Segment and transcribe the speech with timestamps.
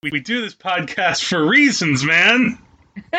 [0.00, 2.56] We, we do this podcast for reasons, man.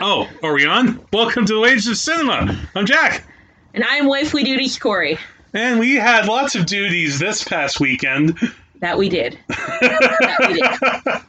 [0.00, 1.06] oh, are we on?
[1.12, 2.58] Welcome to the Wages of Cinema.
[2.74, 3.22] I'm Jack.
[3.74, 5.18] And I'm Wifely Duties Korey.
[5.52, 8.38] And we had lots of duties this past weekend.
[8.76, 9.38] That we did.
[9.48, 11.22] that we did.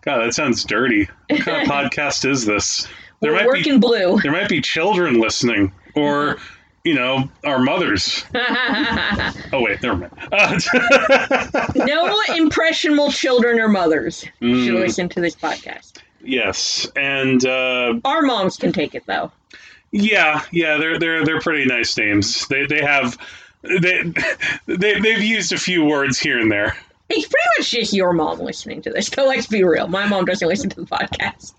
[0.00, 1.08] God, that sounds dirty.
[1.28, 2.88] What kind of podcast is this?
[3.20, 4.18] There We're might working be, blue.
[4.20, 6.38] There might be children listening, or
[6.86, 8.24] you know, our mothers.
[8.34, 10.12] oh wait, never mind.
[10.30, 14.64] Uh, no impressionable children or mothers mm.
[14.64, 15.94] should listen to this podcast.
[16.22, 19.32] Yes, and uh, our moms can take it though.
[19.90, 22.46] Yeah, yeah, they're they're they're pretty nice names.
[22.46, 23.18] They they have
[23.62, 24.12] they,
[24.66, 26.76] they they've used a few words here and there.
[27.08, 29.08] It's pretty much just your mom listening to this.
[29.08, 29.88] So let's be real.
[29.88, 31.52] My mom doesn't listen to the podcast.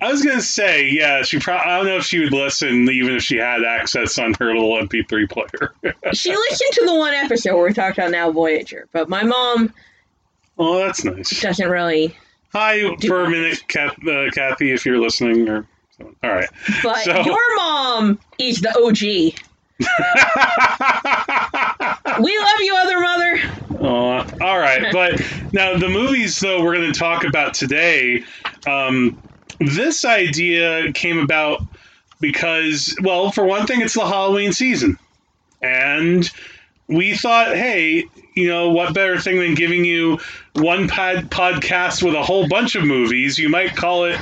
[0.00, 1.70] I was gonna say, yeah, she probably.
[1.70, 4.80] I don't know if she would listen, even if she had access on her little
[4.80, 5.74] MP3 player.
[6.14, 9.72] she listened to the one episode where we talked about Now Voyager, but my mom.
[10.58, 11.40] Oh, that's nice.
[11.40, 12.16] Doesn't really.
[12.52, 15.68] Hi, for a minute, Kath, uh, Kathy, if you're listening, or
[16.22, 16.48] all right.
[16.82, 19.00] But so, your mom is the OG.
[22.22, 23.38] we love you, other mother.
[23.80, 25.20] Uh, all right, but
[25.52, 28.24] now the movies though we're going to talk about today.
[28.66, 29.18] Um,
[29.60, 31.62] this idea came about
[32.20, 34.98] because, well, for one thing, it's the Halloween season.
[35.62, 36.30] And
[36.88, 40.18] we thought, hey, you know, what better thing than giving you
[40.54, 43.38] one pod- podcast with a whole bunch of movies?
[43.38, 44.18] You might call it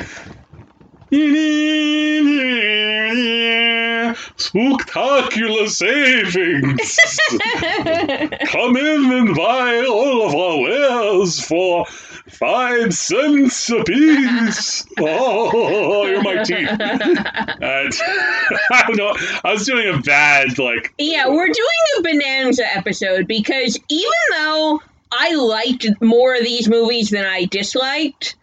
[4.36, 6.98] Spooktacular savings!
[8.50, 11.86] Come in and buy all of our wares for
[12.30, 14.86] five cents a piece.
[14.98, 16.68] oh, you're my teeth.
[16.80, 17.90] I
[18.86, 19.16] don't know.
[19.44, 20.94] I was doing a bad like.
[20.98, 21.56] Yeah, we're doing
[21.98, 28.36] a bonanza episode because even though I liked more of these movies than I disliked,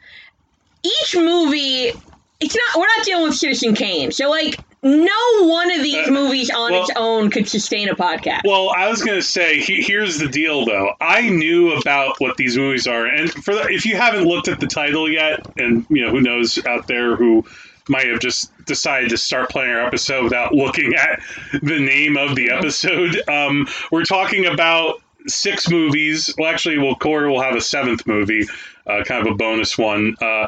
[0.83, 1.91] each movie
[2.39, 4.11] it's not we're not dealing with Citizen Kane.
[4.11, 7.95] So like no one of these uh, movies on well, its own could sustain a
[7.95, 8.41] podcast.
[8.45, 10.93] Well, I was going to say he, here's the deal though.
[11.01, 14.59] I knew about what these movies are and for the, if you haven't looked at
[14.59, 17.43] the title yet and you know who knows out there who
[17.89, 21.19] might have just decided to start playing our episode without looking at
[21.63, 23.27] the name of the episode.
[23.27, 26.33] Um, we're talking about six movies.
[26.37, 28.45] Well, actually, well, Korey will have a seventh movie,
[28.85, 30.15] uh, kind of a bonus one.
[30.21, 30.47] Uh,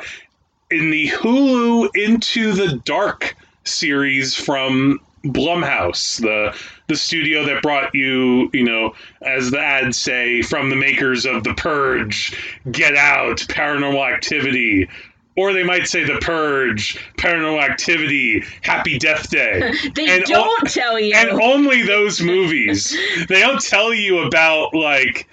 [0.69, 3.35] in the Hulu Into the Dark
[3.67, 6.57] series from Blumhouse, the
[6.87, 11.43] the studio that brought you, you know, as the ads say, from the makers of
[11.43, 12.35] The Purge,
[12.71, 14.87] Get Out, Paranormal Activity,
[15.35, 19.71] or they might say The Purge, Paranormal Activity, Happy Death Day.
[19.95, 21.13] they and don't o- tell you.
[21.15, 22.95] And only those movies.
[23.27, 25.27] they don't tell you about like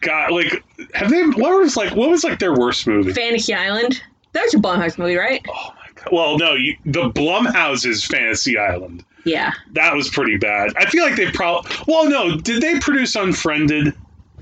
[0.00, 0.62] God, like
[0.94, 1.22] have they?
[1.22, 1.94] What was like?
[1.96, 3.12] What was like their worst movie?
[3.12, 4.02] Fantasy Island.
[4.32, 5.44] That was a Blumhouse movie, right?
[5.48, 5.74] Oh!
[6.10, 9.04] Well, no, you, the Blumhouse's Fantasy Island.
[9.24, 10.72] Yeah, that was pretty bad.
[10.76, 11.70] I feel like they probably.
[11.86, 13.94] Well, no, did they produce Unfriended?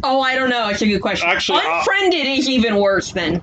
[0.03, 0.69] Oh, I don't know.
[0.69, 1.29] It's a good question.
[1.29, 3.43] Actually, uh, Unfriended uh, is even worse than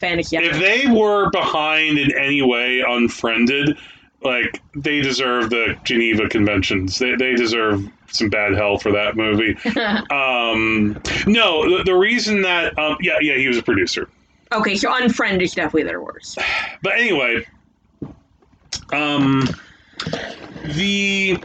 [0.00, 0.54] Fantasy Island.
[0.54, 3.76] If they were behind in any way, Unfriended,
[4.22, 6.98] like they deserve the Geneva Conventions.
[6.98, 9.56] They they deserve some bad hell for that movie.
[10.10, 14.08] um, no, the, the reason that um, yeah yeah he was a producer.
[14.52, 16.38] Okay, so Unfriend is definitely their worst.
[16.82, 17.44] But anyway,
[18.92, 19.48] um,
[20.64, 21.38] the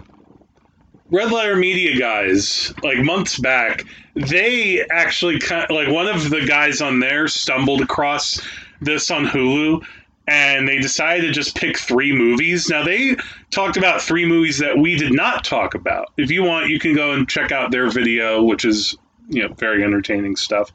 [1.12, 6.46] Red Letter Media guys, like months back, they actually kind of, like one of the
[6.46, 8.42] guys on there stumbled across
[8.82, 9.82] this on Hulu
[10.28, 12.70] and they decided to just pick three movies.
[12.70, 13.16] Now they
[13.52, 16.08] talked about three movies that we did not talk about.
[16.18, 18.96] If you want, you can go and check out their video, which is
[19.28, 20.72] you know very entertaining stuff.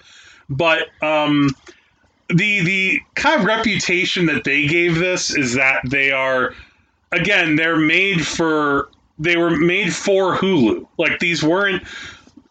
[0.49, 1.51] But um,
[2.29, 6.55] the the kind of reputation that they gave this is that they are
[7.13, 8.89] again they're made for
[9.19, 10.87] they were made for Hulu.
[10.99, 11.83] Like these weren't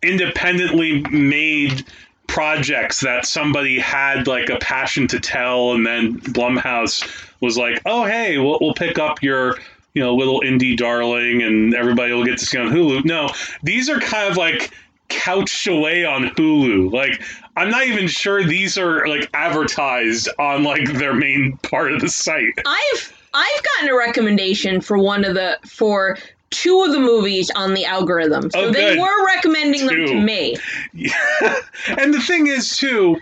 [0.02, 1.86] independently made
[2.28, 7.04] projects that somebody had like a passion to tell and then Blumhouse
[7.42, 9.58] was like, "Oh, hey, we'll, we'll pick up your
[9.94, 13.30] you know little indie darling and everybody will get to see on Hulu." No,
[13.62, 14.72] these are kind of like
[15.10, 16.92] couched away on Hulu.
[16.92, 17.22] Like
[17.56, 22.10] I'm not even sure these are like advertised on like their main part of the
[22.10, 22.54] site.
[22.66, 26.18] I've I've gotten a recommendation for one of the for
[26.50, 28.50] two of the movies on the algorithm.
[28.52, 29.88] So oh, they were recommending two.
[29.88, 30.58] them to me.
[30.94, 31.12] Yeah.
[31.88, 33.20] and the thing is too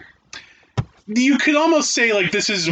[1.07, 2.69] you could almost say like this is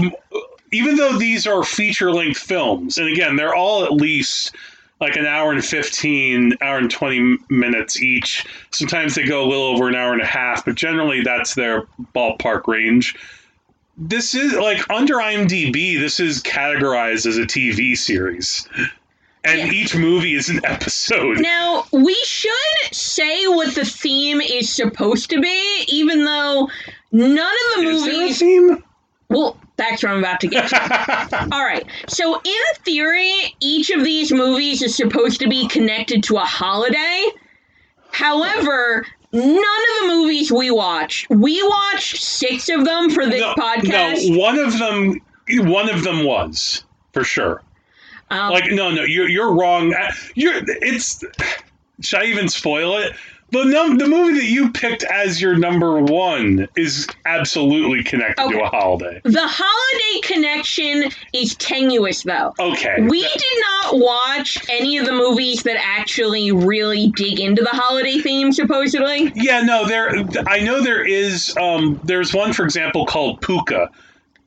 [0.72, 4.56] even though these are feature length films and again they're all at least
[5.02, 8.46] like an hour and 15, hour and 20 minutes each.
[8.72, 11.88] Sometimes they go a little over an hour and a half, but generally that's their
[12.16, 13.16] ballpark range.
[13.98, 18.68] this is like under IMDb, this is categorized as a TV series.
[19.44, 19.72] And Yeah.
[19.72, 21.40] each movie is an episode.
[21.40, 22.52] Now, we should
[22.94, 26.70] say what the theme is supposed to be, even though
[27.12, 27.38] none
[27.76, 28.40] of the Is movies.
[28.40, 28.84] theme?
[29.30, 31.48] Well, that's what I'm about to get to.
[31.52, 31.86] All right.
[32.08, 37.30] So, in theory, each of these movies is supposed to be connected to a holiday.
[38.12, 43.54] However, none of the movies we watched, we watched six of them for this no,
[43.56, 44.30] podcast.
[44.30, 45.22] no, one of them,
[45.70, 46.84] one of them was
[47.14, 47.62] for sure.
[48.30, 49.94] Um, Like, no, no, you're you're wrong.
[49.94, 51.24] Uh, You're it's.
[52.02, 53.14] Should I even spoil it?
[53.52, 58.62] The num the movie that you picked as your number one is absolutely connected to
[58.64, 59.20] a holiday.
[59.26, 62.54] the holiday connection is tenuous, though.
[62.60, 67.62] Okay, We that- did not watch any of the movies that actually really dig into
[67.62, 69.32] the holiday theme, supposedly.
[69.36, 70.24] Yeah, no, there.
[70.48, 71.56] I know there is.
[71.58, 73.90] Um, there's one, for example, called Pooka,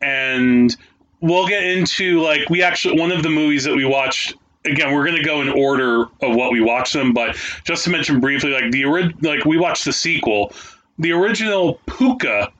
[0.01, 0.75] and
[1.21, 4.35] we'll get into like we actually one of the movies that we watched.
[4.67, 7.91] Again, we're going to go in order of what we watch them, but just to
[7.91, 10.53] mention briefly, like the ori- like we watched the sequel.
[10.99, 12.51] The original Pooka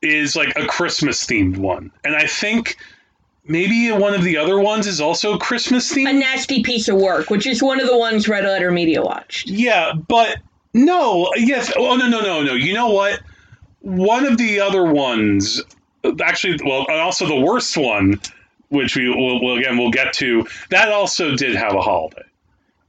[0.00, 2.76] is like a Christmas themed one, and I think
[3.44, 6.10] maybe one of the other ones is also Christmas themed.
[6.10, 9.48] A nasty piece of work, which is one of the ones Red Letter Media watched.
[9.48, 10.38] Yeah, but
[10.74, 11.72] no, yes.
[11.76, 12.54] Oh no, no, no, no.
[12.54, 13.20] You know what?
[13.80, 15.60] One of the other ones,
[16.22, 18.20] actually, well, and also the worst one,
[18.72, 20.46] which we will, will again we'll get to.
[20.70, 22.22] That also did have a holiday.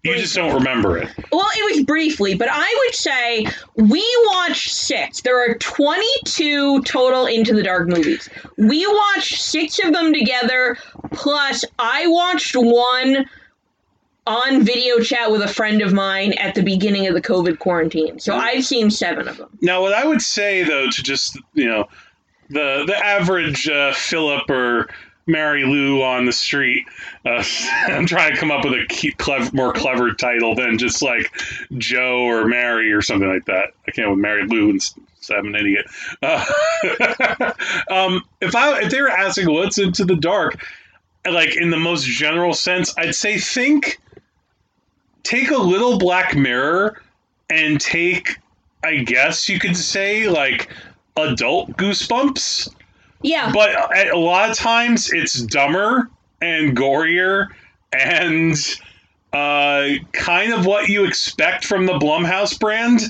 [0.03, 1.07] You just don't remember it.
[1.31, 3.45] Well, it was briefly, but I would say
[3.75, 5.21] we watched six.
[5.21, 8.29] There are 22 total Into the Dark movies.
[8.57, 10.77] We watched six of them together,
[11.13, 13.29] plus I watched one
[14.27, 18.19] on video chat with a friend of mine at the beginning of the COVID quarantine.
[18.19, 19.57] So I've seen seven of them.
[19.61, 21.87] Now, what I would say though, to just you know,
[22.49, 24.89] the the average uh, Philip or
[25.25, 26.85] Mary Lou on the street,
[27.25, 27.43] uh,
[27.87, 31.31] I'm trying to come up with a key, clever, more clever title than just like
[31.77, 33.71] Joe or Mary or something like that.
[33.87, 34.81] I can't with Mary Lou and
[35.31, 35.85] I'm an idiot.
[36.21, 36.43] Uh,
[37.89, 40.65] um, if I if they were asking what's into the dark,
[41.29, 43.99] like in the most general sense, I'd say think
[45.23, 47.01] take a little Black Mirror
[47.49, 48.37] and take
[48.83, 50.69] I guess you could say like
[51.15, 52.73] adult goosebumps,
[53.23, 53.51] Yeah.
[53.53, 53.75] but
[54.11, 56.09] a lot of times it's dumber
[56.41, 57.47] and gorier
[57.93, 58.55] and
[59.33, 63.01] uh, kind of what you expect from the Blumhouse brand.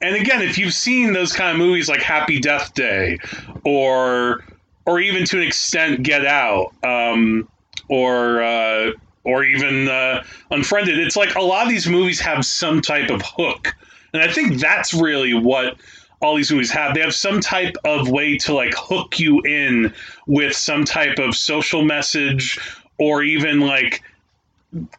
[0.00, 3.18] And again, if you've seen those kind of movies like Happy Death Day,
[3.64, 4.42] or
[4.86, 7.46] or even to an extent Get Out, um,
[7.88, 8.92] or uh,
[9.24, 13.20] or even uh, Unfriended, it's like a lot of these movies have some type of
[13.22, 13.74] hook,
[14.14, 15.76] and I think that's really what
[16.20, 16.94] all these movies have.
[16.94, 19.94] They have some type of way to like hook you in
[20.26, 22.58] with some type of social message,
[22.98, 24.02] or even like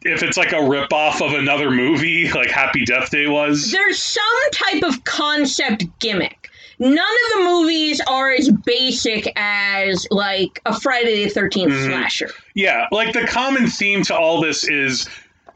[0.02, 3.70] if it's like a ripoff of another movie, like Happy Death Day was.
[3.70, 4.22] There's some
[4.52, 6.50] type of concept gimmick.
[6.78, 11.86] None of the movies are as basic as like a Friday the 13th Mhm.
[11.86, 12.30] slasher.
[12.54, 15.08] Yeah, like the common theme to all this is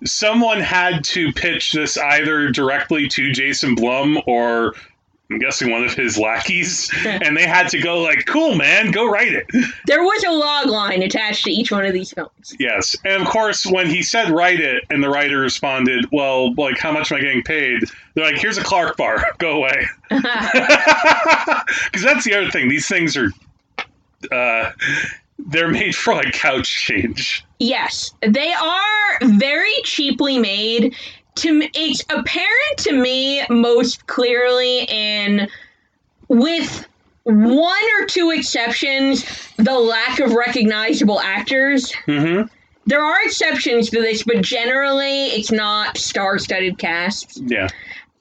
[0.04, 4.74] someone had to pitch this either directly to Jason Blum or
[5.28, 9.06] I'm guessing one of his lackeys, and they had to go like, "Cool, man, go
[9.08, 9.46] write it."
[9.86, 12.54] There was a log line attached to each one of these films.
[12.60, 16.78] Yes, and of course, when he said write it, and the writer responded, "Well, like,
[16.78, 17.82] how much am I getting paid?"
[18.14, 23.16] They're like, "Here's a Clark bar, go away." Because that's the other thing; these things
[23.16, 23.30] are,
[24.30, 24.70] uh,
[25.38, 27.44] they're made for like couch change.
[27.58, 30.94] yes, they are very cheaply made.
[31.36, 35.48] To it's apparent to me most clearly in
[36.28, 36.86] with
[37.24, 39.24] one or two exceptions,
[39.56, 41.92] the lack of recognizable actors.
[42.06, 42.48] Mm-hmm.
[42.86, 47.40] There are exceptions to this, but generally it's not star-studded casts.
[47.44, 47.68] Yeah.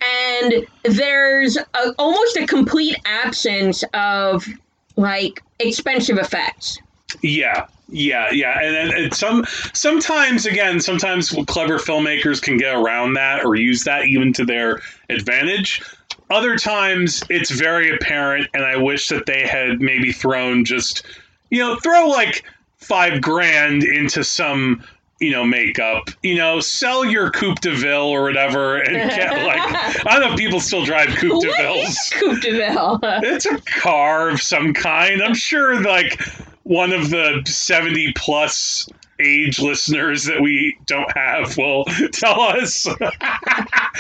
[0.02, 4.48] and there's a, almost a complete absence of
[4.96, 6.80] like expensive effects.
[7.22, 13.46] Yeah, yeah, yeah, and, and, some sometimes again, sometimes clever filmmakers can get around that
[13.46, 15.84] or use that even to their advantage.
[16.32, 21.06] Other times, it's very apparent, and I wish that they had maybe thrown just,
[21.52, 22.44] you know, throw like
[22.78, 24.84] five grand into some,
[25.20, 26.10] you know, makeup.
[26.24, 30.34] You know, sell your Coupe de Ville or whatever, and get like I don't know
[30.34, 33.00] if people still drive Coupe de Villes Coupe de Ville?
[33.04, 35.22] it's a car of some kind.
[35.22, 36.20] I'm sure like
[36.66, 42.88] one of the 70 plus age listeners that we don't have will tell us.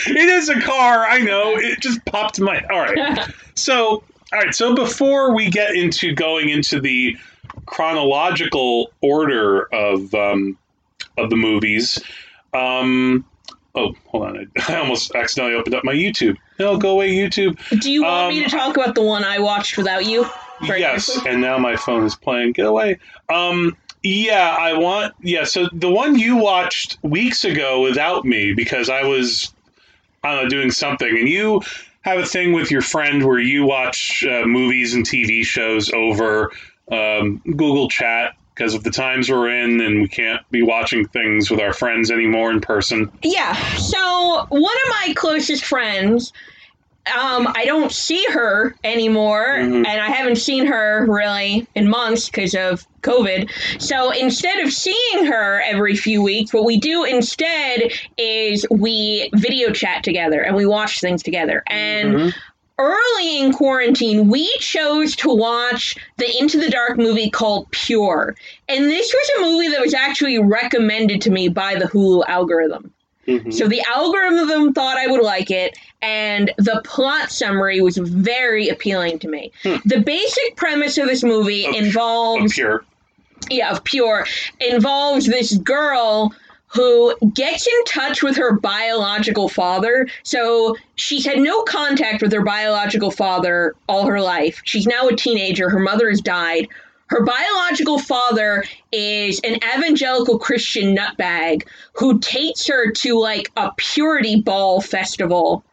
[0.07, 1.05] it is a car.
[1.05, 1.55] I know.
[1.55, 2.61] It just popped in my.
[2.69, 3.29] All right.
[3.57, 4.03] So
[4.33, 4.53] all right.
[4.53, 7.15] So before we get into going into the
[7.65, 10.57] chronological order of um,
[11.17, 12.03] of the movies,
[12.53, 13.23] um,
[13.75, 16.37] oh, hold on, I, almost accidentally opened up my YouTube.
[16.59, 17.57] No, go away, YouTube.
[17.81, 20.25] Do you want me Um, to talk about the one I watched without you?
[20.65, 21.31] Very yes, quickly?
[21.31, 22.53] and now my phone is playing.
[22.53, 22.97] Get away.
[23.29, 25.13] Um, yeah, I want.
[25.21, 29.51] Yeah, so the one you watched weeks ago without me because I was,
[30.23, 31.61] I don't know, doing something, and you
[32.01, 36.51] have a thing with your friend where you watch uh, movies and TV shows over
[36.91, 41.51] um, Google Chat because of the times we're in, and we can't be watching things
[41.51, 43.11] with our friends anymore in person.
[43.21, 43.53] Yeah.
[43.75, 46.31] So one of my closest friends,
[47.07, 49.85] um, I don't see her anymore, Mhm.
[49.85, 53.49] and I haven't seen her really in months because of COVID.
[53.79, 59.71] So instead of seeing her every few weeks, what we do instead is we video
[59.71, 61.61] chat together and we watch things together.
[61.67, 62.33] And Mhm.
[62.77, 68.35] Early in quarantine, we chose to watch the Into the Dark movie called Pure.
[68.67, 72.91] And this was a movie that was actually recommended to me by the Hulu algorithm.
[73.27, 73.51] Mhm.
[73.53, 79.17] So the algorithm thought I would like it, and the plot summary was very appealing
[79.19, 79.51] to me.
[79.63, 79.77] Hmm.
[79.85, 82.85] The basic premise of this movie Of- Of involves pure.
[83.49, 84.27] yeah, of pure
[84.59, 86.33] involves this girl
[86.75, 90.07] who gets in touch with her biological father.
[90.23, 94.61] So she's had no contact with her biological father all her life.
[94.65, 95.69] She's now a teenager.
[95.69, 96.67] Her mother has died.
[97.07, 104.41] Her biological father is an evangelical Christian nutbag who takes her to like a purity
[104.41, 105.63] ball festival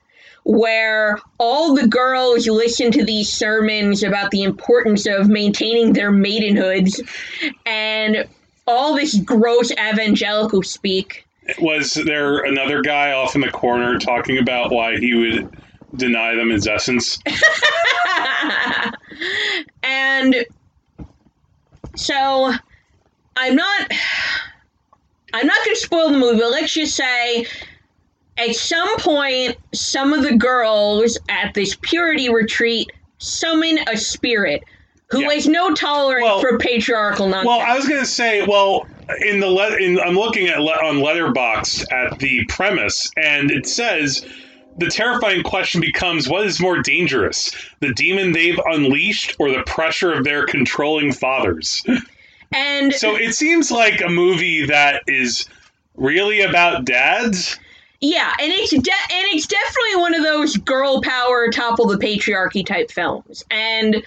[0.44, 7.00] where all the girls listen to these sermons about the importance of maintaining their maidenhoods
[7.64, 8.28] and
[8.66, 11.26] all this gross evangelical speak.
[11.60, 15.50] Was there another guy off in the corner talking about why he would
[15.96, 17.18] deny them his essence?
[19.82, 20.46] and
[21.96, 22.52] so
[23.36, 23.92] I'm not
[25.34, 27.46] I'm not going to spoil the movie, but let's just say
[28.36, 34.62] at some point some of the girls at this purity retreat summon a spirit
[35.12, 35.32] who Yeah.
[35.34, 37.46] has no tolerance Well- for patriarchal nonsense.
[37.46, 38.86] Well, I was going to say, well,
[39.20, 43.66] in the le- in, I'm looking at le- on Letterboxd at the premise, and it
[43.66, 44.24] says
[44.78, 47.50] the terrifying question becomes: What is more dangerous,
[47.80, 51.84] the demon they've unleashed, or the pressure of their controlling fathers?
[52.54, 55.46] and so it seems like a movie that is
[55.94, 57.58] really about dads.
[58.00, 62.64] Yeah, and it's de- and it's definitely one of those girl power topple the patriarchy
[62.66, 63.44] type films.
[63.50, 64.02] And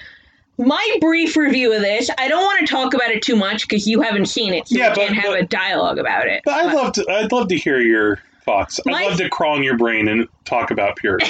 [0.57, 3.88] my brief review of this, I don't want to talk about it too much because
[3.88, 6.41] you haven't seen it, so Yeah, we but- can't have but- a dialogue about it.
[6.45, 7.05] But I'd love to.
[7.09, 8.79] I'd love to hear your thoughts.
[8.85, 11.25] I'd My- love to crawl in your brain and talk about purity.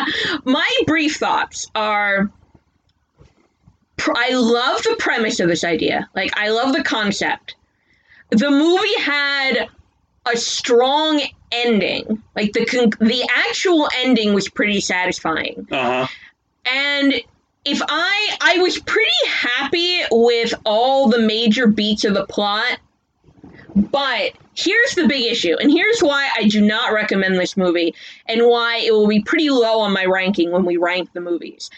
[0.44, 2.30] my brief thoughts are
[4.14, 6.08] I love the premise of this idea.
[6.14, 7.56] Like I love the concept.
[8.30, 9.68] The movie had
[10.30, 11.20] a strong
[11.50, 12.22] ending.
[12.36, 15.66] Like the con- the actual ending was pretty satisfying.
[15.70, 16.06] Uh huh.
[16.70, 17.14] And
[17.70, 22.78] if I I was pretty happy with all the major beats of the plot,
[23.74, 27.94] but here's the big issue, and here's why I do not recommend this movie,
[28.26, 31.70] and why it will be pretty low on my ranking when we rank the movies.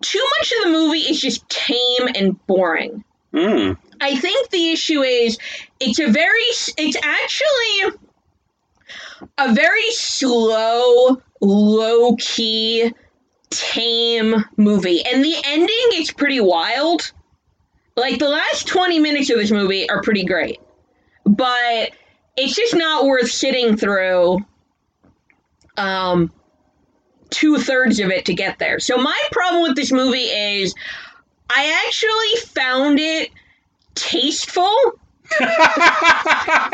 [0.00, 3.04] Too much of the movie is just tame and boring.
[3.34, 3.76] Mm.
[4.00, 5.38] I think the issue is
[5.78, 6.40] it's a very
[6.76, 7.98] it's actually
[9.38, 12.92] a very slow, low key,
[13.52, 15.04] tame movie.
[15.04, 17.12] And the ending is pretty wild.
[17.96, 20.60] Like the last 20 minutes of this movie are pretty great.
[21.24, 21.90] But
[22.36, 24.38] it's just not worth sitting through
[25.76, 26.30] um
[27.30, 28.78] two thirds of it to get there.
[28.78, 30.74] So my problem with this movie is
[31.48, 33.30] I actually found it
[33.94, 34.74] tasteful,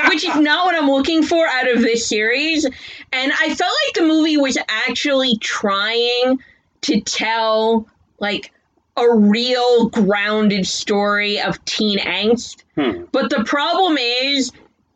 [0.09, 2.65] which is not what I'm looking for out of this series.
[2.65, 6.39] And I felt like the movie was actually trying
[6.83, 7.87] to tell
[8.19, 8.53] like
[8.97, 12.63] a real grounded story of teen angst.
[12.75, 13.05] Hmm.
[13.13, 14.53] But the problem is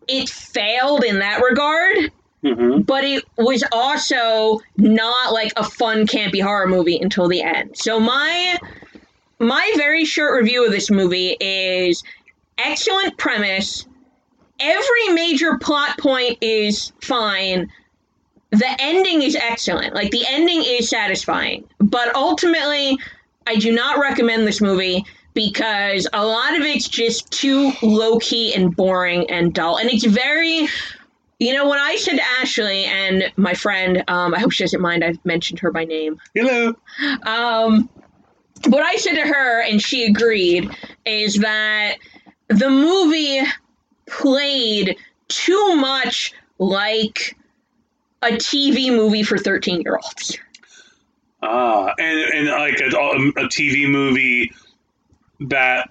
[0.08, 2.10] it failed in that regard
[2.42, 7.76] hmm but it was also not like a fun campy horror movie until the end.
[7.76, 8.58] So my
[9.38, 12.02] my very short review of this movie is
[12.58, 13.86] excellent premise.
[14.58, 17.70] Every major plot point is fine.
[18.52, 19.94] The ending is excellent.
[19.94, 21.64] Like the ending is satisfying.
[21.78, 22.98] But ultimately,
[23.46, 25.04] I do not recommend this movie
[25.34, 29.78] because a lot of it's just too low key and boring and dull.
[29.78, 30.68] And it's very
[31.42, 34.80] you know, when I said to Ashley and my friend, um, I hope she doesn't
[34.80, 36.20] mind I've mentioned her by name.
[36.36, 36.72] Hello.
[37.24, 37.90] Um,
[38.68, 40.70] what I said to her, and she agreed,
[41.04, 41.96] is that
[42.46, 43.40] the movie
[44.06, 47.36] played too much like
[48.22, 50.38] a TV movie for 13 year olds.
[51.42, 54.52] Ah, and and like a, a TV movie
[55.40, 55.88] that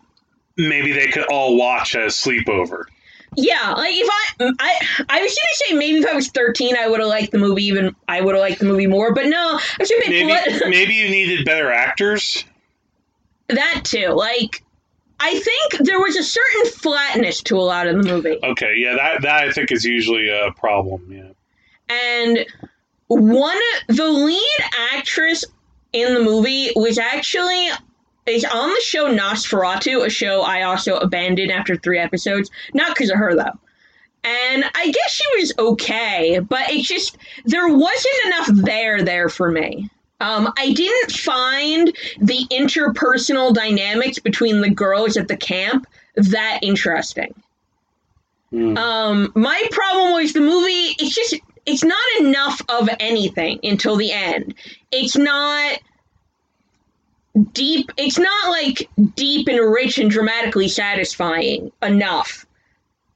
[0.57, 2.85] maybe they could all watch as sleepover.
[3.35, 6.87] Yeah, like if I, I, I was gonna say maybe if I was thirteen, I
[6.87, 7.95] would have liked the movie even.
[8.07, 11.09] I would have liked the movie more, but no, I gonna Maybe blood, maybe you
[11.09, 12.43] needed better actors.
[13.47, 14.09] that too.
[14.09, 14.63] Like,
[15.19, 18.95] I think there was a certain flatness to a lot of the movie, Okay, yeah,
[18.95, 21.07] that that I think is usually a problem.
[21.09, 21.30] Yeah.
[21.91, 22.45] And
[23.07, 24.57] one the lead
[24.93, 25.43] actress
[25.93, 27.69] in the movie was actually
[28.25, 32.49] is on the show NOS4A2, a show I also abandoned after three episodes.
[32.73, 33.59] Not because of her though.
[34.23, 39.51] And I guess she was okay, but it just there wasn't enough there there for
[39.51, 39.89] me.
[40.19, 41.87] Um, I didn't find
[42.19, 47.33] the interpersonal dynamics between the girls at the camp that interesting.
[48.51, 48.77] Hmm.
[48.77, 50.95] Um, my problem was the movie.
[50.99, 54.53] It's just it's not enough of anything until the end.
[54.91, 55.79] It's not
[57.53, 57.91] deep.
[57.97, 62.45] It's not like deep and rich and dramatically satisfying enough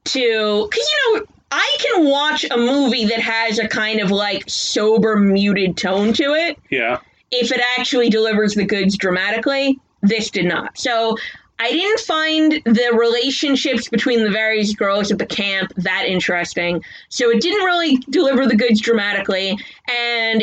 [0.04, 4.44] to because you know I can watch a movie that has a kind of like
[4.48, 6.98] sober, muted tone to it Yeah.
[7.30, 9.78] if it actually delivers the goods dramatically.
[10.02, 10.78] This did not.
[10.78, 11.16] So
[11.58, 16.82] I didn't find the relationships between the various girls at the camp that interesting.
[17.08, 19.58] So it didn't really deliver the goods dramatically,
[19.88, 20.42] and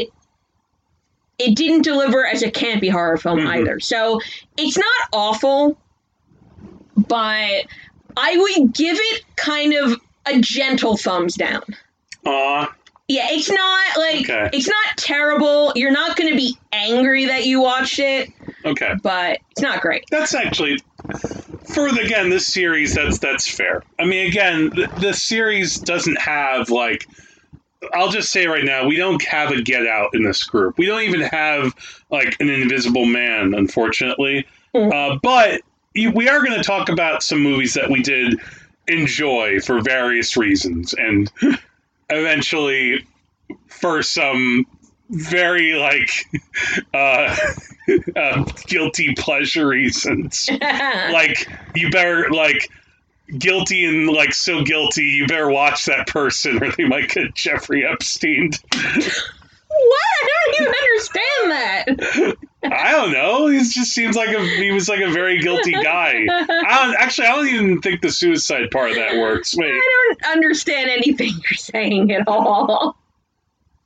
[1.38, 3.48] it didn't deliver as a campy horror film Mhm.
[3.48, 3.80] either.
[3.80, 4.20] So
[4.58, 5.78] it's not awful,
[7.08, 7.66] but
[8.18, 11.64] I would give it kind of a gentle thumbs down.
[12.26, 12.68] Uh,
[13.10, 14.50] Yeah, it's not like Okay.
[14.54, 15.74] it's not terrible.
[15.76, 18.30] You're not going to be angry that you watched it,
[18.64, 18.94] okay.
[19.04, 20.06] but it's not great.
[20.10, 20.80] That's actually
[21.74, 22.96] for the, again this series.
[22.96, 23.84] That's that's fair.
[24.00, 27.08] I mean, again, the, the series doesn't have like.
[27.94, 30.78] I'll just say right now, we don't have a Get Out in this group.
[30.78, 31.74] We don't even have
[32.10, 34.48] like an Invisible Man, unfortunately.
[34.74, 34.94] Mm.
[34.94, 35.62] Uh, but
[35.94, 38.40] we are going to talk about some movies that we did
[38.88, 41.30] enjoy for various reasons, and
[42.10, 43.06] eventually
[43.68, 44.66] for some
[45.10, 46.10] very like
[46.94, 47.36] uh,
[48.16, 50.50] uh, guilty pleasure reasons.
[50.62, 52.70] like you better like
[53.38, 57.86] guilty and like so guilty you better watch that person or they might get Jeffrey
[57.86, 58.52] Epstein.
[58.72, 60.02] what?
[60.24, 62.38] I don't even understand that.
[62.64, 63.48] I don't know.
[63.48, 66.26] He just seems like a he was like a very guilty guy.
[66.30, 69.56] I don't actually I don't even think the suicide part of that works.
[69.56, 72.98] Wait, I don't understand anything you're saying at all.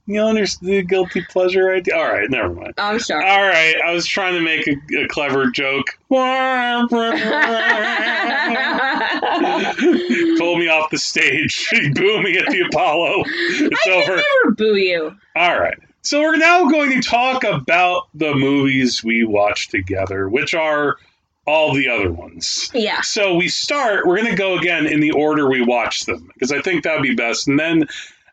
[0.07, 1.95] You understand the guilty pleasure idea?
[1.95, 2.73] All right, never mind.
[2.77, 3.23] I'm sorry.
[3.23, 5.85] All right, I was trying to make a, a clever joke.
[6.09, 6.17] Pull
[10.57, 11.67] me off the stage.
[11.93, 13.23] Boo me at the Apollo.
[13.25, 14.05] It's I over.
[14.05, 15.15] can never boo you.
[15.35, 15.77] All right.
[16.01, 20.95] So we're now going to talk about the movies we watched together, which are
[21.45, 22.71] all the other ones.
[22.73, 23.01] Yeah.
[23.01, 26.51] So we start, we're going to go again in the order we watched them, because
[26.51, 27.47] I think that would be best.
[27.47, 27.87] And then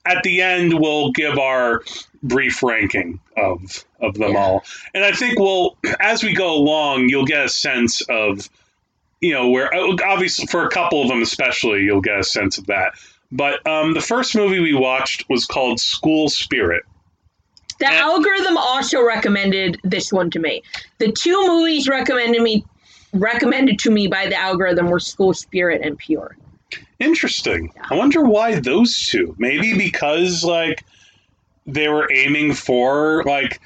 [0.07, 1.83] at the end, we'll give our
[2.23, 4.39] brief ranking of of them Yeah.
[4.39, 4.65] all.
[4.95, 8.49] And I think we'll, as we go along, you'll get a sense of,
[9.21, 12.67] you know, where obviously for a couple of them especially, you'll get a sense of
[12.67, 12.93] that.
[13.33, 16.85] But um, the first movie we watched was called School Spirit.
[17.81, 20.63] The And- algorithm also recommended this one to me.
[20.99, 22.65] The two movies recommended me
[23.13, 26.37] recommended to me by the algorithm were School Spirit and Pure.
[26.99, 27.73] Interesting.
[27.91, 29.35] I wonder why those two.
[29.39, 30.85] Maybe because like
[31.67, 33.61] they were aiming for like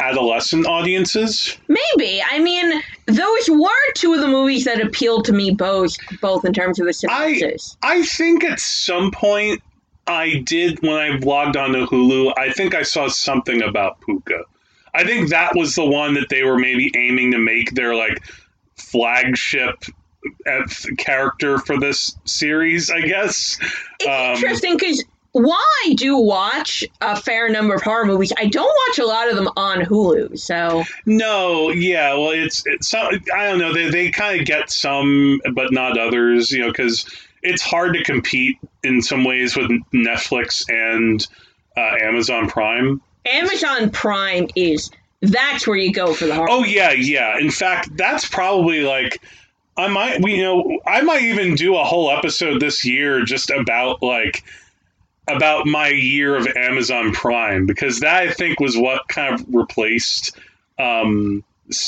[0.00, 1.56] adolescent audiences.
[1.68, 2.22] Maybe.
[2.22, 6.52] I mean, those were two of the movies that appealed to me both both in
[6.52, 7.76] terms of the synopsis.
[7.82, 9.62] I think at some point
[10.06, 12.34] I did when I logged onto Hulu.
[12.36, 14.42] I think I saw something about Pooka.
[14.94, 18.22] I think that was the one that they were maybe aiming to make their like
[18.76, 19.84] flagship
[20.98, 22.90] character for this series.
[22.90, 23.58] I guess.
[24.00, 28.46] It's Um, interesting because while I do watch a fair number of horror movies, I
[28.46, 30.38] don't watch a lot of them on Hulu.
[30.38, 33.72] So No, yeah, well, it's it's some, I don't know.
[33.72, 36.50] They they kind of get some, but not others.
[36.52, 37.04] You know, because
[37.42, 41.26] it's hard to compete in some ways with Netflix and
[41.76, 43.00] uh, Amazon Prime.
[43.26, 46.48] Amazon Prime is that's where you go for the horror.
[46.50, 47.38] Oh yeah, yeah.
[47.38, 49.20] In fact, that's probably like
[49.76, 53.50] I might we you know I might even do a whole episode this year just
[53.50, 54.44] about like
[55.26, 60.38] about my year of Amazon Prime because that I think was what kind of replaced
[60.78, 61.42] um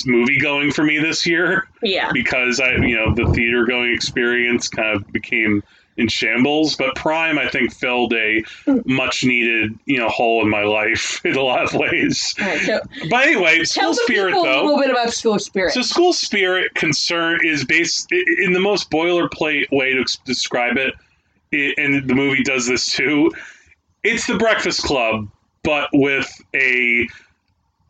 [0.07, 2.11] movie going for me this year Yeah.
[2.12, 5.62] because I, you know, the theater going experience kind of became
[5.96, 6.76] in shambles.
[6.76, 8.42] But Prime, I think, filled a
[8.85, 12.35] much needed, you know, hole in my life in a lot of ways.
[12.38, 12.80] Right, so
[13.11, 15.72] But anyway, School Spirit, people a little bit about School Spirit.
[15.72, 20.94] So, school spirit concern is based in the most boilerplate way to describe it,
[21.52, 23.32] and the movie does this too.
[24.02, 25.28] It's the Breakfast Club,
[25.62, 27.09] but with a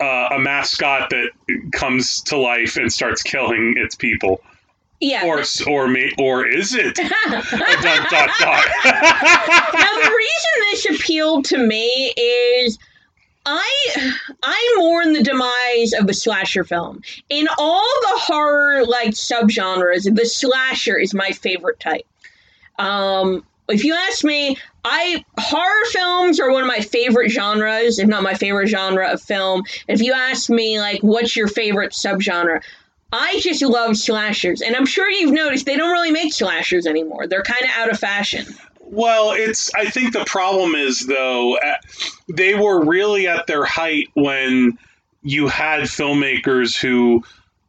[0.00, 1.30] uh, a mascot that
[1.72, 4.42] comes to life and starts killing its people,
[5.00, 5.24] yeah.
[5.26, 6.94] or or may, or is it?
[7.28, 8.64] dot dot dot.
[8.84, 12.78] now the reason this appealed to me is
[13.44, 17.02] I I mourn the demise of the slasher film.
[17.28, 22.06] In all the horror like subgenres, the slasher is my favorite type.
[22.78, 28.08] Um, if you ask me, I horror films are one of my favorite genres, if
[28.08, 29.62] not my favorite genre of film.
[29.88, 32.62] If you ask me like what's your favorite subgenre,
[33.12, 37.26] I just love slashers, and I'm sure you've noticed they don't really make slashers anymore.
[37.26, 38.46] They're kind of out of fashion.
[38.80, 39.72] Well, it's.
[39.74, 41.74] I think the problem is though, uh,
[42.28, 44.78] they were really at their height when
[45.22, 47.24] you had filmmakers who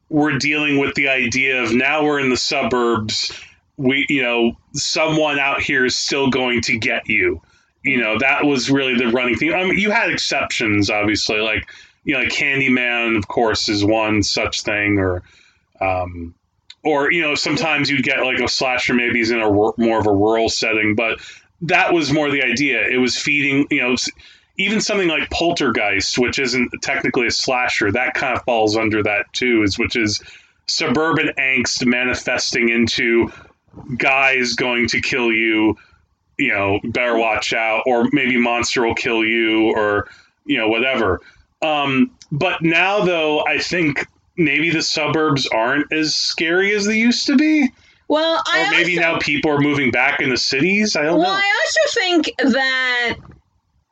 [0.10, 3.32] were dealing with the idea of now we're in the suburbs.
[3.78, 7.41] We, you know, someone out here is still going to get you.
[7.84, 9.54] You know, that was really the running theme.
[9.54, 11.67] I mean, you had exceptions, obviously, like
[12.08, 15.24] you know, like Candyman, of course, is one such thing, or
[15.82, 16.34] um,
[16.84, 20.08] or you know sometimes you'd get like a slasher maybe is in a more of
[20.08, 21.20] a rural setting but
[21.62, 22.88] that was more the idea.
[22.88, 23.96] It was feeding you know
[24.58, 29.32] even something like poltergeist which isn't technically a slasher that kind of falls under that
[29.34, 30.22] too is which is
[30.65, 33.32] suburban angst manifesting into
[33.98, 35.78] guys going to kill you
[36.38, 40.08] you know better watch out or maybe monster will kill you or
[40.46, 41.22] you know whatever
[41.62, 44.06] um, but now though i think
[44.38, 47.70] maybe the suburbs aren't as scary as they used to be
[48.08, 51.20] Well, I or maybe also, now people are moving back in the cities i don't
[51.20, 53.15] well, know I also think that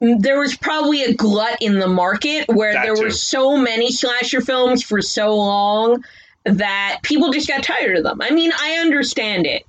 [0.02, 3.04] there was probably a glut in the market where That there too.
[3.04, 6.04] were so many slasher films for so long
[6.44, 8.22] that people just got tired of them.
[8.22, 9.66] I mean, I understand it.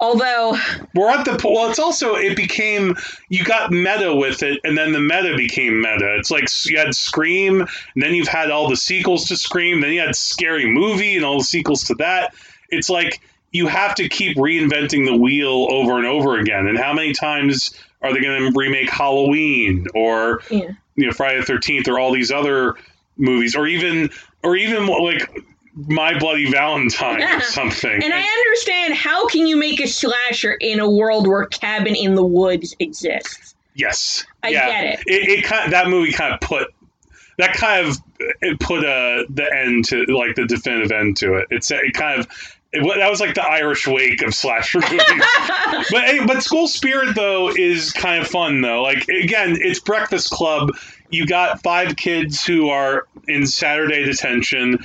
[0.00, 0.56] Although,
[0.94, 2.96] we're at the well it's also it became
[3.28, 6.16] you got meta with it and then the meta became meta.
[6.18, 9.92] It's like you had scream and then you've had all the sequels to scream then
[9.92, 12.34] you had scary movie and all the sequels to that.
[12.70, 13.20] It's like
[13.52, 16.66] you have to keep reinventing the wheel over and over again.
[16.66, 20.70] And how many times are they going to remake halloween or yeah.
[20.96, 22.76] you know Friday the Thirteenth or all these other
[23.18, 24.10] movies, or even
[24.42, 25.30] or even like
[25.74, 27.38] My Bloody Valentine Yeah.
[27.38, 28.02] or something.
[28.02, 32.14] And I understand how can you make a slasher in a world where Cabin in
[32.14, 33.54] the Woods exists?
[33.74, 34.66] yes, I yeah.
[34.66, 35.00] get it.
[35.06, 36.68] It, it kind of, that movie kind of put
[37.38, 37.96] that kind of
[38.40, 41.48] it put a the end to like the definitive end to it.
[41.50, 42.28] It's it kind of.
[42.72, 45.00] It, that was like the Irish wake of slasher movies.
[45.90, 48.82] but eh, but School Spirit though is kind of fun though.
[48.82, 50.76] Like again, it's Breakfast Club.
[51.10, 54.78] You got five kids who are in Saturday detention.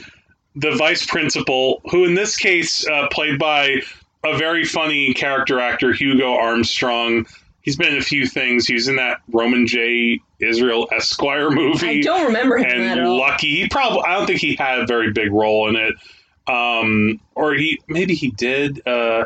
[0.56, 3.82] The vice principal, who in this case uh, played by
[4.24, 7.26] a very funny character actor, Hugo Armstrong.
[7.62, 8.68] He's been in a few things.
[8.68, 10.20] He was in that Roman J.
[10.40, 13.18] Israel Esquire movie I don't remember him and at all.
[13.18, 13.62] Lucky.
[13.62, 15.96] He probably I don't think he had a very big role in it.
[16.48, 18.88] Um, or he maybe he did.
[18.88, 19.26] Uh,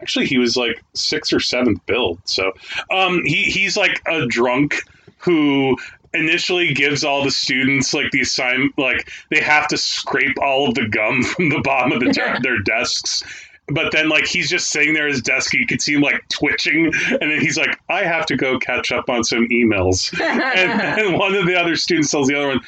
[0.00, 2.20] actually, he was like sixth or seventh build.
[2.24, 2.52] So
[2.90, 4.82] um, he he's like a drunk
[5.18, 5.76] who
[6.12, 10.74] initially gives all the students like the assignment like they have to scrape all of
[10.74, 13.22] the gum from the bottom of the de- their desks
[13.68, 16.26] but then like he's just sitting there at his desk you can see him like
[16.28, 20.80] twitching and then he's like i have to go catch up on some emails and,
[20.80, 22.60] and one of the other students tells the other one,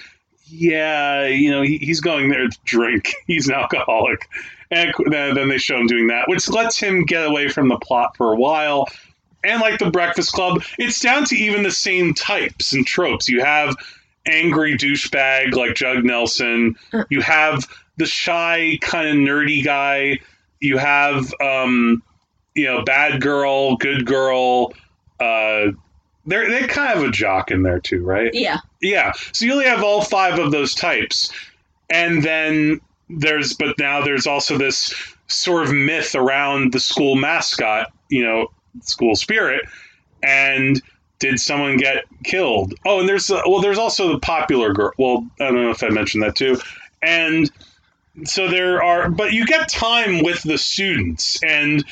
[0.47, 3.13] "Yeah, you know, he, he's going there to drink.
[3.27, 4.29] He's an alcoholic."
[4.71, 8.17] And then they show him doing that, which lets him get away from the plot
[8.17, 8.89] for a while.
[9.45, 13.29] And like the Breakfast Club, it's down to even the same types and tropes.
[13.29, 13.77] You have
[14.27, 16.77] angry douchebag like Judd Nelson.
[17.09, 20.21] You have the shy kind of nerdy guy.
[20.61, 22.03] You have um,
[22.55, 24.73] you know, bad girl, good girl.
[25.19, 25.73] Uh,
[26.27, 28.31] they're they kind of a jock in there too, right?
[28.33, 28.59] yeah.
[28.81, 29.13] Yeah.
[29.33, 31.33] So you only have all five of those types,
[31.91, 34.95] and then there's but now there's also this
[35.27, 38.49] sort of myth around the school mascot, you know,
[38.81, 39.63] school spirit,
[40.23, 40.81] and
[41.19, 42.75] did someone get killed?
[42.87, 44.93] Oh, and there's uh, well, there's also the popular girl.
[44.99, 46.59] Well, I don't know if I mentioned that too,
[47.03, 47.51] and
[48.25, 51.83] so there are, but you get time with the students and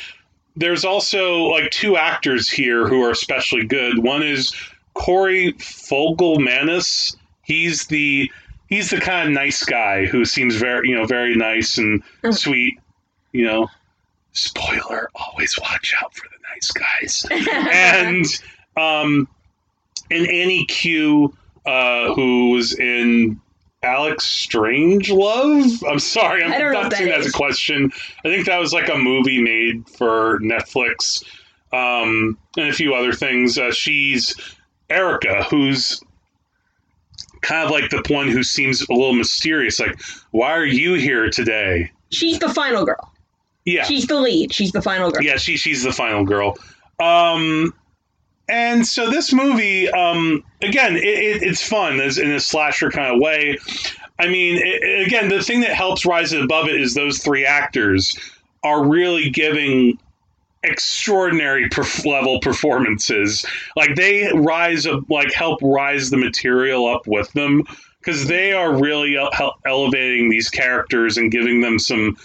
[0.55, 4.01] there's also like two actors here who are especially good.
[4.01, 4.53] One is
[4.93, 7.17] Corey Fogelmanis.
[7.43, 8.31] He's the
[8.69, 12.37] he's the kind of nice guy who seems very you know very nice and Mm.
[12.37, 12.79] sweet.
[13.33, 13.69] You know,
[14.33, 17.27] spoiler: always watch out for the nice guys.
[17.31, 18.27] and
[18.77, 19.29] um,
[20.11, 21.35] and Annie Q,
[21.67, 23.41] uh, who was in
[23.83, 25.89] Alex Strangelove.
[25.89, 27.93] I'm sorry, I'm not saying that as a question.
[28.25, 31.25] I think that was like a movie made for Netflix,
[31.73, 33.59] um, and a few other things.
[33.59, 34.35] Uh, she's
[34.89, 36.03] Erica, who's
[37.41, 39.81] kind of like the one who seems a little mysterious.
[39.81, 41.91] Like, why are you here today?
[42.11, 43.13] She's the final girl.
[43.65, 44.53] Yeah, She's the lead.
[44.53, 45.23] She's the final girl.
[45.23, 46.57] yeah, she she's the final girl.
[46.99, 47.75] Um,
[48.49, 53.15] and so this movie, um, again, it, it, it's fun as in a slasher kind
[53.15, 53.59] of way.
[54.19, 57.45] I mean, it, again, the thing that helps rise it above it is those three
[57.47, 58.19] actors
[58.65, 59.99] are really giving
[60.63, 63.45] extraordinary perf- level performances.
[63.77, 67.63] Like they rise up, like help rise the material up with them
[68.01, 72.17] because they are really el- hel- elevating these characters and giving them some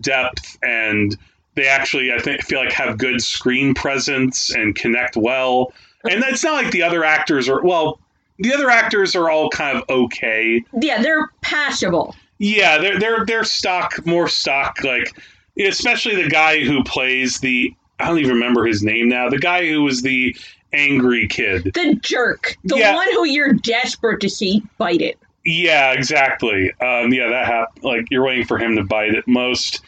[0.00, 1.16] depth and
[1.54, 5.72] they actually I think feel like have good screen presence and connect well.
[6.08, 7.98] And it's not like the other actors are well,
[8.38, 10.64] the other actors are all kind of okay.
[10.80, 12.14] Yeah, they're passable.
[12.38, 15.12] Yeah, they're they're they're stock more stock like
[15.58, 19.28] especially the guy who plays the I don't even remember his name now.
[19.28, 20.34] The guy who was the
[20.72, 21.64] angry kid.
[21.74, 22.56] The jerk.
[22.64, 22.94] The Yeah.
[22.94, 25.18] one who you're desperate to see bite it.
[25.44, 26.70] Yeah, exactly.
[26.80, 27.84] Um, yeah, that happened.
[27.84, 29.80] like you're waiting for him to bite it most.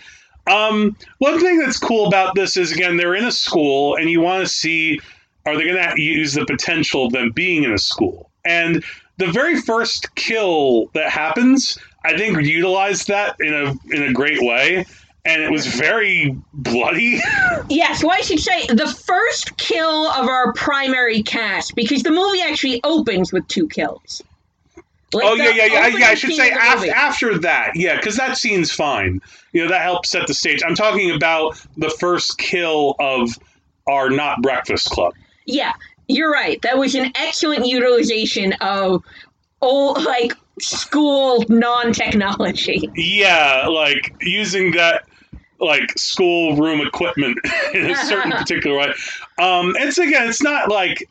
[0.47, 4.21] Um, one thing that's cool about this is again they're in a school, and you
[4.21, 5.01] want to see
[5.45, 8.31] are they going to use the potential of them being in a school?
[8.45, 8.85] And
[9.19, 14.41] the very first kill that happens, I think, utilized that in a in a great
[14.41, 14.85] way,
[15.25, 17.21] and it was very bloody.
[17.69, 22.43] Yes, well, I should say the first kill of our primary cast because the movie
[22.43, 24.23] actually opens with two kills.
[25.15, 26.07] Like oh yeah, yeah, yeah, yeah.
[26.07, 29.21] I should say after, after that, yeah, because that scene's fine.
[29.53, 30.63] You know that helps set the stage.
[30.65, 33.39] I'm talking about the first kill of
[33.87, 35.15] our not breakfast club.
[35.47, 35.73] Yeah,
[36.09, 36.61] you're right.
[36.63, 39.03] That was an excellent utilization of
[39.61, 42.91] old, like school non-technology.
[42.95, 45.03] Yeah, like using that
[45.59, 47.39] like school room equipment
[47.75, 48.95] in a certain particular way.
[49.39, 51.09] Um, it's again, it's not like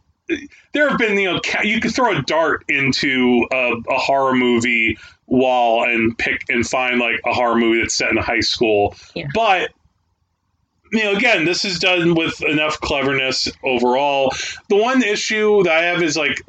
[0.73, 4.97] there have been you know you could throw a dart into a, a horror movie
[5.27, 8.95] wall and pick and find like a horror movie that's set in a high school,
[9.15, 9.27] Yeah.
[9.33, 9.71] but.
[10.93, 14.33] You know, again, this is done with enough cleverness overall.
[14.67, 16.41] The one issue that I have is like,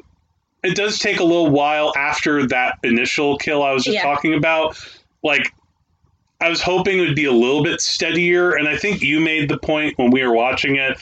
[0.63, 4.03] it does take a little while after that initial kill I was just Yeah.
[4.03, 4.77] talking about.
[5.23, 5.49] Like,
[6.41, 9.47] I was hoping it would be a little bit steadier, and I think you made
[9.47, 10.97] the point when we were watching it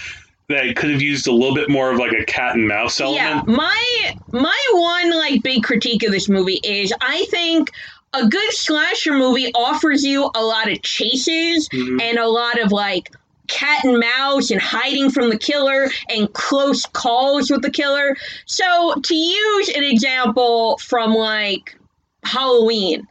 [0.52, 3.48] that could have used a little bit more of like a cat and mouse element.
[3.48, 7.72] Yeah, my my one like big critique of this movie is I think
[8.14, 12.02] a good slasher movie offers you a lot of chases Mhm.
[12.02, 13.10] and a lot of like
[13.48, 18.16] cat and mouse and hiding from the killer and close calls with the killer.
[18.46, 21.78] So to use an example from like
[22.24, 23.08] Halloween,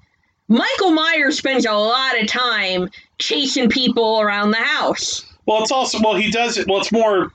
[0.49, 5.25] Michael Myers spends a lot of time chasing people around the house.
[5.51, 6.69] Well, it's also well he does it.
[6.69, 7.33] Well, it's more.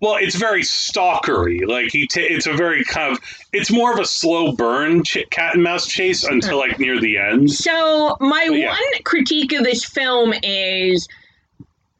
[0.00, 1.68] Well, it's very stalkery.
[1.68, 3.22] Like he, ta it's a very kind of.
[3.52, 7.18] It's more of a slow burn ch- cat and mouse chase until like near the
[7.18, 7.50] end.
[7.50, 8.70] So my But yeah.
[8.70, 11.06] one critique of this film is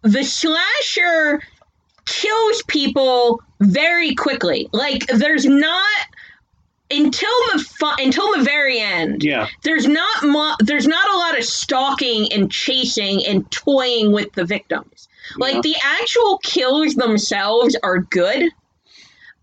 [0.00, 1.42] the slasher
[2.06, 4.70] kills people very quickly.
[4.72, 6.06] Like there's not
[6.90, 9.22] until the fu- until the very end.
[9.22, 14.32] Yeah, There's not mu- there's not a lot of stalking and chasing and toying with
[14.32, 15.08] the victims.
[15.36, 15.60] Like Yeah.
[15.62, 18.50] the actual kills themselves are good,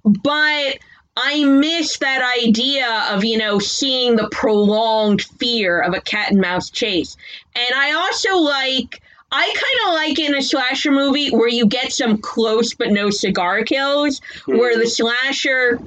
[0.03, 0.77] but
[1.17, 6.39] I miss that idea of, you know, seeing the prolonged fear of a cat and
[6.39, 7.17] mouse chase.
[7.55, 11.91] And I also like I kind of like in a slasher movie where you get
[11.91, 14.79] some close but no cigar kills, where hmm.
[14.79, 15.79] the slasher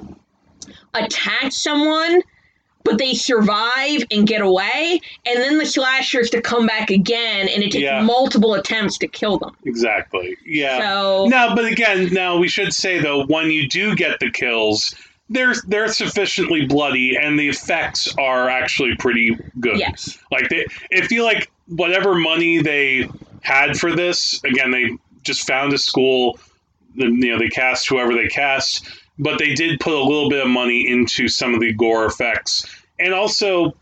[0.93, 2.21] attacks someone,
[2.83, 7.63] but they survive and get away, and then the slashers to come back again, and
[7.63, 8.01] it takes Yeah.
[8.01, 9.55] multiple attempts to kill them.
[9.65, 10.35] exactly.
[10.45, 10.79] Yeah.
[10.79, 14.95] So No, but again, now we should say though, when you do get the kills,
[15.29, 19.77] they're they're sufficiently bloody, and the effects are actually pretty good.
[19.79, 20.65] yes, Like they,
[20.95, 23.07] I feel like whatever money they
[23.41, 24.89] had for this, again, they
[25.23, 26.37] just found a school.
[26.95, 28.85] the- You know, they cast whoever they cast,
[29.19, 32.65] but they did put a little bit of money into some of the gore effects,
[32.99, 33.73] and also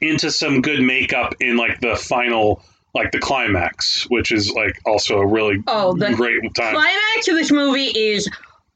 [0.00, 2.62] into some good makeup in like the final,
[2.94, 6.74] like the climax, which is like also a really Oh, the great time.
[6.74, 8.28] climax of this movie is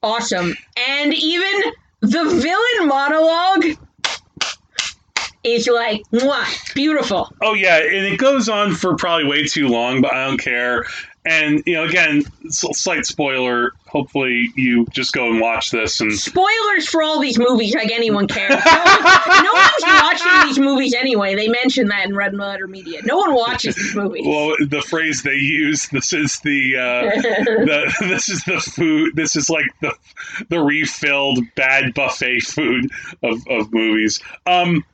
[0.02, 1.62] awesome, and even
[2.00, 3.64] the villain monologue
[5.44, 7.32] is like, mwah, beautiful.
[7.42, 10.86] Oh yeah, and it goes on for probably way too long, but I don't care.
[11.24, 13.72] And you know, again, slight spoiler.
[13.86, 16.00] Hopefully, you just go and watch this.
[16.00, 18.50] And Spoilers for all these movies, like anyone cares.
[18.50, 21.36] No, one- no one's watching these movies anyway.
[21.36, 23.02] They mention that in Red Letter Media.
[23.04, 24.26] No one watches these movies.
[24.26, 25.86] well, the phrase they use.
[25.90, 29.14] This is the, uh, the this is the food.
[29.14, 29.94] This is like the
[30.48, 32.90] the refilled bad buffet food
[33.22, 34.20] of, of movies.
[34.46, 34.84] Um,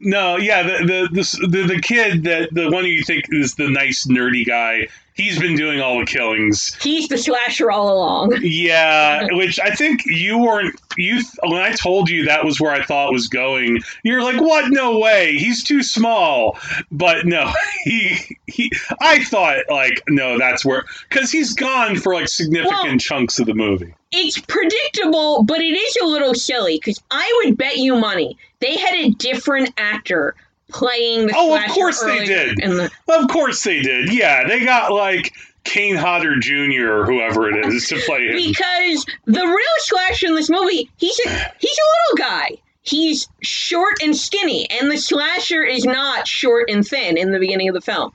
[0.00, 3.70] no, yeah, the the, this, the the kid that the one you think is the
[3.70, 4.88] nice nerdy guy.
[5.14, 6.74] He's been doing all the killings.
[6.80, 8.32] He's the slasher all along.
[8.42, 10.78] Yeah, which I think you weren't.
[10.96, 14.40] You when I told you that was where I thought it was going, you're like,
[14.40, 14.70] "What?
[14.70, 15.36] No way!
[15.36, 16.58] He's too small."
[16.90, 17.50] But no,
[17.84, 18.70] he he.
[19.00, 23.46] I thought like, no, that's where because he's gone for like significant Well- chunks of
[23.46, 23.94] the movie.
[24.14, 28.76] It's predictable, but it is a little silly because I would bet you money they
[28.76, 30.34] had a different actor
[30.68, 32.56] playing the Oh, of course they did.
[32.58, 34.12] the- Of course they did.
[34.12, 35.32] Yeah, they got like
[35.64, 36.88] Kane Hodder Jr.
[36.92, 38.36] or whoever it is to play him.
[38.36, 42.50] because the real slasher in this movie, he's a he's a little guy.
[42.84, 47.68] He's short and skinny, and the slasher is not short and thin in the beginning
[47.68, 48.10] of the film.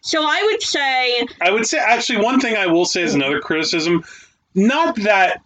[0.00, 3.40] So I would say, I would say actually one thing I will say is another
[3.40, 4.04] criticism.
[4.54, 5.40] Not that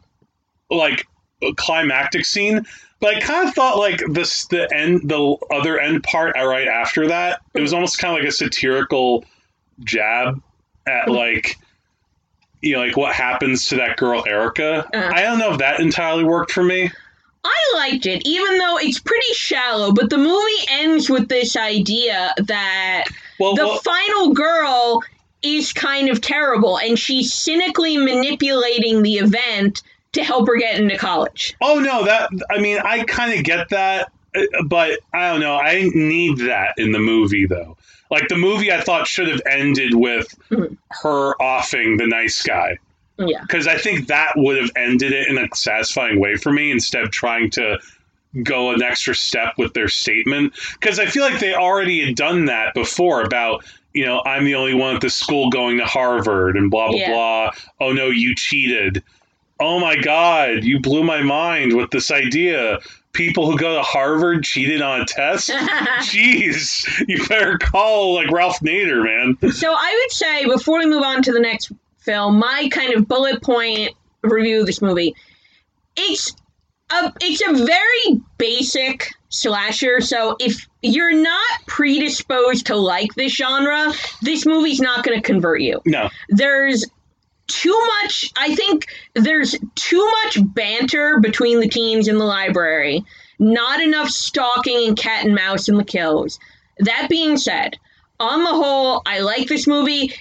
[0.70, 1.06] like
[1.56, 2.66] climactic scene,
[3.00, 7.08] but I kind of thought like this the end the other end part right after
[7.08, 7.40] that.
[7.54, 9.24] It was almost kind of like a satirical
[9.80, 10.42] jab
[10.86, 11.58] at like
[12.62, 14.88] you know like what happens to that girl Erica.
[14.94, 15.12] Uh.
[15.14, 16.90] I don't know if that entirely worked for me.
[17.44, 19.92] I liked it, even though it's pretty shallow.
[19.92, 23.04] But the movie ends with this idea that
[23.38, 25.00] Well, the well final girl
[25.42, 29.82] is kind of terrible, and she's cynically manipulating the event
[30.16, 31.54] to help her get into college.
[31.62, 34.12] Oh no, that I mean, I kind of get that,
[34.66, 35.54] but I don't know.
[35.56, 37.76] I didn't need that in the movie though.
[38.10, 40.76] Like the movie, I thought should have ended with Mhm.
[41.02, 42.76] her offing the nice guy
[43.18, 43.40] Yeah.
[43.42, 47.02] because I think that would have ended it in a satisfying way for me instead
[47.02, 47.78] of trying to
[48.42, 52.44] go an extra step with their statement because I feel like they already had done
[52.44, 56.56] that before about you know I'm the only one at the school going to Harvard
[56.56, 57.12] and blah blah Yeah.
[57.12, 57.50] blah.
[57.80, 59.02] Oh no, you cheated.
[59.58, 62.78] Oh my god, you blew my mind with this idea.
[63.12, 65.48] People who go to Harvard cheated on a test.
[66.00, 69.52] Jeez, you better call like Ralph Nader, man.
[69.52, 73.08] So I would say before we move on to the next film, my kind of
[73.08, 73.92] bullet point
[74.22, 75.14] review of this movie,
[75.96, 76.36] it's
[76.90, 80.00] a it's a very basic slasher.
[80.00, 83.92] So if you're not predisposed to like this genre,
[84.22, 85.80] this movie's not going to convert you.
[85.86, 86.84] No, There's
[87.46, 93.04] too much I think there's too much banter between the teens in the library.
[93.38, 96.38] Not enough stalking and cat and mouse in the kills.
[96.78, 97.76] That being said,
[98.18, 100.12] on the whole, I like this movie.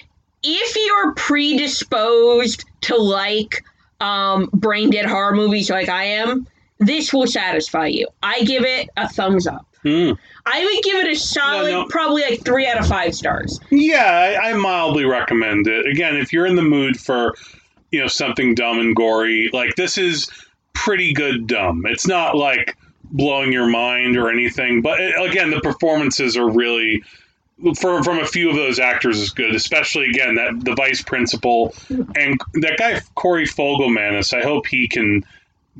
[0.42, 3.64] If you're predisposed to like
[4.00, 6.46] um, brain dead horror movies like I am,
[6.78, 8.08] this will satisfy you.
[8.22, 9.66] I give it a thumbs up.
[9.82, 10.12] Hmm.
[10.46, 11.86] I would give it a solid, no.
[11.86, 13.58] probably like three out of five stars.
[13.70, 15.86] Yeah, I, I mildly recommend it.
[15.86, 17.34] Again, if you're in the mood for,
[17.90, 20.30] you know, something dumb and gory, like this is
[20.72, 21.84] pretty good dumb.
[21.86, 27.02] It's not like blowing your mind or anything, but it, again, the performances are really
[27.78, 31.74] from from a few of those actors is good, especially again that the vice principal
[31.88, 34.36] and that guy Corey Fogelmanis.
[34.36, 35.24] I hope he can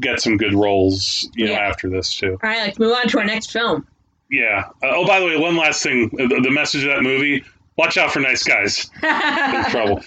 [0.00, 2.38] get some good roles, you know, after this too.
[2.42, 3.86] All right, let's move on to our next film.
[4.30, 4.64] Yeah.
[4.82, 7.44] Uh, oh, by the way, one last thing: the, the message of that movie.
[7.76, 10.02] Watch out for nice guys in trouble.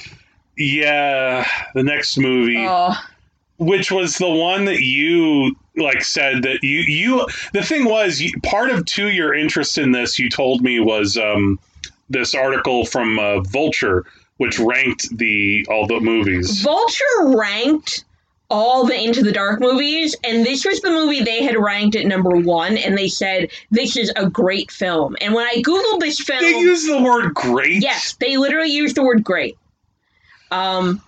[0.58, 2.96] Yeah, the next movie, oh,
[3.58, 8.32] which was the one that you like said that you you the thing was you,
[8.44, 11.60] part of to your interest in this you told me was um
[12.10, 14.06] this article from uh, Vulture
[14.38, 16.62] which ranked the all the movies.
[16.62, 18.06] Vulture ranked
[18.50, 22.06] all the Into the Dark movies, and this was the movie they had ranked at
[22.06, 25.16] number one, and they said this is a great film.
[25.22, 27.82] And when I googled this film, They use the word great.
[27.84, 29.58] yes, they literally used the word great.
[30.52, 31.02] Um,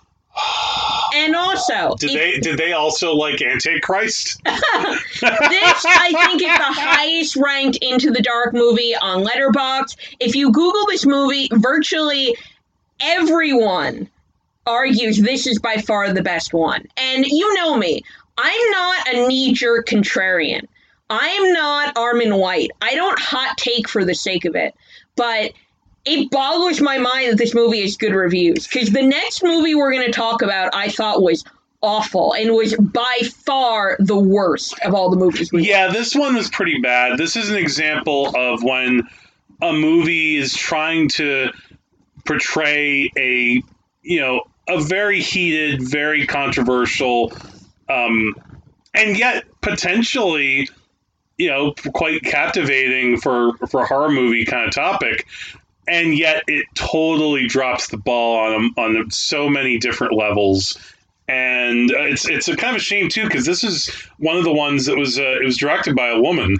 [1.14, 4.40] and also, Did they did they also like Antichrist?
[4.44, 4.54] this
[5.24, 9.96] I think is the highest ranked Into the Dark movie on Letterboxd.
[10.20, 12.36] If you Google this movie, virtually
[13.00, 14.08] everyone
[14.66, 16.84] argues this is by far the best one.
[16.96, 18.02] And you know me,
[18.38, 20.66] I'm not a knee jerk contrarian.
[21.10, 22.70] I'm not Armond White.
[22.80, 24.74] I don't hot take for the sake of it.
[25.16, 25.52] But
[26.04, 28.66] it boggles my mind that this movie has good reviews.
[28.66, 31.44] Because the next movie we're going to talk about, I thought was
[31.82, 36.48] awful and was by far the worst of all the movies Yeah, this one was
[36.48, 37.18] pretty bad.
[37.18, 39.02] This is an example of when
[39.60, 41.50] a movie is trying to
[42.24, 43.62] portray a,
[44.02, 47.32] you know, a very heated, very controversial,
[47.88, 48.34] um,
[48.94, 50.68] and yet potentially,
[51.38, 55.26] you know, quite captivating for for horror movie kind of topic.
[55.88, 60.78] And yet, it totally drops the ball on on so many different levels
[61.28, 63.88] and uh, it's it's a kind of a shame too because this is
[64.18, 66.56] one of the ones that was uh, it was directed by a woman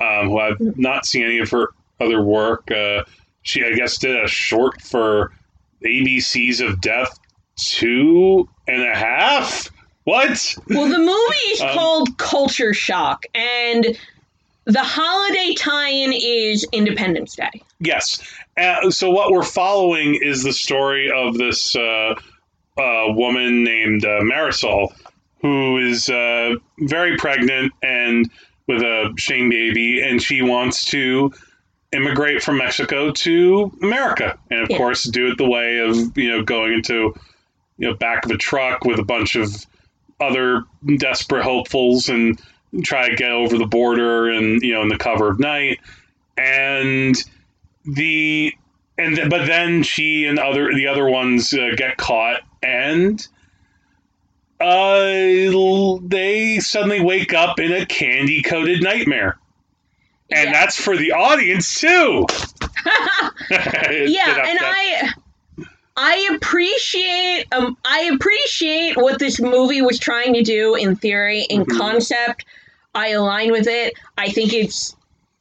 [0.00, 1.68] um, who I've not seen any of her
[2.00, 2.70] other work.
[2.70, 3.04] Uh,
[3.42, 5.32] she I guess did a short for
[5.84, 7.18] ABCs of Death
[7.70, 9.68] two and a half.
[10.04, 10.56] What?
[10.68, 13.96] Well, the movie is Um, called Culture Shock, and
[14.64, 17.50] the holiday tie-in is Independence Day.
[17.80, 18.20] Yes.
[18.56, 22.14] Uh, so what we're following is the story of this uh,
[22.78, 24.92] uh, woman named uh, Marisol,
[25.40, 28.30] who is uh, very pregnant and
[28.68, 31.32] with a shame baby, and she wants to
[31.92, 34.78] immigrate from Mexico to America, and of Yeah.
[34.78, 37.14] course do it the way of you know going into
[37.82, 39.66] you know back of a truck with a bunch of
[40.20, 40.62] other
[40.98, 42.40] desperate hopefuls and
[42.84, 45.80] try to get over the border and you know in the cover of night.
[46.38, 47.16] And
[47.84, 48.54] the
[48.96, 53.26] and th- but then she and other the other ones uh, get caught and
[54.60, 59.36] uh they suddenly wake up in a candy coated nightmare.
[60.30, 60.52] And Yeah.
[60.52, 62.26] that's for the audience too.
[63.50, 65.12] Yeah, and I
[65.96, 71.64] I appreciate um I appreciate what this movie was trying to do in theory, in
[71.64, 71.78] Mhm.
[71.78, 72.44] concept.
[72.94, 73.94] I align with it.
[74.18, 74.94] I think it's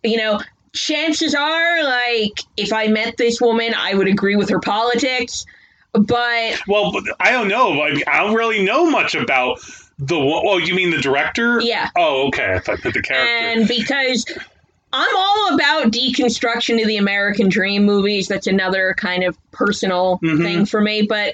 [0.03, 0.39] you know,
[0.73, 5.45] chances are like if I met this woman, I would agree with her politics.
[5.93, 9.59] But well i don't know I, I don't really know much about
[9.99, 13.67] the oh you mean the director yeah, oh okay i thought that the character and
[13.67, 14.25] because
[14.93, 18.27] I'm all about deconstruction of the American dream movies.
[18.27, 20.41] That's another kind of personal Mhm.
[20.43, 21.03] thing for me.
[21.03, 21.33] But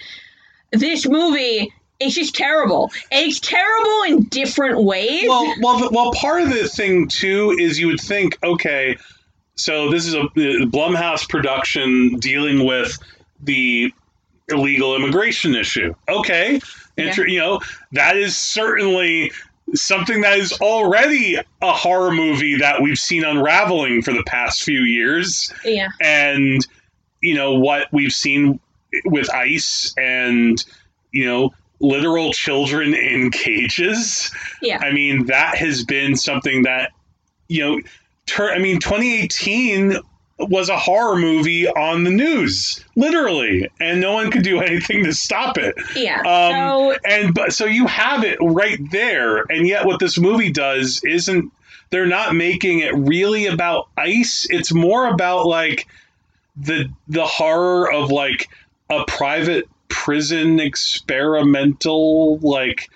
[0.71, 2.91] this movie is just terrible.
[3.11, 5.27] It's terrible in different ways.
[5.27, 6.11] well, well, well.
[6.13, 8.97] Part of the thing too is you would think, okay,
[9.55, 12.97] so this is a the Blumhouse production dealing with
[13.43, 13.91] the
[14.49, 15.93] illegal immigration issue.
[16.07, 16.61] Okay,
[16.97, 17.59] Inter- you know
[17.93, 19.31] that is certainly
[19.75, 24.81] something that is already a horror movie that we've seen unraveling for the past few
[24.81, 25.89] years, yeah.
[26.01, 26.65] and
[27.21, 28.59] you know what we've seen
[29.05, 30.63] with ICE and
[31.11, 34.31] you know literal children in cages.
[34.61, 34.79] Yeah.
[34.79, 36.91] I mean, that has been something that,
[37.47, 37.81] you know,
[38.25, 39.97] tur- I mean, 2018
[40.39, 45.13] was a horror movie on the news, literally, and no one could do anything to
[45.13, 45.75] stop it.
[45.95, 46.19] Yeah.
[46.19, 50.51] Um, so And but so you have it right there, and yet what this movie
[50.51, 51.51] does isn't.
[51.89, 54.45] They're not making it really about ice.
[54.49, 55.87] It's more about like
[56.57, 58.49] the the horror of like
[58.89, 62.89] a private prison experimental like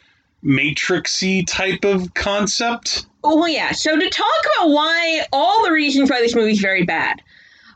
[0.43, 3.05] matrixy type of concept.
[3.23, 3.71] oh yeah.
[3.71, 7.21] So to talk about why all the reasons why this movie is very bad.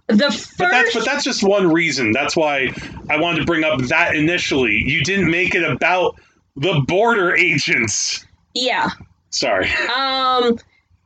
[0.08, 2.12] The first But that's but that's just one reason.
[2.12, 2.74] That's why
[3.10, 4.76] I wanted to bring up that initially.
[4.86, 6.20] You didn't make it about
[6.56, 8.26] the border agents.
[8.54, 8.90] yeah.
[9.32, 9.70] Sorry.
[9.96, 10.58] Um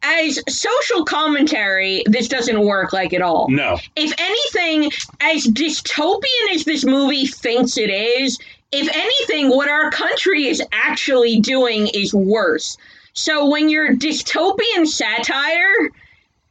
[0.02, 3.50] as social commentary, this doesn't work like at all.
[3.50, 3.78] No.
[3.98, 8.38] if anything, as dystopian as this movie thinks it is,
[8.72, 12.78] if anything, what our country is actually doing is worse.
[13.14, 15.90] So when your dystopian satire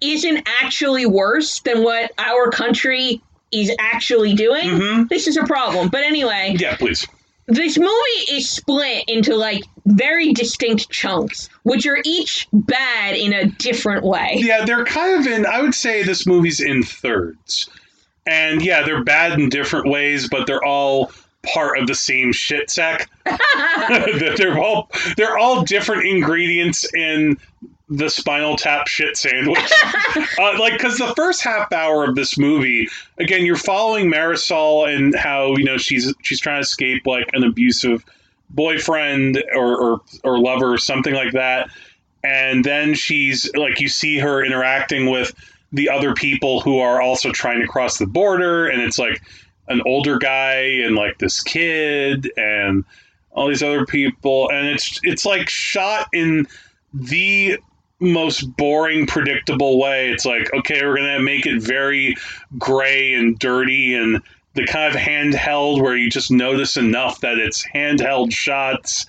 [0.01, 3.21] isn't actually worse than what our country
[3.53, 5.89] is actually doing, hmm this is a problem.
[5.89, 7.07] But anyway, Yeah, please.
[7.47, 13.47] this movie is split into like very distinct chunks, which are each bad in a
[13.47, 14.35] different way.
[14.37, 15.47] Yeah, they're kind of in.
[15.47, 17.71] I would say this movie's in thirds,
[18.27, 21.11] and yeah, they're bad in different ways, but they're all
[21.55, 23.09] part of the same shit sack.
[24.37, 27.39] they're all they're all different ingredients in
[27.89, 29.73] the Spinal Tap shit sandwich.
[30.39, 35.15] uh, like, because the first half hour of this movie, again, you're following Marisol and
[35.15, 38.05] how you know she's she's trying to escape like an abusive
[38.51, 41.71] boyfriend or or, or lover or something like that,
[42.23, 45.35] and then she's like you see her interacting with
[45.73, 49.23] the other people who are also trying to cross the border, and it's like
[49.69, 52.85] an older guy and like this kid and
[53.33, 54.51] all these other people.
[54.51, 56.47] And it's it's like shot in
[56.93, 57.59] the
[58.01, 62.15] most boring predictable way it's like okay we're gonna make it very
[62.59, 64.23] gray and dirty and
[64.55, 69.07] the kind of handheld where you just notice enough that it's handheld shots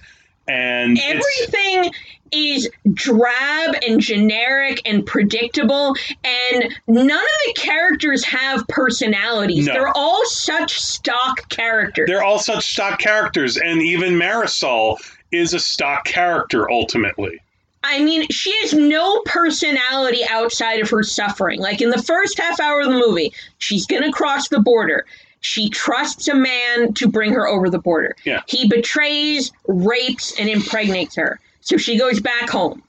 [0.50, 1.92] and Everything
[2.32, 9.68] is drab and generic and predictable, and none of the characters have personalities.
[9.68, 9.74] No.
[9.74, 12.08] They're all such stock characters.
[12.08, 14.98] they're all such stock characters, and even Marisol
[15.32, 17.40] is a stock character ultimately.
[17.84, 21.60] I mean, she has no personality outside of her suffering.
[21.60, 25.06] Like in the first half hour of the movie, she's going to cross the border.
[25.42, 28.16] She trusts a man to bring her over the border.
[28.26, 28.42] Yeah.
[28.48, 31.40] He betrays, rapes, and impregnates her.
[31.62, 32.84] So she goes back home,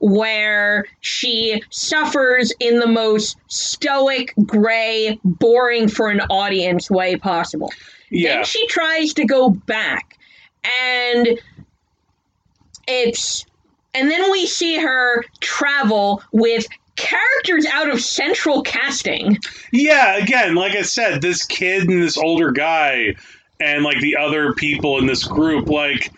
[0.00, 7.72] where she suffers in the most stoic, gray, boring for an audience way possible.
[8.10, 10.16] Yeah, Then she tries to go back,
[10.80, 11.40] and
[12.86, 13.44] it's
[13.96, 16.66] and then we see her travel with
[16.96, 19.38] characters out of central casting.
[19.72, 20.16] yeah.
[20.16, 23.16] Again, like I said, this kid and this older guy,
[23.60, 26.12] and like the other people in this group, like.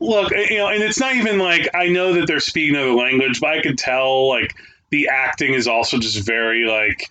[0.00, 3.40] Look, you know, and it's not even like I know that they're speaking another language,
[3.40, 4.54] but I could tell like
[4.90, 7.10] the acting is also just very like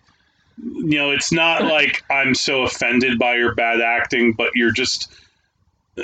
[0.57, 5.11] you know, it's not like I'm so offended by your bad acting, but you're just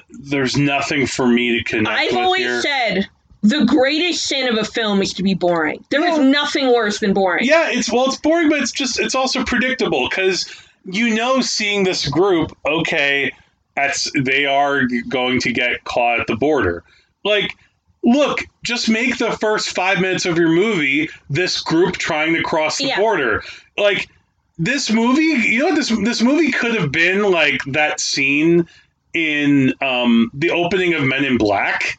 [0.09, 2.61] there's nothing for me to connect I've with always here.
[2.61, 3.09] said
[3.43, 5.83] the greatest sin of a film is to be boring.
[5.89, 7.45] There is nothing worse than boring.
[7.45, 10.49] yeah, it's well, it's boring, but it's just it's also predictable because
[10.85, 13.31] you know, seeing this group, okay,
[13.75, 16.83] that's they are going to get caught at the border.
[17.23, 17.55] Like,
[18.03, 22.77] look, just make the first five minutes of your movie this group trying to cross
[22.77, 22.99] the Yeah.
[22.99, 23.43] border.
[23.77, 24.09] Like
[24.57, 28.67] this movie, you know this this movie could have been like that scene
[29.13, 31.97] in um, the opening of Men in Black.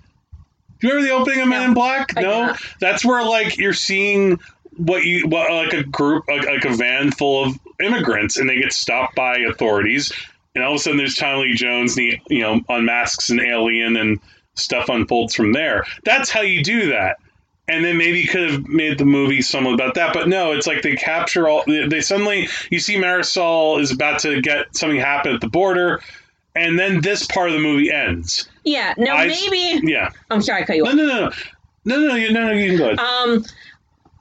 [0.81, 2.15] Do you remember the opening of Men No, in Black?
[2.17, 4.39] No, that's where like you're seeing
[4.77, 8.61] what you what like a group like, like a van full of immigrants and they
[8.61, 10.13] get stopped by authorities
[10.55, 13.41] and all of a sudden there's Tommy Lee Jones and he you know unmasks an
[13.41, 14.21] alien and
[14.55, 15.85] stuff unfolds from there.
[16.05, 17.19] That's how you do that.
[17.67, 20.83] And then maybe could have made the movie somewhat about that, but no, it's like
[20.83, 21.65] they capture all.
[21.67, 26.03] They suddenly you see Marisol is about to get something happen at the border,
[26.55, 28.49] and then this part of the movie ends.
[28.65, 28.95] Yeah.
[28.97, 30.97] No, I- maybe Yeah, I'm sorry, I cut you no, off.
[30.97, 31.31] no, no,
[31.85, 32.99] no, no, no, you- no, no, you can go ahead.
[32.99, 33.45] Um,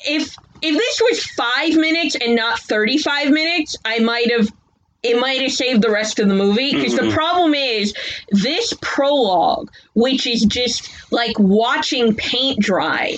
[0.06, 4.50] if if this was five minutes and not thirty five minutes, I might have
[5.04, 7.14] it might have saved the rest of the movie because the Mhm.
[7.14, 7.94] problem is
[8.32, 13.16] this prologue, which is just like watching paint dry.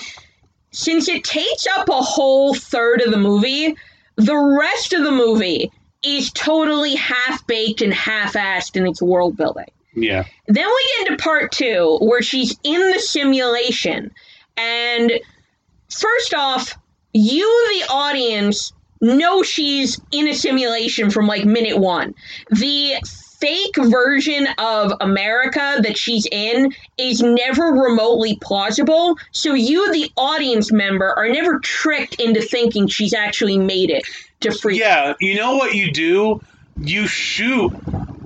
[0.72, 3.76] Since it takes up a whole third of the movie,
[4.16, 5.70] the rest of the movie
[6.06, 9.66] is totally half baked and half assed in its world building.
[9.92, 14.12] Yeah, Then we get into part two, where she's in the simulation.
[14.58, 15.10] And
[15.88, 16.74] first off,
[17.14, 22.14] you, the audience, know she's in a simulation from like minute one.
[22.50, 22.96] The
[23.40, 29.16] fake version of America that she's in is never remotely plausible.
[29.32, 34.06] So you, the audience member, are never tricked into thinking she's actually made it
[34.40, 35.14] to yeah.
[35.20, 36.40] You know what you do?
[36.80, 37.72] You shoot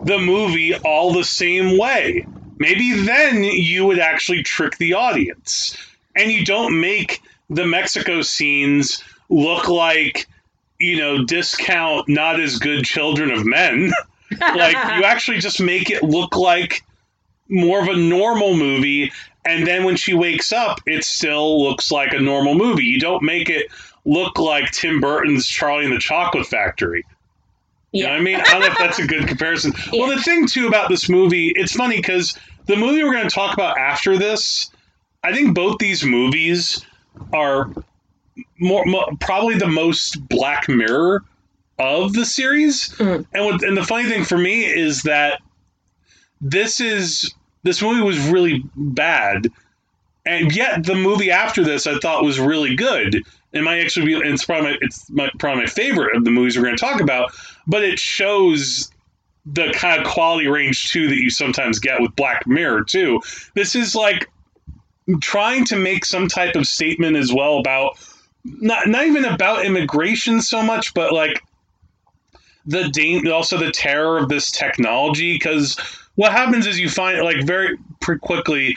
[0.05, 2.27] the movie all the same way.
[2.59, 5.77] Maybe then you would actually trick the audience,
[6.15, 10.27] and you don't make the Mexico scenes look like
[10.79, 13.93] you know discount not as good children of men.
[14.55, 16.85] like you actually just make it look like
[17.49, 19.13] more of a normal movie
[19.45, 23.25] and then when she wakes up it still looks like a normal movie you don't
[23.25, 23.67] make it
[24.05, 27.05] look like tim burton's charlie and the chocolate factory.
[27.93, 28.37] You know i mean?
[28.37, 29.73] I don't know if that's a good comparison.
[29.93, 33.35] Well the thing too about this movie it's funny because the movie we're going to
[33.35, 34.71] talk about after this
[35.25, 36.85] i think both these movies
[37.33, 37.73] are
[38.59, 41.25] more, mo probably the most black mirror
[41.79, 42.91] of the series.
[42.91, 43.27] Mm.
[43.33, 45.41] and what, and the funny thing for me is that
[46.41, 49.51] this is this movie was really bad,
[50.31, 53.23] and yet the movie after this I thought was really good.
[53.53, 56.57] It might actually be it's probably my, it's my, probably my favorite of the movies
[56.57, 57.33] we're going to talk about.
[57.67, 58.91] But it shows
[59.45, 63.21] the kind of quality range too that you sometimes get with Black Mirror too.
[63.55, 64.31] This is like
[65.21, 67.99] trying to make some type of statement as well about
[68.45, 71.43] not not even about immigration so much, but like
[72.67, 75.77] the dang- also the terror of this technology because
[76.15, 78.77] what happens is you find like very pretty quickly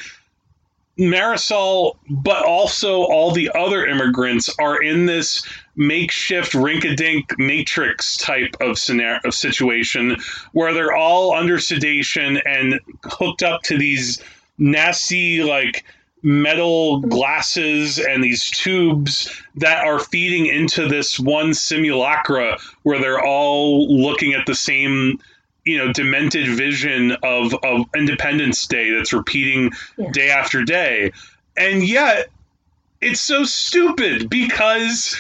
[1.00, 5.44] Marisol, but also all the other immigrants are in this
[5.76, 10.18] makeshift rink-a-dink matrix type of scenario of situation
[10.52, 14.22] where they're all under sedation and hooked up to these
[14.60, 15.84] nasty like
[16.22, 24.02] metal glasses and these tubes that are feeding into this one simulacra where they're all
[24.02, 25.20] looking at the same
[25.66, 30.12] you know demented vision of of Independence Day that's repeating Yeah.
[30.12, 31.12] day after day,
[31.58, 32.30] and yet
[33.02, 35.16] it's so stupid because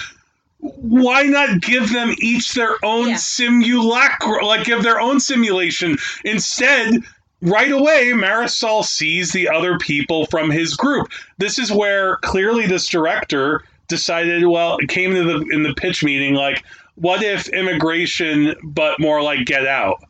[0.59, 3.15] why not give them each their own Yeah.
[3.17, 7.01] simulacra like give their own simulation instead
[7.41, 12.87] right away marisol sees the other people from his group this is where clearly this
[12.87, 16.63] director decided well it came to the in the pitch meeting like
[16.95, 20.01] what if immigration but more like get out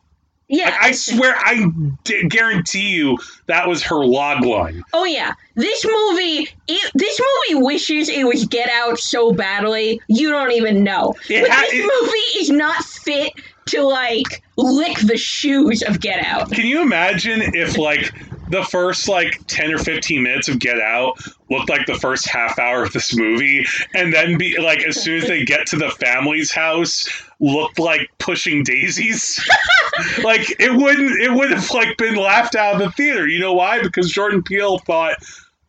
[0.48, 0.66] Yeah.
[0.66, 1.90] like, i swear i mm-hmm.
[2.04, 6.48] d- guarantee you that was her log line Oh yeah, this movie.
[6.68, 11.14] It, this movie wishes it was Get Out so badly you don't even know.
[11.28, 13.32] It ha- this it- movie is not fit
[13.66, 16.52] to like lick the shoes of Get Out.
[16.52, 18.12] Can you imagine if like
[18.50, 21.18] the first like 10 or 15 minutes of Get Out
[21.50, 23.64] looked like the first half hour of this movie
[23.94, 27.08] and then be like as soon as they get to the family's house
[27.40, 29.40] looked like pushing daisies?
[30.24, 33.26] like it wouldn't it would have like been laughed out of the theater.
[33.26, 33.82] You know why?
[33.82, 35.16] Because Jordan Peele thought,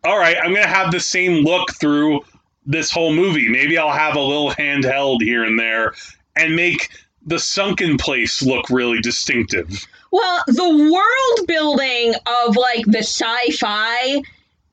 [0.03, 2.21] "All right, I'm to have the same look through
[2.65, 3.47] this whole movie.
[3.47, 5.93] Maybe I'll have a little handheld here and there
[6.35, 6.89] and make
[7.25, 12.13] the sunken place look really distinctive." Well, the world building
[12.45, 14.21] of like the sci-fi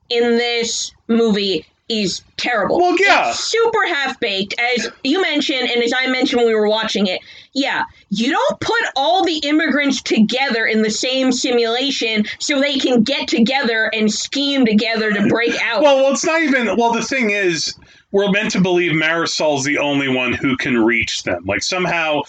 [0.09, 2.79] in this movie is terrible.
[2.79, 3.29] Well, yeah.
[3.29, 7.07] It's super half baked, as you mentioned, and as I mentioned when we were watching
[7.07, 7.21] it.
[7.53, 13.03] Yeah, you don't put all the immigrants together in the same simulation so they can
[13.03, 15.81] get together and scheme together to break out.
[15.81, 16.75] Well, well, it's not even.
[16.77, 17.77] Well, the thing is,
[18.11, 21.43] we're meant to believe Marisol's the only one who can reach them.
[21.45, 22.21] Like somehow,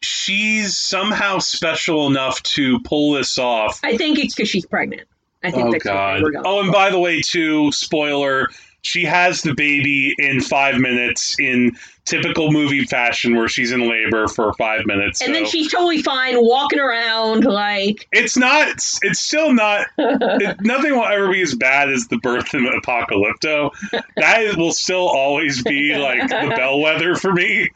[0.00, 3.80] she's somehow special enough to pull this off.
[3.82, 5.02] I think it's because she's pregnant.
[5.42, 6.22] I think Oh that's God!
[6.46, 8.48] Oh, and by the way, too, spoiler:
[8.84, 11.74] she has the baby in five minutes in
[12.04, 15.22] typical movie fashion, where she's in labor for five minutes.
[15.22, 18.68] and then she's totally fine walking around like It's not.
[18.68, 19.86] It's, it's still not.
[19.96, 23.70] It, nothing will ever be as bad as the birth of Apocalypto.
[24.16, 27.70] That will still always be like the bellwether for me.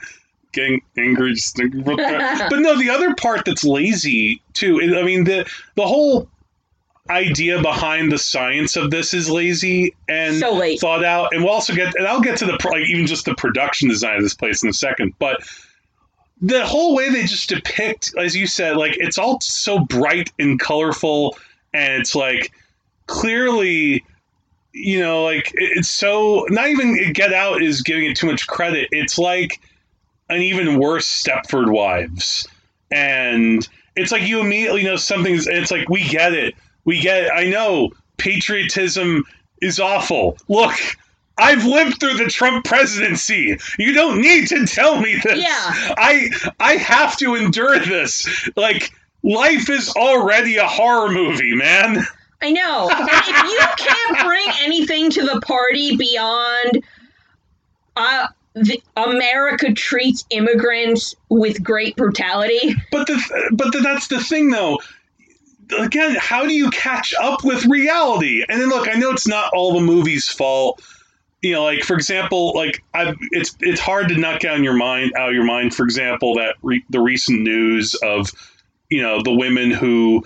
[0.52, 2.48] Getting angry just thinking about that.
[2.50, 4.80] But no, the other part that's lazy too.
[4.98, 6.28] I mean the the whole
[7.11, 10.78] idea behind the science of this is lazy and So lazy.
[10.78, 11.34] thought out.
[11.34, 11.94] And we'll also get.
[11.96, 14.68] And I'll get to the like even just the production design of this place in
[14.68, 15.42] a second, but
[16.40, 20.61] the whole way they just depict, as you said, like it's all so bright and
[20.61, 21.36] colorful,
[21.74, 22.52] and it's like
[23.06, 24.04] clearly,
[24.72, 28.88] you know, like it's so not even Get Out is giving it too much credit.
[28.92, 29.61] It's like
[30.28, 32.46] an even worse Stepford Wives,
[32.92, 35.48] and it's like you immediately know something's.
[35.48, 36.54] It's like we get it,
[36.89, 37.30] we get.
[37.34, 39.24] I know patriotism
[39.61, 40.39] is awful.
[40.49, 40.74] Look.
[41.41, 43.57] I've lived through the Trump presidency.
[43.78, 45.39] You don't need to tell me this.
[45.41, 45.95] Yeah.
[45.97, 48.26] I I have to endure this.
[48.57, 48.91] Like
[49.22, 52.05] life is already a horror movie, man.
[52.43, 52.91] I know.
[52.91, 56.82] And if you can't bring anything to the party beyond
[57.95, 64.51] uh, the, America treats immigrants with great brutality, But the but the, that's the thing
[64.51, 64.80] though.
[65.78, 68.44] Again, how do you catch up with reality?
[68.48, 70.82] And then look, I know it's not all the movie's fault.
[71.42, 75.12] You know, like for example, like I've, it's it's hard to knock down your mind
[75.16, 75.74] out of your mind.
[75.74, 78.30] For example, that re, the recent news of
[78.90, 80.24] you know the women who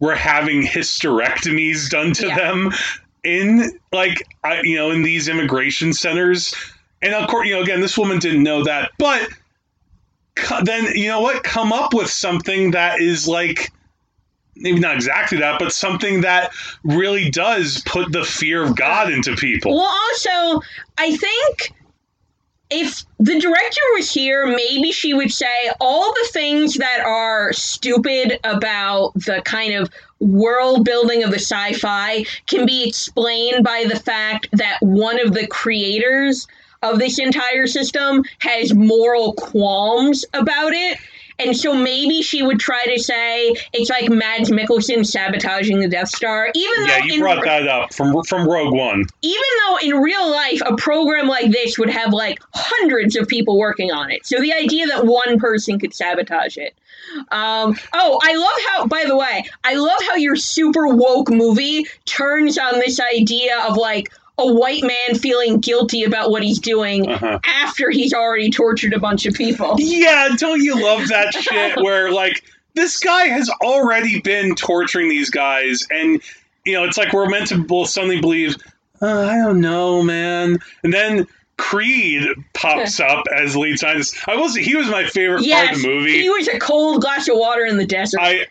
[0.00, 2.36] were having hysterectomies done to Yeah.
[2.36, 2.72] them
[3.24, 6.54] in like I, you know in these immigration centers.
[7.02, 9.28] And of course, you know, again, this woman didn't know that, but
[10.34, 11.44] co- then you know what?
[11.44, 13.70] Come up with something that is like
[14.58, 16.52] maybe not exactly that, but something that
[16.84, 19.74] really does put the fear of God into people.
[19.74, 20.60] Well, also,
[20.98, 21.72] I think
[22.70, 25.46] if the director was here, maybe she would say
[25.80, 29.90] all the things that are stupid about the kind of
[30.20, 35.32] world building of the sci fi can be explained by the fact that one of
[35.32, 36.46] the creators
[36.82, 40.98] of this entire system has moral qualms about it.
[41.38, 46.08] And so maybe she would try to say it's like Mads Mikkelsen sabotaging the Death
[46.08, 49.04] Star, even Yeah, though you brought that up from from Rogue One.
[49.22, 53.58] even though in real life a program like this would have like hundreds of people
[53.58, 56.74] working on it so the idea that one person could sabotage it
[57.30, 61.86] um, oh i love how by the way i love how your super woke movie
[62.04, 67.08] turns on this idea of like a white man feeling guilty about what he's doing
[67.10, 67.38] Uh-huh.
[67.44, 72.10] after he's already tortured a bunch of people Yeah, don't you love that shit where
[72.12, 76.22] like this guy has already been torturing these guys and
[76.64, 78.54] you know, it's like we're meant to both suddenly believe,
[79.00, 80.58] uh, I don't know, man.
[80.82, 81.26] And then
[81.56, 84.16] Creed pops up as lead scientist.
[84.28, 86.20] I was he was my favorite part of the movie.
[86.20, 88.20] he was a cold glass of water in the desert.
[88.20, 88.46] I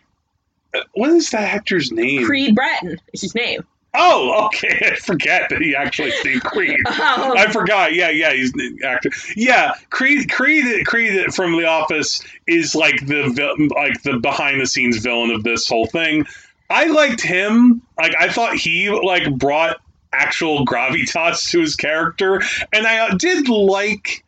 [0.93, 2.25] what is that actor's name?
[2.25, 3.61] Creed Bratton is his name.
[3.99, 4.79] Oh, okay.
[4.93, 6.79] I forget that he actually named Creed.
[7.09, 7.35] Oh.
[7.37, 7.93] I forgot.
[7.93, 9.09] Yeah, yeah, he's the actor.
[9.35, 14.97] Yeah, Creed, Creed, Creed from The Office is like the like the behind the scenes
[14.97, 16.25] villain of this whole thing.
[16.69, 17.81] I liked him.
[17.97, 19.77] Like I thought he like brought
[20.13, 22.41] actual gravitas to his character,
[22.73, 24.23] and I uh, did like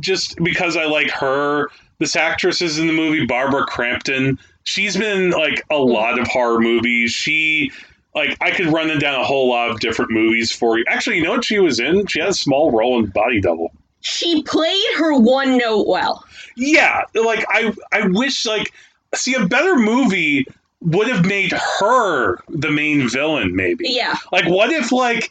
[0.00, 1.68] just because I like her.
[1.98, 4.38] This actress is in the movie Barbara Crampton.
[4.64, 7.12] She's been like a lot of horror movies.
[7.12, 7.70] She
[8.14, 10.84] like I could run them down a whole lot of different movies for you.
[10.88, 12.06] Actually, you know what she was in?
[12.06, 13.72] She had a small role in Body Double.
[14.00, 16.24] She played her one note well.
[16.56, 18.72] Yeah, like I I wish like
[19.14, 20.46] see a better movie
[20.80, 23.84] would have made her the main villain maybe.
[23.88, 24.16] Yeah.
[24.32, 25.30] Like what if like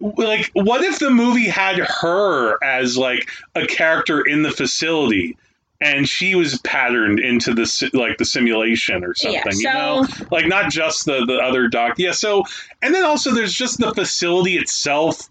[0.00, 5.36] like what if the movie had her as like a character in the facility
[5.80, 10.06] and she was patterned into the like the simulation or something Yeah, you know?
[10.30, 12.44] Like not just the the other doc yeah so
[12.82, 15.28] and then also there's just the facility itself.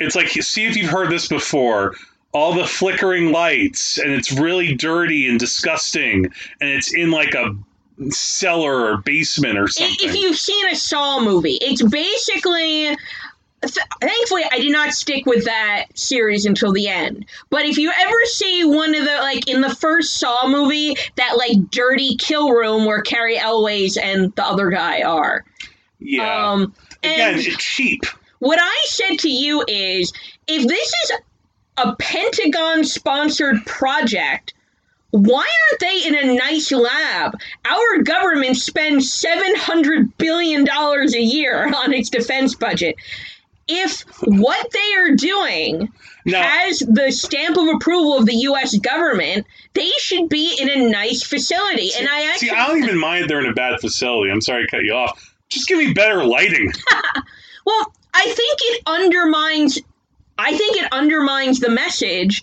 [0.00, 1.94] It's like see if you've heard this before.
[2.32, 6.26] All the flickering lights and it's really dirty and disgusting
[6.60, 7.54] and it's in like a
[8.10, 12.96] cellar or basement or something If you've seen a Saw movie, it's basically.
[13.66, 17.26] Th- Thankfully, I did not stick with that series until the end.
[17.50, 21.36] But if you ever see one of the like in the first Saw movie, that
[21.36, 25.44] like dirty kill room where Cary Elwes and the other guy are,
[25.98, 28.04] yeah um, again it's cheap
[28.44, 30.12] what I said to you is,
[30.46, 31.12] if this is
[31.78, 34.52] a Pentagon sponsored project,
[35.12, 37.38] why aren't they in a nice lab?
[37.64, 42.96] Our government spends $700 billion a year on its defense budget.
[43.66, 45.92] If what they are doing
[46.26, 48.76] has the stamp of approval of the U.S.
[48.78, 51.90] government, they should be in a nice facility.
[51.98, 52.48] and I actually.
[52.48, 54.30] See, I don't even mind they're in a bad facility.
[54.30, 55.34] I'm sorry to cut you off.
[55.48, 56.72] Just give me better lighting.
[57.66, 59.78] Well, I think it undermines
[60.38, 62.42] I think it undermines the message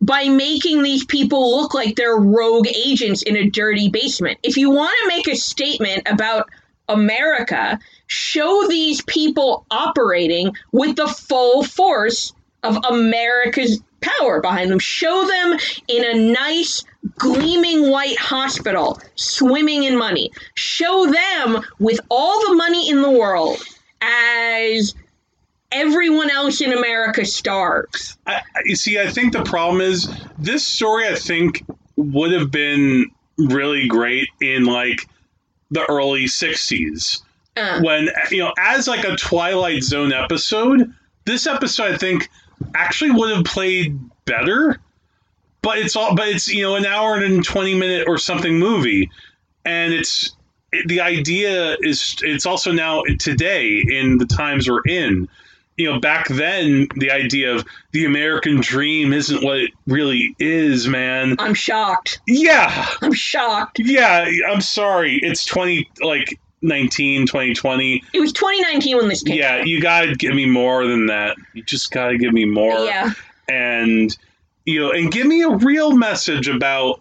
[0.00, 4.38] by making these people look like they're rogue agents in a dirty basement.
[4.42, 6.48] If you want to make a statement about
[6.88, 7.78] America,
[8.08, 12.32] show these people operating with the full force
[12.64, 14.78] of America's power behind them.
[14.78, 16.84] Show them in a nice
[17.16, 20.30] gleaming white hospital swimming in money.
[20.54, 23.62] Show them with all the money in the world
[24.00, 24.94] as
[25.70, 28.16] everyone else in America starves.
[28.26, 31.06] I, you see, I think the problem is this story.
[31.06, 31.64] I think
[31.96, 35.08] would have been really great in like
[35.70, 37.22] the early '60s
[37.58, 40.92] Uh, when you know, as like a Twilight Zone episode.
[41.24, 42.30] This episode, I think,
[42.74, 44.80] actually would have played better.
[45.60, 49.10] But it's all, but it's you know, an hour and twenty minute or something movie,
[49.64, 50.34] and it's
[50.72, 55.28] it, the idea is it's also now today in the times we're in
[55.76, 60.86] you know back then the idea of the american dream isn't what it really is
[60.88, 62.20] man I'm shocked.
[62.26, 63.78] yeah I'm shocked.
[63.78, 69.62] yeah i'm sorry it's 20 like 19 2020 It was 2019 when this came yeah
[69.62, 71.36] you gotta give me more than that.
[71.54, 72.78] You just gotta give me more.
[72.80, 73.12] Yeah.
[73.48, 74.16] and
[74.64, 77.00] you know and give me a real message about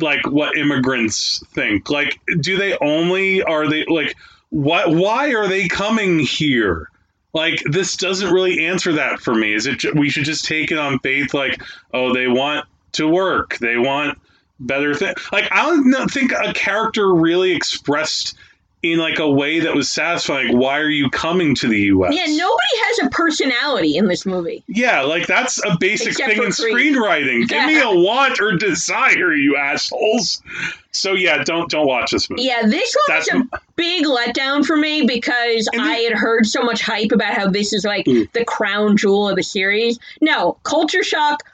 [0.00, 1.90] like what immigrants think.
[1.90, 4.16] Like do they only are they like
[4.50, 6.88] what why are they coming here?
[7.34, 9.54] Like this doesn't really answer that for me.
[9.54, 11.60] Is it we should just take it on faith like
[11.92, 13.58] oh they want to work.
[13.58, 14.18] They want
[14.66, 18.36] better thing like i don't think a character really expressed
[18.82, 22.12] in like a way that was satisfying like, why are you coming to the us
[22.12, 24.64] Yeah, nobody has a personality in this movie.
[24.66, 26.94] yeah, like that's a basic Except thing in Creed.
[26.96, 27.46] screenwriting.
[27.48, 30.42] Give me a want or desire, you assholes.
[30.90, 32.42] So yeah, don't don't watch this movie.
[32.42, 36.62] Yeah, this one was That's- a big letdown for me because I had heard so
[36.62, 38.30] much hype about how this is like Mm.
[38.32, 39.98] the crown jewel of the series.
[40.20, 41.44] No, culture shock,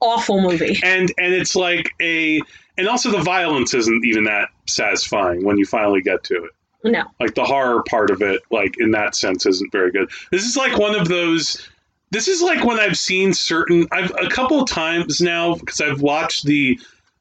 [0.00, 0.80] awful movie.
[0.82, 2.40] And and it's like a
[2.78, 6.50] and also the violence isn't even that satisfying when you finally get to it.
[6.84, 7.04] No.
[7.20, 10.10] Like the horror part of it, like in that sense, isn't very good.
[10.30, 11.68] This is like one of those.
[12.10, 13.86] This is like when I've seen certain.
[13.90, 16.78] I've a couple of times now because I've watched the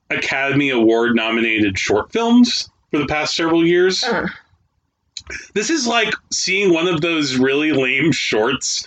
[0.10, 4.03] Academy Award nominated short films for the past several years.
[4.03, 4.28] Uh,
[5.53, 8.86] This is like seeing one of those really lame shorts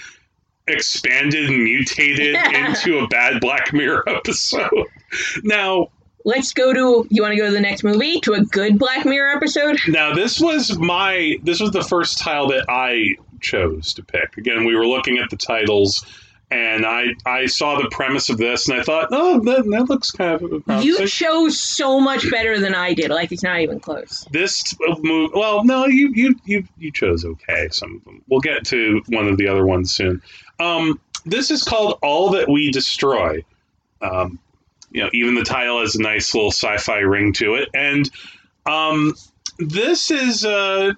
[0.68, 4.70] expanded and mutated into a bad Black Mirror episode.
[5.42, 5.88] Now,
[6.24, 7.06] let's go to.
[7.10, 8.20] You want to go to the next movie?
[8.20, 9.78] To a good Black Mirror episode?
[9.88, 14.36] now this was my this was the first tile that I chose to pick.
[14.36, 16.04] Again, we were looking at the titles
[16.50, 20.10] and I I saw the premise of this, and I thought, oh, that, that looks
[20.10, 20.84] kind of.
[20.84, 23.10] You chose so much better than I did.
[23.10, 24.26] Like it's not even close.
[24.32, 27.68] this move, well, no, you you you you chose okay.
[27.70, 28.22] Some of them.
[28.28, 30.22] We'll get to one of the other ones soon.
[30.58, 33.44] Um, this is called All That We Destroy.
[34.02, 34.40] Um,
[34.90, 38.10] you know, even the title has a nice little sci-fi ring to it, and
[38.66, 39.14] um,
[39.58, 40.44] this is.
[40.44, 40.94] Uh,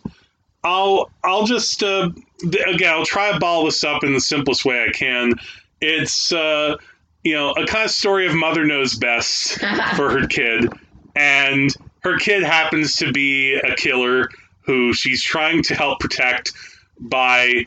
[0.64, 4.64] I'll I'll just uh, th- again I'll try to ball this up in the simplest
[4.64, 5.32] way I can.
[5.80, 6.76] It's uh,
[7.24, 9.59] you know a kind of story of mother knows best
[9.97, 10.72] for her kid,
[11.16, 14.28] and her kid happens to be a killer
[14.61, 16.53] who she's trying to help protect
[17.01, 17.66] by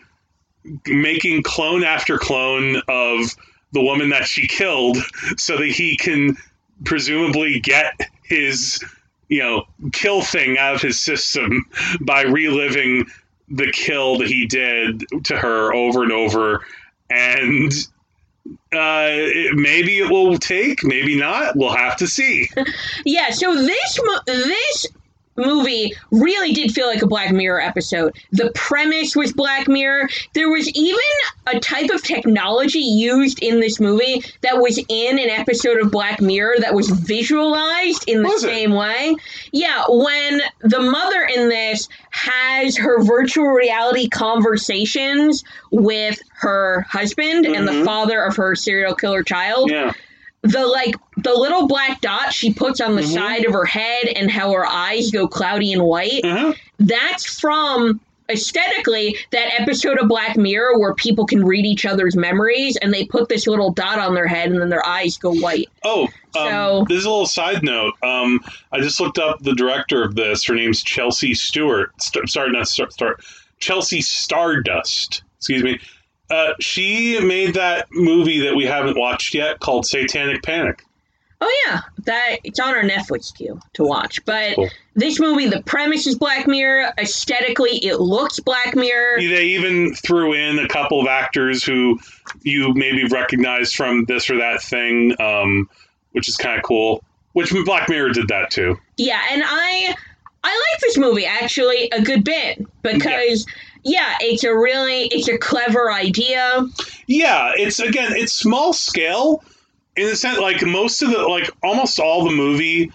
[0.87, 3.35] making clone after clone of
[3.75, 4.97] the woman that she killed
[5.37, 6.35] so that he can
[6.83, 8.83] presumably get his
[9.29, 11.65] you know kill thing out of his system
[12.01, 13.05] by reliving
[13.49, 16.65] the kill that he did to her over and over.
[17.09, 17.71] And
[18.73, 21.55] uh, it- maybe it will take maybe not.
[21.55, 22.49] We'll have to see.
[23.05, 24.85] Yeah, so this this
[25.37, 28.15] movie really did feel like a Black Mirror episode.
[28.31, 30.09] The premise was Black Mirror.
[30.33, 30.99] There was even
[31.47, 36.21] a type of technology used in this movie that was in an episode of Black
[36.21, 38.47] Mirror that was visualized in the Was it?
[38.47, 39.15] same way.
[39.51, 47.67] Yeah, when the mother in this has her virtual reality conversations with her husband and
[47.67, 47.85] the Mhm.
[47.85, 49.91] father of her serial killer child yeah
[50.51, 53.13] the like the little black dot she puts on the Mhm.
[53.13, 56.53] side of her head and how her eyes go cloudy and white uh-huh.
[56.79, 62.75] that's from aesthetically that episode of black mirror where people can read each other's memories
[62.77, 65.67] and they put this little dot on their head and then their eyes go white
[65.83, 66.09] Oh, um,
[66.49, 67.93] So- this is a little side note.
[68.03, 68.39] Um,
[68.71, 70.43] I just looked up the director of this.
[70.45, 71.91] Her name's Chelsea Stewart.
[72.01, 73.23] St- sorry, not start, start.
[73.59, 75.21] Chelsea Stardust.
[75.37, 75.79] Excuse me.
[76.29, 80.83] Uh, she made that movie that we haven't watched yet called Satanic Panic.
[81.41, 84.69] oh yeah that it's on our netflix queue to watch but Cool.
[84.95, 90.33] this movie the premise is black mirror aesthetically it looks black mirror They even threw
[90.33, 91.99] in a couple of actors who
[92.43, 95.69] you maybe recognized from this or that thing, um,
[96.13, 97.03] which is kind of cool.
[97.33, 98.77] Which Black Mirror did that too.
[98.97, 99.93] Yeah, and I
[100.43, 103.53] I like this movie actually a good bit because yeah,
[103.85, 106.67] it's a really it's a clever idea.
[107.07, 109.43] Yeah, it's again, it's small scale
[109.95, 112.91] in the sense like most of the like almost all the movie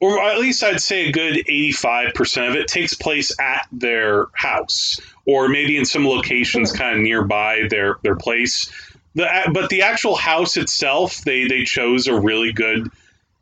[0.00, 4.98] or at least I'd say a good 85% of it takes place at their house
[5.26, 8.70] or maybe in some locations kind of nearby their their place.
[9.14, 12.88] The but the actual house itself, they they chose a really good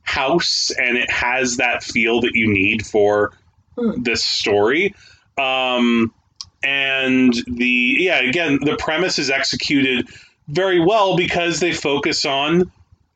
[0.03, 3.33] house and it has that feel that you need for
[3.77, 4.03] Hmm.
[4.03, 4.95] this story.
[5.37, 6.13] Um
[6.63, 10.09] and the yeah again the premise is executed
[10.49, 12.71] very well because they focus on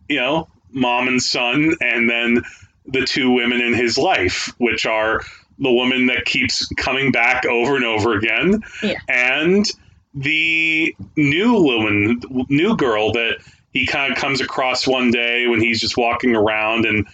[0.08, 2.42] you know mom and son and then
[2.86, 5.20] the two women in his life which are
[5.58, 8.94] the woman that keeps coming back over and over again Yeah.
[9.08, 9.66] and
[10.14, 13.38] the new woman new girl that
[13.72, 17.06] he kind of comes across one day when he's just walking around and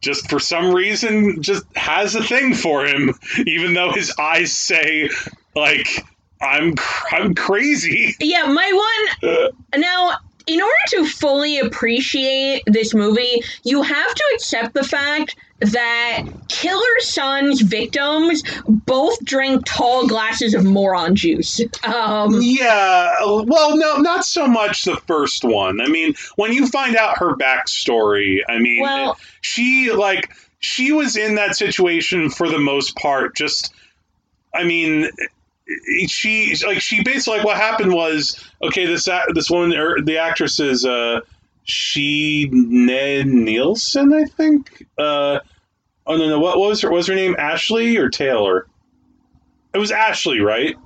[0.00, 3.14] just for some reason just has a thing for him
[3.46, 5.08] even though his eyes say
[5.54, 6.04] like
[6.40, 6.74] i'm
[7.12, 14.14] i'm crazy Yeah, my one now in order to fully appreciate this movie, you have
[14.14, 21.60] to accept the fact that Killer Son's victims both drank tall glasses of moron juice.
[21.84, 26.96] Um, yeah well no not so much the first one i mean when you find
[26.96, 32.58] out her backstory i mean well, she like she was in that situation for the
[32.58, 33.72] most part just
[34.54, 35.10] i mean
[36.06, 40.60] she like she basically like what happened was okay this this woman er, the actress
[40.60, 41.20] is uh
[41.64, 44.86] she Ned Nielsen I think?
[44.98, 45.40] Uh
[46.06, 47.36] oh no no what, what was her what was her name?
[47.38, 48.66] Ashley or Taylor?
[49.74, 50.76] It was Ashley right?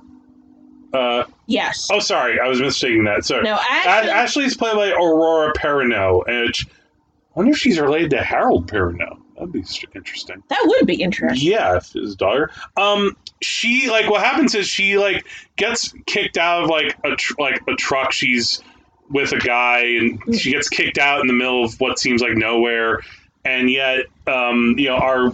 [0.93, 1.87] Uh yes.
[1.91, 3.43] oh sorry I was mistaking that sorry.
[3.43, 8.23] No, A- actually, Ashley's played by Aurora Perrineau, and I wonder if she's related to
[8.23, 9.19] Harold Perrineau.
[9.37, 9.63] That'd be
[9.93, 10.43] interesting.
[10.49, 11.51] that would be interesting.
[11.51, 12.51] Yeah, if his daughter.
[12.75, 15.25] Um, she like what happens is she like
[15.57, 18.11] gets kicked out of like a tr- like a truck.
[18.11, 18.61] She's
[19.09, 22.35] with a guy, and she gets kicked out in the middle of what seems like
[22.35, 22.99] nowhere,
[23.45, 25.31] and yet, um, you know, our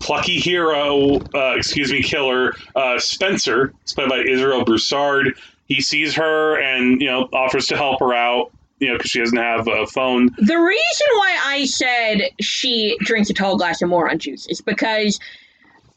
[0.00, 5.34] plucky hero, uh, excuse me, killer, uh, Spencer, it's played by Israel Broussard.
[5.66, 8.52] He sees her and you know offers to help her out.
[8.80, 10.30] You know, because she doesn't have a phone.
[10.36, 15.20] The reason why I said she drinks a tall glass of moron juice is because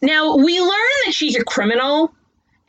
[0.02, 2.14] now we learn that she's a criminal,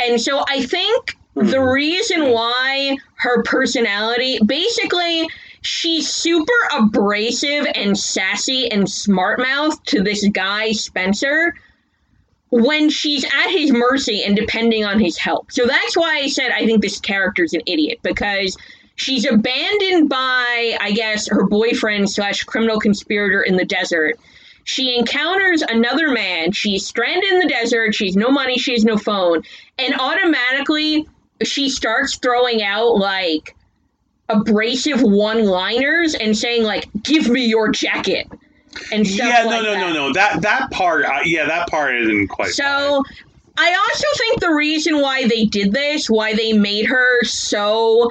[0.00, 1.68] and so I think the hmm.
[1.68, 2.30] reason hmm.
[2.30, 5.28] why her personality basically
[5.60, 11.54] she's super abrasive and sassy and smart mouth to this guy Spencer
[12.50, 15.52] when she's at his mercy and depending on his help.
[15.52, 18.56] So that's why I said I think this character's an idiot because
[18.98, 24.18] she's abandoned by I guess her boyfriend slash criminal conspirator in the desert.
[24.64, 26.52] She encounters another man.
[26.52, 27.94] She's stranded in the desert.
[27.94, 28.58] She's no money.
[28.58, 29.42] She has no phone,
[29.78, 31.08] and automatically
[31.42, 33.54] she starts throwing out like
[34.28, 38.26] abrasive one-liners and saying like "Give me your jacket."
[38.92, 39.80] And stuff yeah, like no, no, that.
[39.80, 40.12] no, no.
[40.12, 42.50] That that part, uh, yeah, that part I didn't quite.
[42.50, 43.02] So
[43.56, 48.10] I also think the reason why they did this, why they made her so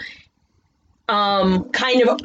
[1.09, 2.19] um kind of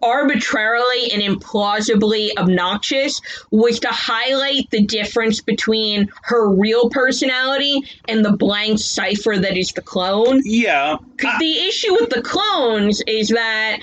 [0.00, 3.20] arbitrarily and implausibly obnoxious
[3.50, 9.72] was to highlight the difference between her real personality and the blank cipher that is
[9.72, 10.40] the clone.
[10.44, 13.80] yeah, 'Cause the issue with the clones is that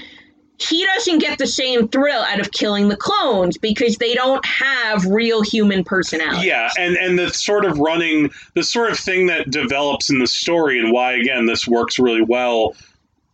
[0.57, 5.05] he doesn't get the same thrill out of killing the clones because they don't have
[5.05, 6.47] real human personality.
[6.47, 10.27] Yeah, and and the sort of running, the sort of thing that develops in the
[10.27, 12.73] story, and why again this works really well,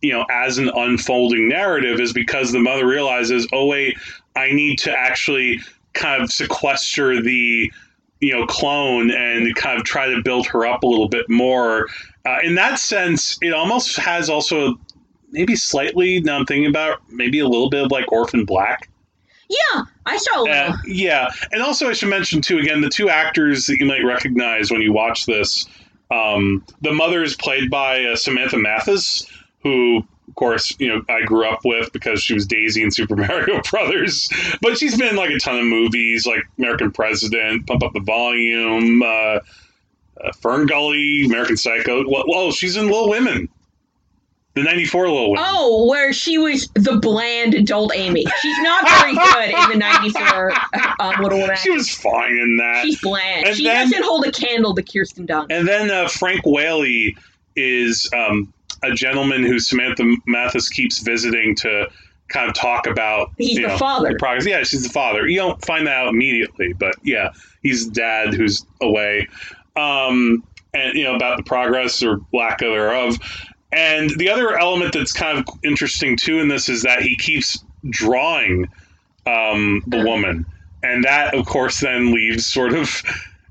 [0.02, 3.96] you know, as an unfolding narrative, is because the mother realizes, oh wait,
[4.36, 5.60] I need to actually
[5.94, 7.72] kind of sequester the,
[8.20, 11.88] you know, clone and kind of try to build her up a little bit more.
[12.26, 14.78] Uh, in that sense, it almost has also
[15.30, 16.20] maybe slightly.
[16.20, 18.88] Now I'm thinking about maybe a little bit of like Orphan Black.
[19.48, 20.50] Yeah, I saw a.
[20.50, 24.04] Uh, yeah, and also I should mention too again the two actors that you might
[24.04, 25.66] recognize when you watch this.
[26.10, 29.26] Um, the mother is played by uh, Samantha Mathis,
[29.62, 29.98] who,
[30.28, 33.60] of course, you know I grew up with because she was Daisy in Super Mario
[33.70, 34.28] Brothers.
[34.60, 38.00] But she's been in like a ton of movies, like American President, Pump Up the
[38.00, 39.40] Volume, uh, uh,
[40.40, 42.04] Fern Gully, American Psycho.
[42.08, 43.48] Well, oh, she's in Little Women,
[44.54, 45.44] the '94 Little Women.
[45.48, 48.24] Oh, where she was the bland adult Amy.
[48.40, 50.52] She's not very good in the '94
[51.00, 51.56] um, Little Women.
[51.56, 52.82] she was fine in that.
[52.84, 53.46] She's bland.
[53.46, 55.46] And she then- doesn't hold a candle to Kirsten Dunst.
[55.50, 57.16] And then uh, Frank Whaley
[57.56, 58.52] is um,
[58.82, 61.88] a gentleman who Samantha Mathis keeps visiting to
[62.28, 63.30] kind of talk about.
[63.38, 64.10] He's you the know, father.
[64.10, 64.46] the progress.
[64.46, 65.28] Yeah, she's the father.
[65.28, 67.30] You don't find that out immediately, but yeah,
[67.62, 69.28] he's dad who's away,
[69.76, 70.42] um,
[70.74, 73.18] and you know about the progress or lack thereof.
[73.70, 77.62] And the other element that's kind of interesting too in this is that he keeps
[77.88, 78.68] drawing
[79.26, 80.44] um, the woman,
[80.82, 83.02] and that of course then leaves sort of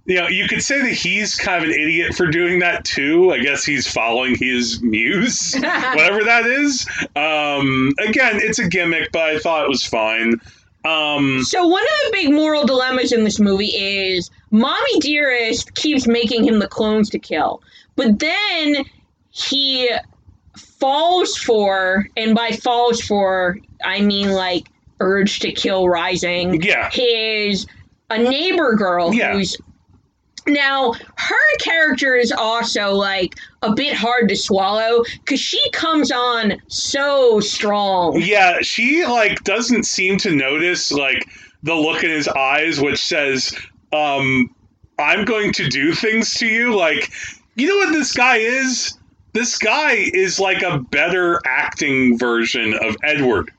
[0.05, 3.31] you know, you could say that he's kind of an idiot for doing that too.
[3.31, 6.87] I guess he's following his muse, whatever that is.
[7.15, 10.35] Um, again, it's a gimmick, but I thought it was fine.
[10.83, 16.07] Um, So one of the big moral dilemmas in this movie is Mommy Dearest keeps
[16.07, 17.61] making him the clones to kill.
[17.95, 18.77] But then
[19.29, 19.91] he
[20.57, 24.67] falls for, and by falls for, I mean like
[24.99, 27.67] urge to kill rising, yeah, his
[28.09, 29.33] a neighbor girl Yeah.
[29.33, 29.55] who's
[30.47, 36.61] now her character is also like a bit hard to swallow because she comes on
[36.67, 38.19] so strong.
[38.19, 41.27] yeah, she like doesn't seem to notice like
[41.63, 43.55] the look in his eyes, which says,
[43.93, 44.53] um,
[44.97, 47.11] "I'm going to do things to you." Like,
[47.55, 48.97] you know what this guy is?
[49.33, 53.51] This guy is like a better acting version of Edward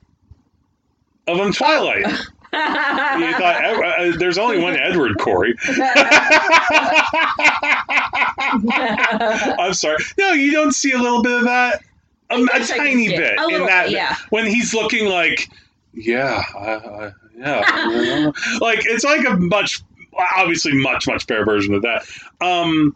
[1.27, 2.05] of um, Twilight.
[2.53, 5.53] You thought uh, there's only one Edward Korey.
[9.59, 9.97] I'm sorry.
[10.17, 11.81] No, you don't see a little bit of that.
[12.29, 14.15] Um, a guess I can tiny bit A in that bit, yeah.
[14.29, 15.49] when he's looking like,
[15.93, 16.41] yeah,
[17.37, 19.81] yeah, like it's like a much,
[20.35, 22.05] obviously much much better version of that.
[22.41, 22.95] Um,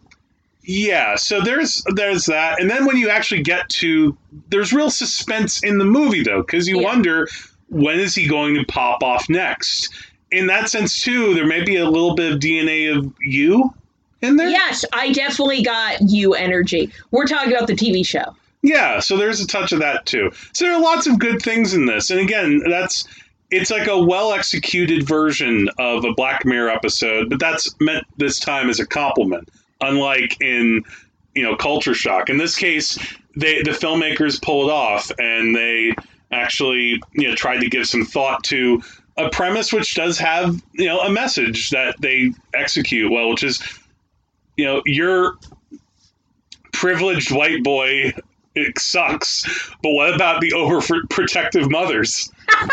[0.64, 4.18] yeah, so there's there's that, and then when you actually get to,
[4.50, 6.86] there's real suspense in the movie though, because you Yeah.
[6.86, 7.28] wonder
[7.70, 9.90] when is he going to pop off next.
[10.32, 13.74] In that sense too, there may be a little bit of DNA of you
[14.22, 14.50] in there.
[14.50, 16.92] Yes, I definitely got you energy.
[17.12, 18.36] We're talking about the TV show.
[18.62, 20.32] Yeah, so there's a touch of that too.
[20.54, 23.08] So there are lots of good things in this, and again, that's
[23.52, 28.40] it's like a well executed version of a Black Mirror episode, but that's meant this
[28.40, 29.50] time as a compliment,
[29.82, 30.84] unlike in
[31.36, 32.30] you know Culture Shock.
[32.30, 32.98] In this case,
[33.36, 35.94] they the filmmakers pull it off, and they
[36.32, 38.82] actually you know tried to give some thought to
[39.18, 43.62] a premise which does have you know a message that they execute well, which is
[44.58, 45.36] you know you're
[46.74, 48.14] privileged white boy
[48.60, 49.44] it sucks.
[49.84, 52.32] But what about the overprotective mothers?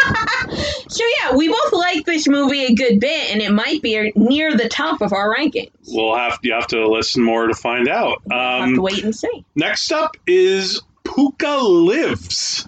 [0.89, 4.55] So yeah, we both like this movie a good bit, and it might be near
[4.57, 5.71] the top of our rankings.
[5.89, 8.23] We'll have you have to listen more to find out.
[8.27, 9.45] We'll have Um, to wait and see.
[9.57, 12.67] next up is Pooka Lives,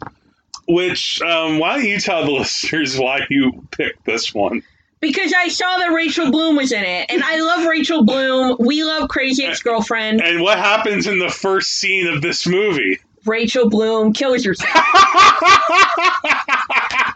[0.68, 4.62] which um, why don't you tell the listeners why you picked this one?
[5.00, 8.56] Because I saw that Rachel Bloom was in it, and I love Rachel Bloom.
[8.58, 10.22] We love Crazy Ex Girlfriend.
[10.22, 12.98] And what happens in the first scene of this movie?
[13.26, 14.70] Rachel Bloom kills herself.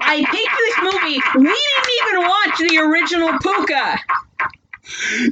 [0.03, 1.21] I picked this movie.
[1.37, 3.99] We didn't even watch the original Pooka.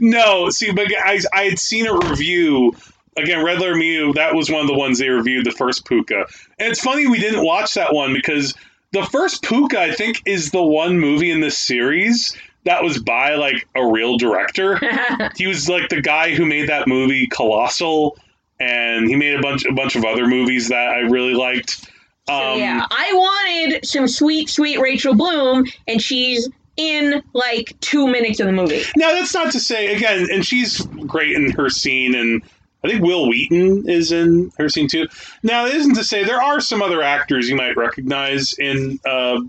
[0.01, 2.75] no, see, but guys, I had seen a review.
[3.19, 6.25] Again, Red Letter Media, that was one of the ones they reviewed, the first Pooka.
[6.59, 8.55] And it's funny we didn't watch that one because
[8.93, 13.35] the first Pooka, I think, is the one movie in this series that was by
[13.35, 14.79] like a real director.
[15.37, 18.19] he was like the guy who made that movie Colossal,
[18.61, 21.91] and he made a bunch a bunch of other movies that I really liked.
[22.29, 28.07] So, Um, yeah, I wanted some sweet, sweet Rachel Bloom, and she's in like two
[28.07, 28.83] minutes of the movie.
[28.97, 32.43] Now that's not to say again, and she's great in her scene, and
[32.85, 35.09] I think Wil Wheaton is in her scene too.
[35.43, 39.41] Now it isn't to say there are some other actors you might recognize in uh,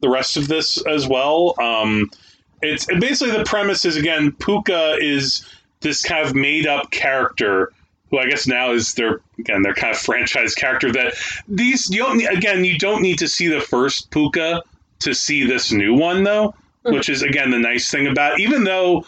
[0.00, 1.54] the rest of this as well.
[1.60, 2.10] Um,
[2.62, 5.46] it's basically the premise is again, Pooka is
[5.80, 7.72] this kind of made up character
[8.10, 11.14] who I guess now is their again their kind of franchise character that
[11.48, 14.62] these you don't again you don't need to see the first Pooka
[15.00, 19.04] to see this new one though, which is again the nice thing about even though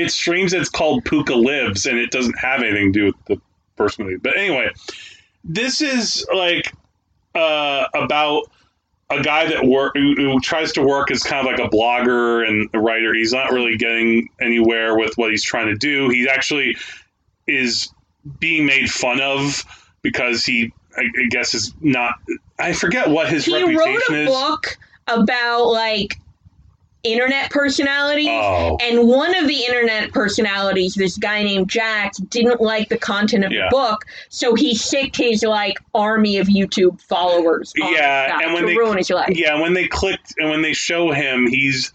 [0.00, 3.24] it's strange that it's called Pooka Lives and it doesn't have anything to do with
[3.26, 3.40] the
[3.76, 4.16] first movie.
[4.16, 4.70] But anyway,
[5.44, 6.72] this is like
[7.34, 8.44] uh, about
[9.10, 12.46] a guy that work who, who tries to work as kind of like a blogger
[12.46, 13.12] and a writer.
[13.12, 16.08] He's not really getting anywhere with what he's trying to do.
[16.08, 16.76] He actually
[17.46, 17.92] is
[18.38, 19.64] being made fun of
[20.02, 22.14] because he, I, I guess, is not.
[22.58, 23.44] I forget what his.
[23.44, 24.28] He reputation wrote a is.
[24.28, 24.78] book
[25.08, 26.16] about like
[27.02, 28.28] internet personalities.
[28.28, 28.76] Oh.
[28.82, 33.52] And one of the internet personalities, this guy named Jack, didn't like the content of
[33.52, 33.68] Yeah.
[33.70, 37.72] the book, so he sicked his like army of YouTube followers.
[37.76, 39.30] Yeah, and when they- ruin his life.
[39.36, 41.92] Yeah, when they clicked and when they show him, he's,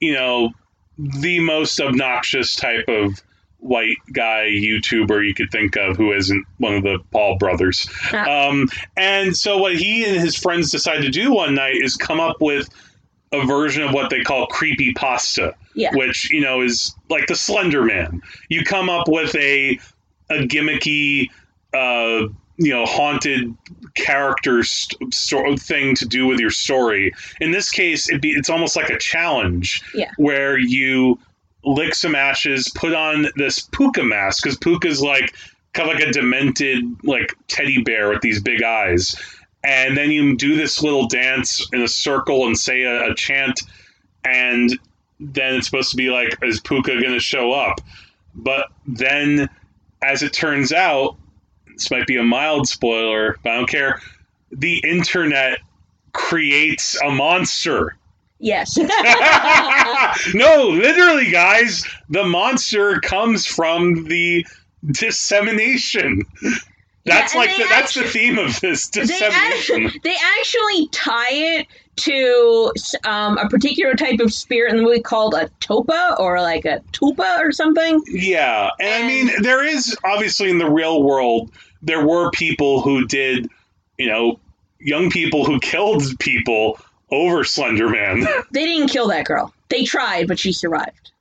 [0.00, 0.50] you know,
[0.98, 3.22] the most obnoxious type of
[3.58, 7.88] white guy YouTuber you could think of who isn't one of the Paul brothers.
[8.12, 8.48] Ah.
[8.48, 12.20] Um, and so what he and his friends decide to do one night is come
[12.20, 12.68] up with
[13.32, 15.90] a version of what they call creepy pasta, Yeah.
[15.94, 18.22] which you know is like the Slender Man.
[18.48, 19.78] You come up with a
[20.30, 21.28] a gimmicky,
[21.74, 23.54] uh, you know, haunted
[23.94, 27.12] character st- sto- thing to do with your story.
[27.40, 30.10] In this case, it be, it's almost like a challenge Yeah.
[30.16, 31.18] where you
[31.64, 35.34] lick some ashes, put on this pooka mask because pooka's like
[35.74, 39.14] kind of like a demented like teddy bear with these big eyes,
[39.64, 43.62] and then you do this little dance in a circle and say a, a chant,
[44.24, 44.78] and
[45.18, 47.80] then it's supposed to be like, is Pooka going to show up?
[48.34, 49.48] But then,
[50.02, 51.16] as it turns out,
[51.74, 54.00] this might be a mild spoiler, but I don't care.
[54.52, 55.58] The internet
[56.12, 57.96] creates a monster.
[58.38, 58.76] Yes.
[60.34, 64.46] no, literally, guys, the monster comes from the
[64.84, 66.22] dissemination.
[67.06, 69.86] That's Yeah, like they the, that's the theme of this they, dissemination.
[69.86, 72.72] act- they actually tie it to
[73.04, 76.80] um, a particular type of spirit in the movie called a topa or like a
[76.92, 78.02] tupa or something.
[78.08, 81.50] Yeah, and I mean, there is obviously in the real world,
[81.80, 83.48] there were people who did,
[83.98, 84.38] you know,
[84.78, 86.78] young people who killed people
[87.10, 88.26] over Slender Man.
[88.50, 89.54] They didn't kill that girl.
[89.70, 91.12] They tried, but she survived.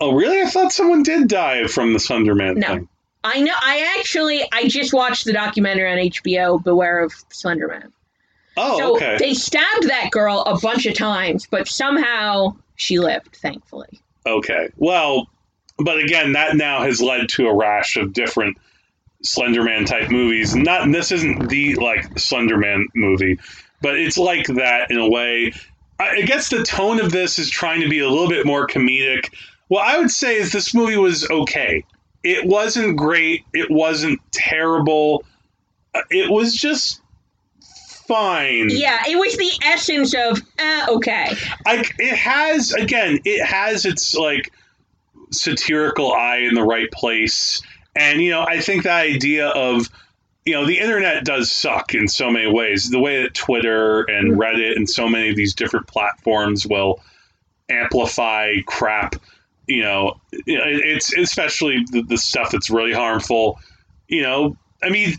[0.00, 0.40] oh, really?
[0.40, 2.66] I thought someone did die from the Slender Man No.
[2.68, 2.88] thing.
[3.24, 3.54] I know.
[3.56, 7.90] I actually, I just watched the documentary on HBO, Beware of Slender Man.
[8.56, 9.16] Oh, so okay.
[9.18, 14.00] they stabbed that girl a bunch of times, but somehow she lived, thankfully.
[14.26, 14.68] Okay.
[14.76, 15.28] Well,
[15.78, 18.58] but again, that now has led to a rash of different
[19.24, 20.54] Slenderman type movies.
[20.54, 23.40] Not this isn't the like Slenderman movie,
[23.80, 25.52] but it's like that in a way.
[25.98, 28.66] I I guess the tone of this is trying to be a little bit more
[28.66, 29.34] comedic.
[29.68, 31.84] What I would say is this movie was okay.
[32.24, 33.44] It wasn't great.
[33.52, 35.24] It wasn't terrible.
[35.94, 37.00] Uh, It was just
[38.06, 38.68] fine.
[38.70, 41.34] Yeah, it was the essence of uh, okay.
[41.66, 44.52] I, it has again it has its like
[45.30, 47.60] satirical eye in the right place
[47.96, 49.88] and you know i think the idea of
[50.44, 54.38] you know the internet does suck in so many ways the way that twitter and
[54.38, 57.00] reddit and so many of these different platforms will
[57.68, 59.16] amplify crap
[59.66, 63.58] you know it's especially the, the stuff that's really harmful
[64.08, 65.16] you know i mean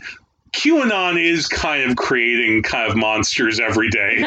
[0.52, 4.24] QAnon is kind of creating kind of monsters every day,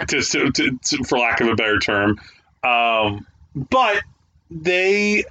[0.08, 2.18] just to, to, to, for lack of a better term.
[2.64, 3.24] Um,
[3.54, 4.02] but
[4.50, 5.24] they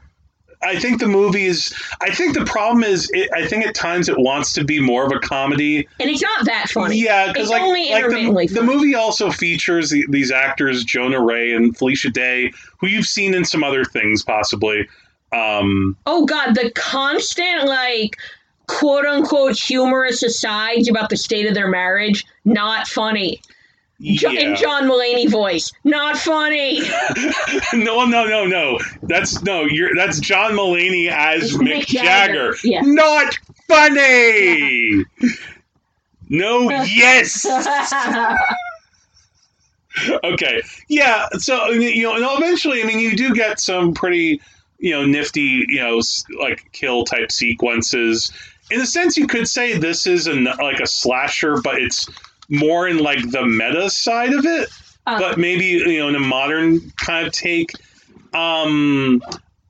[0.63, 1.73] I think the movie is.
[2.01, 3.09] I think the problem is.
[3.13, 6.21] It, I think at times it wants to be more of a comedy, and it's
[6.21, 6.99] not that funny.
[6.99, 7.89] Yeah, because like, only
[8.31, 12.87] like the, the movie also features the, these actors Jonah Ray and Felicia Day, who
[12.87, 14.87] you've seen in some other things possibly.
[15.31, 18.17] Um, Oh god, the constant like
[18.67, 23.41] quote unquote humorous asides about the state of their marriage, not funny.
[24.01, 24.41] Jo- yeah.
[24.41, 26.81] In John Mulaney voice, not funny.
[27.73, 28.79] no, no, no, no.
[29.01, 29.63] That's no.
[29.63, 32.53] You're that's John Mulaney as Mick, Mick Jagger.
[32.53, 32.81] Jagger, yeah.
[32.83, 33.37] Not
[33.67, 35.03] funny.
[36.29, 36.69] no.
[36.69, 37.45] Yes.
[40.23, 44.39] okay yeah so you know eventually i mean you do get some pretty
[44.77, 45.99] you know nifty you know
[46.39, 48.31] like kill type sequences
[48.69, 52.07] in a sense you could say this is an like a slasher but it's
[52.49, 54.69] more in like the meta side of it
[55.05, 57.71] Uh, but maybe you know in a modern kind of take.
[58.33, 59.21] Um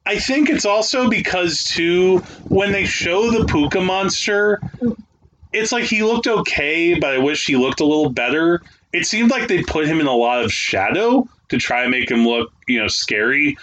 [0.05, 4.61] i think it's also because too when they show the pooka monster
[5.53, 8.61] it's like he looked okay but i wish he looked a little better.
[8.93, 12.09] It seemed like they put him in a lot of shadow to try and make
[12.09, 13.57] him look you know scary.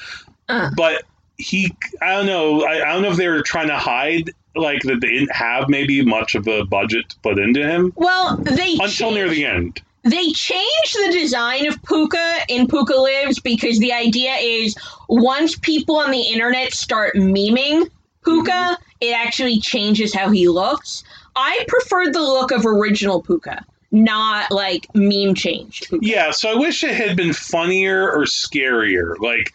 [0.49, 0.71] Uh.
[0.77, 1.03] but
[1.39, 4.83] he i don't know I, I don't know if they were trying to hide like
[4.83, 8.77] that they didn't have maybe much of a budget to put into him well, they
[8.81, 13.95] until near the end they changed the design of Pooka in Pooka Lives because the
[13.95, 14.77] idea is
[15.09, 17.89] once people on the internet start memeing
[18.23, 18.83] Pooka, Mm-hmm.
[19.01, 21.05] it actually changes how he looks.
[21.37, 26.85] I preferred the look of original Pooka, not like meme changed Yeah, so I wish
[26.85, 29.19] it had been funnier or scarier.
[29.19, 29.55] Like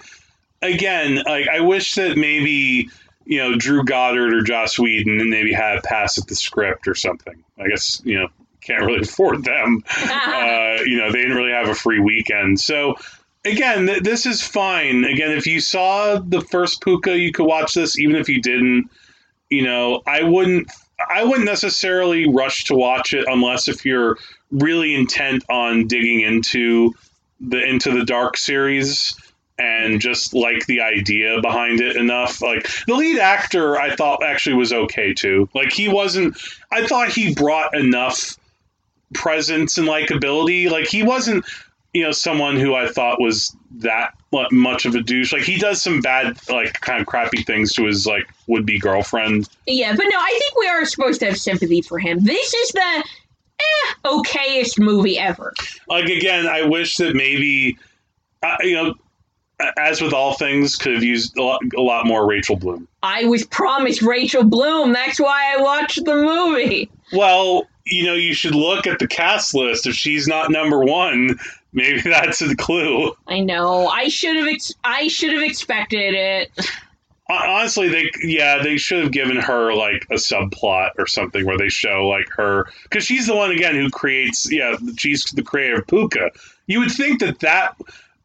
[0.64, 2.90] again, like I wish that maybe
[3.30, 6.88] you know Drew Goddard or Joss Whedon and maybe had a pass at the script
[6.88, 7.44] or something.
[7.60, 8.28] I guess you know
[8.60, 9.84] can't really afford them.
[10.10, 12.96] uh, you know they didn't really have a free weekend, so.
[13.46, 15.06] Again, th- this is fine.
[15.06, 17.98] Again, if you saw the first Pooka, you could watch this.
[17.98, 18.90] Even if you didn't,
[19.50, 20.70] you know, I wouldn't.
[21.10, 24.18] I wouldn't necessarily rush to watch it unless if you're
[24.52, 26.94] really intent on digging into
[27.40, 29.16] the into the dark series
[29.60, 32.42] and just like the idea behind it enough.
[32.42, 35.50] Like the lead actor i thought actually was okay too.
[35.54, 36.38] Like he wasn't
[36.72, 38.38] i thought he brought enough
[39.14, 40.70] presence and likability.
[40.70, 41.46] Like he wasn't
[41.94, 44.14] you know someone who i thought was that
[44.52, 45.34] much of a douche.
[45.34, 49.50] Like he does some bad like kind of crappy things to his like would-be girlfriend.
[49.66, 52.24] Yeah, but no, I think we are supposed to have sympathy for him.
[52.24, 53.04] This is the
[53.60, 55.54] eh, okayest movie ever.
[55.88, 57.78] like again, I wish that maybe
[58.44, 58.96] uh, you know,
[59.78, 62.88] as with all things, could have used a lot, a lot more Rachel Bloom.
[63.04, 64.94] I was promised Rachel Bloom.
[64.94, 66.90] That's why I watched the movie.
[67.12, 69.88] Well, you know, you should look at the cast list.
[69.88, 71.40] If she's not number one,
[71.74, 73.16] maybe that's a clue.
[73.28, 73.88] I know.
[73.88, 74.48] I should have.
[74.48, 76.52] Ex- I should have expected it.
[77.32, 81.70] Honestly, they yeah they should have given her like a subplot or something where they
[81.70, 85.86] show like her because she's the one again who creates yeah she's the creator of
[85.86, 86.32] Pooka.
[86.66, 87.76] You would think that that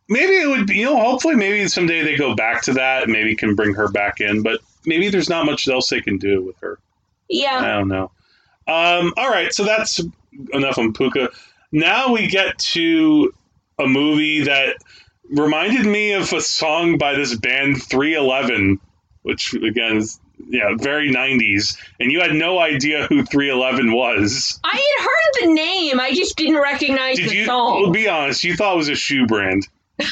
[0.08, 3.12] maybe it would be you know hopefully maybe someday they go back to that and
[3.12, 6.42] maybe can bring her back in, but maybe there's not much else they can do
[6.42, 6.78] with her.
[7.28, 7.58] Yeah.
[7.58, 8.10] I don't know.
[8.66, 10.00] Um, all right, so that's
[10.52, 11.28] enough on Pooka.
[11.72, 13.32] Now we get to
[13.78, 14.76] a movie that
[15.30, 18.80] reminded me of a song by this band 311,
[19.22, 24.60] which again is yeah very 90s, and you had no idea who 311 was.
[24.64, 26.00] I had heard the name.
[26.00, 27.44] I just didn't recognize Did the you?
[27.46, 27.82] song.
[27.82, 29.66] Well, be honest, you thought it was a shoe brand.
[30.00, 30.06] No,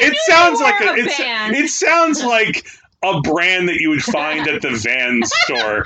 [0.00, 2.66] it sounds like a, a it's, it sounds like
[3.02, 5.84] a brand that you would find at the van store.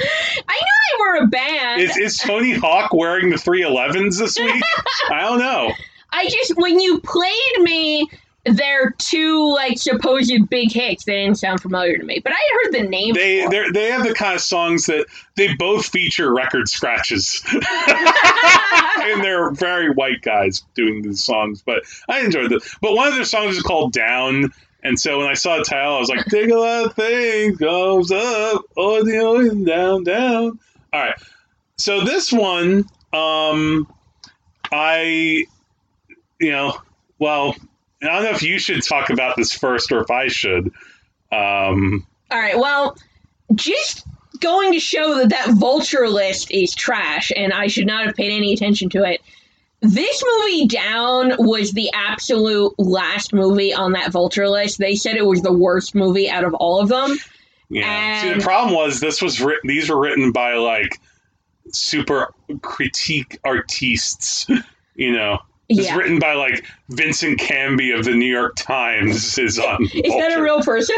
[0.49, 1.83] I knew they were a band.
[1.83, 4.63] Is, is Tony Hawk wearing the 311s this week?
[5.11, 5.73] I don't know.
[6.13, 8.11] I just when you played me
[8.45, 12.21] their two like supposed big hits, they didn't sound familiar to me.
[12.23, 13.15] But I heard the name.
[13.15, 15.07] They they they have the kind of songs that
[15.37, 21.63] they both feature record scratches, and they're very white guys doing these songs.
[21.63, 22.61] But I enjoyed them.
[22.81, 24.53] But one of their songs is called "Down."
[24.83, 27.59] And so when I saw the title, I was like, "Think a lot of things
[27.59, 30.59] goes up, oh, the oh, down, down."
[30.93, 31.15] All right.
[31.77, 33.87] So this one, um,
[34.73, 35.45] I,
[36.39, 36.79] you know,
[37.19, 37.55] well,
[38.03, 40.73] I don't know if you should talk about this first or if I should.
[41.31, 42.59] Um, All right.
[42.59, 42.97] Well,
[43.55, 44.07] just
[44.41, 48.33] going to show that that vulture list is trash, and I should not have paid
[48.33, 49.21] any attention to it.
[49.83, 54.79] This movie down was the absolute last movie on that vulture list.
[54.79, 57.17] They said it was the worst movie out of all of them.
[57.71, 58.23] Yeah.
[58.23, 59.69] See, the problem was this was written.
[59.69, 61.01] These were written by like
[61.73, 64.47] super critique artistes.
[64.97, 65.39] You know,
[65.71, 65.97] it's Yeah.
[65.97, 69.39] written by like Vincent Canby of the New York Times.
[69.39, 69.83] Is on.
[69.95, 70.97] Is that a real person?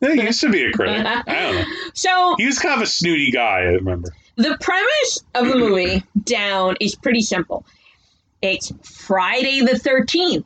[0.00, 1.04] Yeah, he used to be a critic.
[1.06, 1.64] I don't know.
[1.94, 3.58] So He was kind of a snooty guy.
[3.60, 4.08] I remember.
[4.36, 7.64] the premise of the movie down is pretty simple.
[8.42, 10.44] It's Friday the 13th,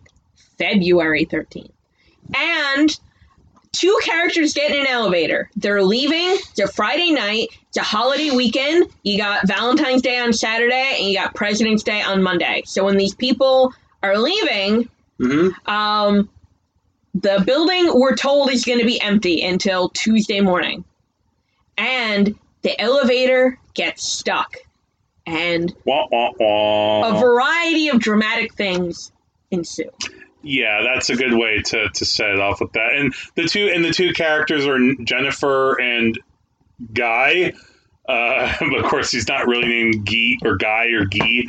[0.59, 1.70] February 13th.
[2.36, 2.99] And
[3.75, 5.51] two characters get in an elevator.
[5.57, 6.37] They're leaving.
[6.51, 7.49] It's a Friday night.
[7.69, 8.87] It's a holiday weekend.
[9.03, 12.63] You got Valentine's Day on Saturday and you got President's Day on Monday.
[12.67, 13.73] So when these people
[14.03, 14.89] are leaving,
[15.19, 16.29] hmm um,
[17.15, 20.85] the building we're told is going to be empty until Tuesday morning.
[21.79, 24.57] And the elevator gets stuck.
[25.27, 27.17] And Wah, wah, wah.
[27.17, 29.13] a variety of dramatic things
[29.51, 29.91] ensue.
[30.45, 32.95] Yeah, that's a good way to, to set it off with that.
[32.95, 36.19] And the two and the two characters are Jennifer and
[36.93, 37.55] Guy.
[38.07, 41.45] Uh, of course, he's not really named Guy or Guy or Guy.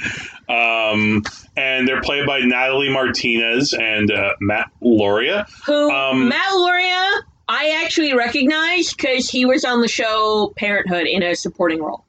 [0.48, 1.24] Um,
[1.58, 5.50] and they're played by Natalie Martinez and uh, Matt Lauria.
[5.66, 11.22] Who Um, Matt Lauria, I actually recognize because he was on the show Parenthood in
[11.22, 12.06] a supporting role.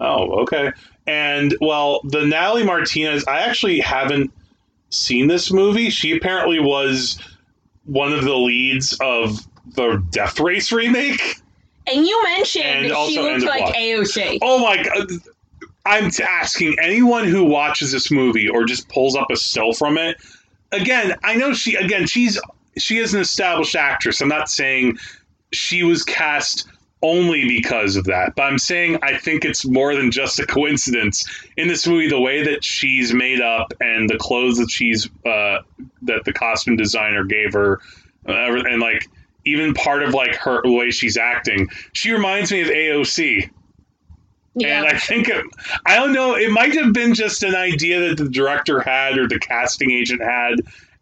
[0.00, 0.72] Oh, okay.
[1.06, 4.30] And well, the Natalie Martinez, I actually haven't
[4.90, 5.90] seen this movie.
[5.90, 7.18] She apparently was
[7.84, 11.36] one of the leads of the Death Race remake.
[11.86, 13.74] And you mentioned And she looked like Block.
[13.74, 14.38] AOC.
[14.42, 15.10] Oh my god.
[15.86, 20.18] I'm asking anyone who watches this movie or just pulls up a still from it.
[20.70, 22.38] Again, I know she again she's
[22.76, 24.20] she is an established actress.
[24.20, 24.98] I'm not saying
[25.52, 26.68] she was cast
[27.02, 31.24] only because of that, but I'm saying I think it's more than just a coincidence
[31.56, 32.08] in this movie.
[32.08, 35.58] The way that she's made up and the clothes that she's uh,
[36.02, 37.80] that the costume designer gave her,
[38.26, 39.08] uh, and like
[39.44, 43.48] even part of like her the way she's acting, she reminds me of AOC.
[44.56, 44.78] yeah.
[44.78, 45.44] And I think it,
[45.86, 46.34] I don't know.
[46.34, 50.20] It might have been just an idea that the director had or the casting agent
[50.20, 50.54] had,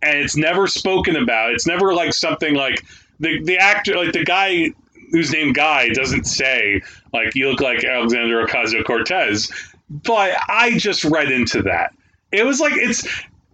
[0.03, 1.53] and it's never spoken about.
[1.53, 2.85] It's never like something like
[3.19, 4.75] the the actor, like the guy
[5.11, 9.51] who's named Guy, doesn't say like you look like Alexander Ocasio Cortez.
[9.89, 11.95] But I just read into that.
[12.33, 13.07] It was like it's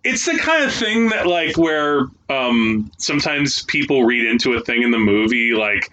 [0.04, 4.82] it's the kind of thing that like where um, sometimes people read into a thing
[4.82, 5.90] in the movie like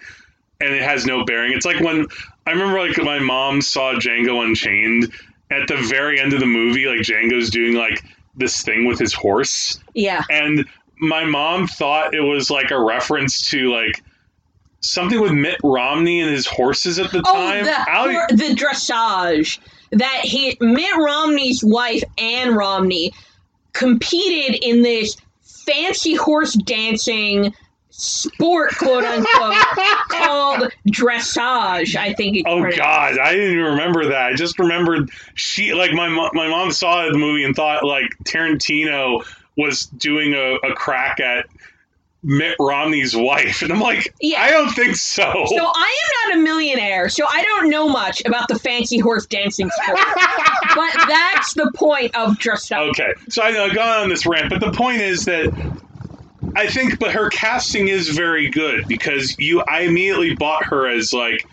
[0.60, 1.52] and it has no bearing.
[1.52, 2.06] It's like when
[2.46, 5.12] I remember like my mom saw Django Unchained
[5.50, 8.02] at the very end of the movie, like Django's doing like
[8.36, 10.22] this thing with his horse, yeah.
[10.30, 10.64] and
[11.00, 14.02] my mom thought it was like a reference to like
[14.80, 17.64] something with Mitt Romney and his horses at the Oh, time.
[17.64, 19.58] the, the dressage
[19.92, 23.12] that he Mitt Romney's wife Ann Romney
[23.72, 27.54] competed in this fancy horse dancing
[27.90, 29.54] sport, quote unquote,
[30.08, 31.96] called dressage.
[31.96, 32.78] I think it's Oh pronounced.
[32.78, 34.32] God, I didn't even remember that.
[34.32, 39.24] I just remembered she like my my mom saw the movie and thought like Tarantino
[39.56, 41.46] was doing a, a crack at
[42.22, 44.42] Mitt Romney's wife, and I'm like, Yeah.
[44.42, 45.22] I don't think so.
[45.46, 49.26] So I am not a millionaire, so I don't know much about the fancy horse
[49.26, 49.98] dancing sport.
[50.74, 52.90] but that's the point of dressage.
[52.90, 55.50] okay, so I know I've gone on this rant, but the point is that
[56.56, 61.12] I think, but her casting is very good because you, I immediately bought her as
[61.12, 61.46] like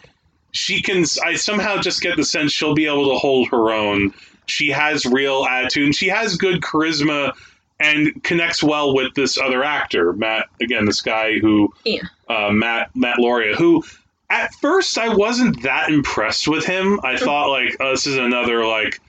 [0.52, 1.06] she can.
[1.24, 4.14] I somehow just get the sense she'll be able to hold her own.
[4.48, 7.34] She has real attitude, and she has good charisma,
[7.80, 10.48] and connects well with this other actor, Matt.
[10.62, 12.02] Again, this guy who, Yeah.
[12.28, 13.84] uh, Matt Matt Lauria, who.
[14.30, 17.00] At first, I wasn't that impressed with him.
[17.02, 19.00] I thought like, oh, this is another like,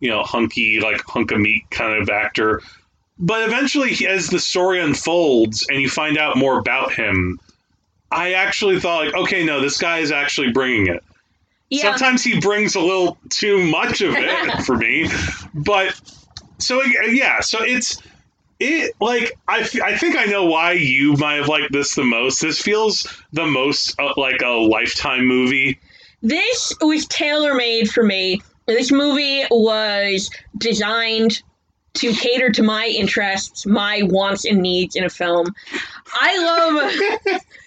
[0.00, 2.62] you know, hunky like hunk of meat kind of actor.
[3.18, 7.38] But eventually, as the story unfolds and you find out more about him,
[8.10, 11.04] I actually thought like, okay, no, this guy is actually bringing it.
[11.70, 11.82] Yeah.
[11.82, 15.08] Sometimes he brings a little too much of it for me,
[15.54, 15.98] but
[16.58, 18.00] so yeah, so it's
[18.58, 22.04] it like I, f- I think I know why you might have liked this the
[22.04, 22.40] most.
[22.40, 25.78] This feels the most uh, like a lifetime movie.
[26.22, 28.40] This was tailor made for me.
[28.66, 31.42] This movie was designed
[31.94, 35.54] to cater to my interests, my wants and needs in a film.
[36.12, 36.38] I
[37.24, 37.40] love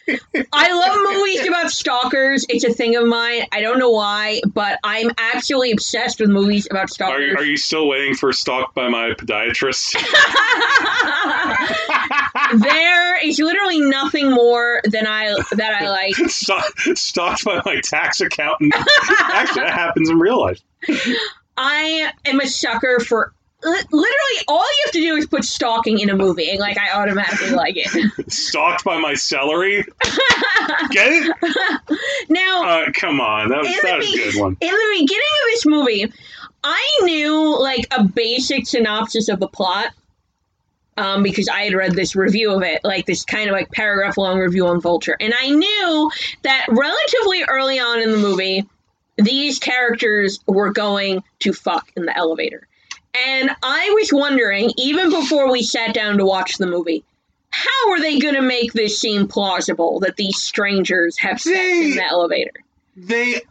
[0.53, 2.45] I love movies about stalkers.
[2.49, 3.43] It's a thing of mine.
[3.51, 7.31] I don't know why, but I'm absolutely obsessed with movies about Are stalkers.
[7.31, 9.93] you, are you still waiting for Stalked by My Podiatrist?
[12.59, 16.15] there is literally nothing more than I that I like.
[16.27, 18.73] Stalk- Stalked by My Tax Accountant?
[18.75, 20.59] Actually, that happens in real life.
[21.57, 23.33] I am a sucker for
[23.63, 26.91] literally all you have to do is put stalking in a movie, and like I
[27.01, 28.31] automatically like it.
[28.31, 29.83] Stalked by my celery.
[30.91, 31.35] Get it?
[32.29, 34.57] now, Uh, come on, that was, that was a good one.
[34.61, 35.09] in the beginning
[35.43, 36.13] of this movie,
[36.63, 39.87] I knew like a basic synopsis of the plot.
[40.97, 44.17] Um, because I had read this review of it, like this kind of like paragraph
[44.17, 45.15] long review on Vulture.
[45.17, 46.11] And I knew
[46.41, 48.67] that relatively early on in the movie,
[49.17, 52.67] these characters were going to fuck in the elevator.
[53.15, 57.03] And I was wondering, even before we sat down to watch the movie,
[57.49, 61.95] how are they going to make this seem plausible that these strangers have sex in
[61.95, 62.53] the elevator?
[62.95, 63.41] They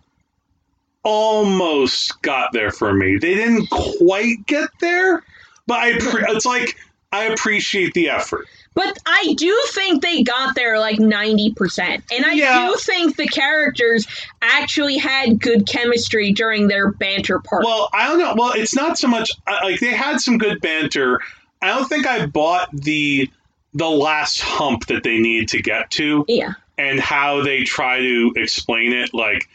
[1.03, 3.19] almost got there for me.
[3.19, 5.23] They didn't quite get there,
[5.67, 6.77] but I pre- it's like
[7.13, 8.47] I appreciate the effort.
[8.79, 12.03] But I do think they got there like 90%.
[12.13, 12.69] And I Yeah.
[12.71, 14.07] do think the characters
[14.41, 17.65] actually had good chemistry during their banter part.
[17.65, 18.35] Well, I don't know.
[18.37, 19.33] Well, it's not so much
[19.65, 21.21] like they had some good banter.
[21.61, 23.29] I don't think I bought the
[23.75, 26.53] the last hump that they need to get to yeah.
[26.79, 29.13] and how they try to explain it.
[29.13, 29.49] Like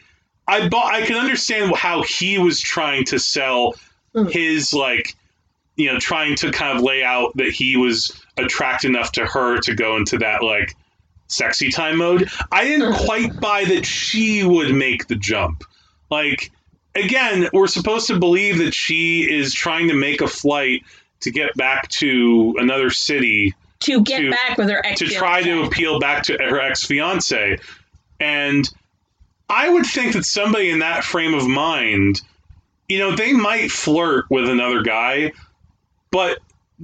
[0.46, 3.74] I bought, I can understand how he was trying to sell
[4.14, 4.30] Mm.
[4.30, 5.16] his like,
[5.76, 9.58] you know, trying to kind of lay out that he was attracted enough to her
[9.60, 10.74] to go into that like
[11.28, 12.28] sexy time mode.
[12.52, 13.04] I didn't Mm.
[13.06, 15.64] quite buy that she would make the jump.
[16.10, 16.50] Like
[16.94, 20.82] again, we're supposed to believe that she is trying to make a flight
[21.20, 25.42] to get back to another city To get to- back with her ex to try
[25.42, 27.58] to appeal back to her ex fiance.
[28.20, 28.68] And
[29.48, 32.20] I would think that somebody in that frame of mind,
[32.88, 35.32] you know, they might flirt with another guy,
[36.10, 36.38] but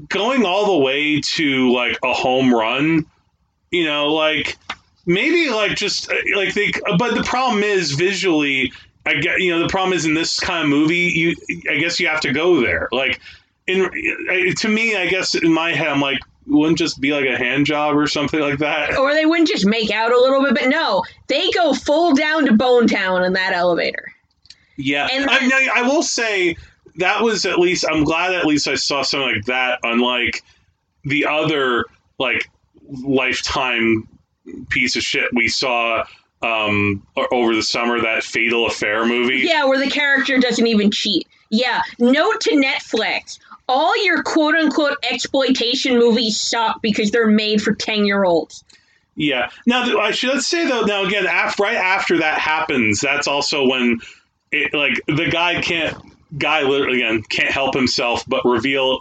[0.09, 3.07] going all the way to like a home run,
[3.71, 4.57] you know, like
[5.07, 8.73] maybe like just like they, but the problem is visually.
[9.07, 11.35] I get, you know, the problem is in this kind of movie, you,
[11.71, 12.87] I guess you have to go there.
[12.93, 13.19] Like,
[13.67, 13.91] in
[14.57, 17.65] to me, I guess in my head, I'm like, wouldn't just be like a hand
[17.65, 18.99] job or something like that.
[18.99, 22.45] Or they wouldn't just make out a little bit, but no, they go full down
[22.45, 24.13] to Bone Town in that elevator.
[24.77, 26.57] Yeah, And I, then- mean, I will say
[26.97, 27.85] that was at least.
[27.89, 30.43] I'm glad at least I saw something like that, unlike
[31.05, 31.87] the other
[32.19, 32.51] like
[32.89, 34.09] lifetime
[34.69, 36.05] piece of shit we saw
[36.43, 38.01] um, over the summer.
[38.01, 39.39] That Fatal Affair movie.
[39.39, 41.27] Yeah, where the character doesn't even cheat.
[41.51, 43.39] Yeah, note to Netflix.
[43.69, 48.65] All your quote unquote exploitation movies suck because they're made for 10 year olds.
[49.17, 49.51] Yeah.
[49.67, 50.83] Now, I should let's say though.
[50.83, 54.01] Now again, after, right after that happens, that's also when
[54.51, 55.97] it like the guy can't
[56.39, 59.01] guy literally again can't help himself but reveal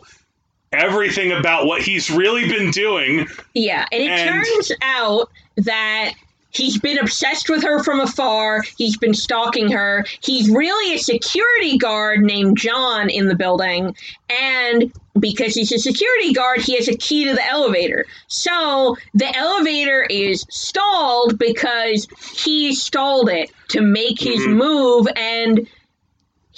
[0.72, 3.28] everything about what he's really been doing.
[3.54, 6.14] Yeah, and it And- turns out that
[6.52, 8.64] he's been obsessed with her from afar.
[8.78, 10.06] He's been stalking her.
[10.22, 13.96] He's really a security guard named John in the building.
[14.30, 18.06] And because he's a security guard, he has a key to the elevator.
[18.28, 24.54] So the elevator is stalled because he stalled it to make his Mhm.
[24.56, 25.68] move and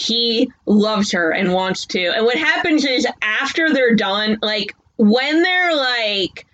[0.02, 2.08] he loves her and wants to.
[2.16, 6.46] And what happens is after they're done, like when they're like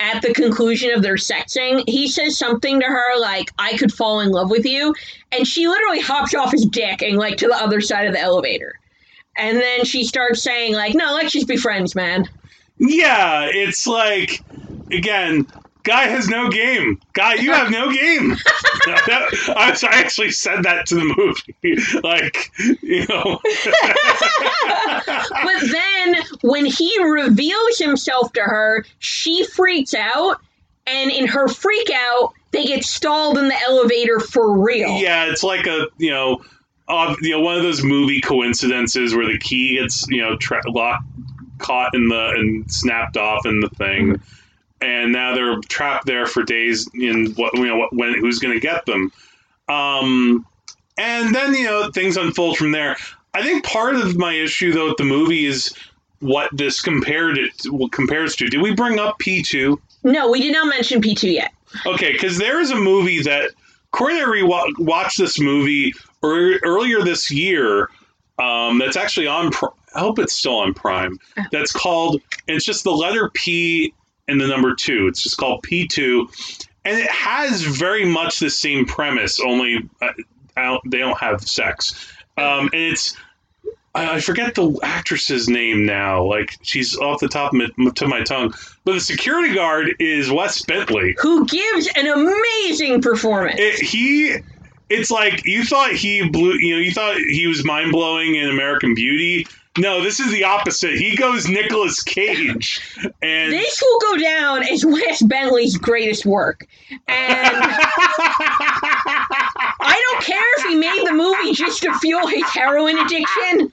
[0.00, 4.20] at the conclusion of their sexing, he says something to her like, I could fall
[4.20, 4.94] in love with you.
[5.32, 8.20] And she literally hops off his dick and like to the other side of the
[8.20, 8.78] elevator.
[9.36, 12.28] And then she starts saying, like, no, let's just be friends, man.
[12.78, 14.42] Yeah, it's like
[14.90, 15.46] again,
[15.84, 17.00] guy has no game.
[17.12, 18.36] Guy, you have no game.
[18.86, 22.50] That- I, I actually said that to the movie, like
[22.82, 23.40] you know.
[25.06, 30.40] But then when he reveals himself to her, she freaks out.
[30.86, 34.98] And in her freak out, they get stalled in the elevator for real.
[34.98, 36.42] Yeah, it's like a you know,
[36.88, 40.60] uh, you know, one of those movie coincidences where the key gets you know tra-
[40.68, 41.04] locked,
[41.58, 44.20] caught in the and snapped off in the thing,
[44.80, 46.88] and now they're trapped there for days.
[46.94, 49.12] In what you know, what, when who's going to get them?
[49.68, 50.46] Um,
[50.98, 52.96] and then you know things unfold from there.
[53.32, 55.74] I think part of my issue though with the movie is
[56.20, 58.48] what this compared it what compares to.
[58.48, 59.80] Did we bring up P two?
[60.04, 61.52] No, we did not mention P2 yet.
[61.86, 63.50] Okay, because there is a movie that
[63.92, 67.88] Korey and I this movie ear- earlier this year.
[68.38, 69.50] Um, that's actually on.
[69.94, 71.18] I hope it's still on Prime.
[71.52, 72.20] That's called.
[72.46, 73.94] It's just the letter P
[74.28, 75.06] and the number two.
[75.08, 76.28] It's just called P two,
[76.84, 79.40] and it has very much the same premise.
[79.40, 80.12] Only uh,
[80.56, 83.16] don't, they don't have sex, um, and it's.
[83.94, 86.24] I I forget the actress's name now.
[86.24, 88.52] Like she's off the top of my, to my tongue.
[88.84, 93.56] But the security guard is Wes Bentley Who gives an amazing performance.
[93.58, 94.36] it, he
[94.90, 96.54] it's like you thought he blew.
[96.54, 99.46] You know, you thought he was mind blowing in American Beauty.
[99.76, 100.94] No, this is the opposite.
[100.94, 102.80] He goes Nicolas Cage,
[103.20, 106.68] and This will go down as Wes Bentley's greatest work.
[106.90, 107.00] And
[109.80, 113.72] I don't care if he made the movie just to fuel his heroin addiction.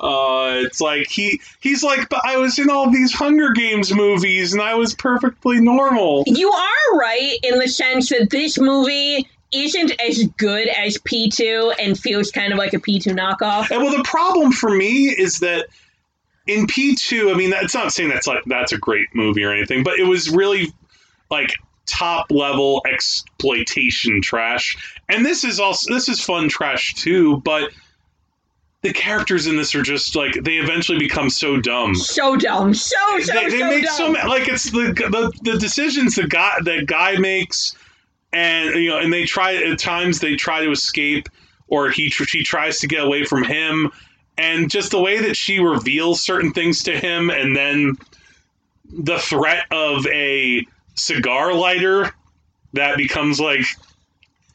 [0.00, 4.54] Uh, it's like he he's like, but I was in all these Hunger Games movies
[4.54, 6.24] and I was perfectly normal.
[6.26, 11.98] You are right in the sense that this movie isn't as good as P2 and
[11.98, 13.70] feels kind of like a P2 knockoff.
[13.70, 15.66] And well, the problem for me is that
[16.46, 19.52] in P two, I mean, that's not saying that's like that's a great movie or
[19.52, 20.72] anything, but it was really
[21.30, 21.54] like
[21.86, 24.76] top level exploitation trash.
[25.08, 27.70] And this is also this is fun trash too, but
[28.82, 31.94] the characters in this are just like they eventually become so dumb.
[31.94, 32.74] So dumb.
[32.74, 33.94] So, so, they, they so make dumb.
[33.94, 37.76] so like it's the, the the decisions the guy that guy makes,
[38.32, 41.28] and you know, and they try at times they try to escape,
[41.68, 43.90] or he she tries to get away from him,
[44.38, 47.96] and just the way that she reveals certain things to him, and then
[48.92, 52.12] the threat of a cigar lighter
[52.74, 53.64] that becomes like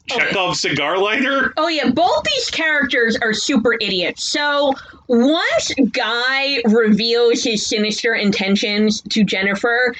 [0.08, 0.68] Chekhov's oh.
[0.68, 1.52] cigar lighter.
[1.56, 4.24] Oh yeah, both these characters are super idiots.
[4.24, 4.74] So
[5.06, 9.94] once Guy reveals his sinister intentions to Jennifer,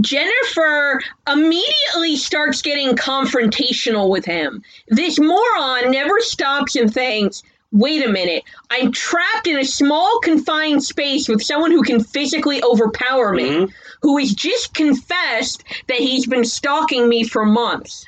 [0.00, 4.62] Jennifer immediately starts getting confrontational with him.
[4.88, 7.42] This moron never stops and thinks,
[7.72, 12.62] wait a minute, I'm trapped in a small confined space with someone who can physically
[12.62, 13.72] overpower me, Mhm.
[14.00, 18.06] who has just confessed that he's been stalking me for months.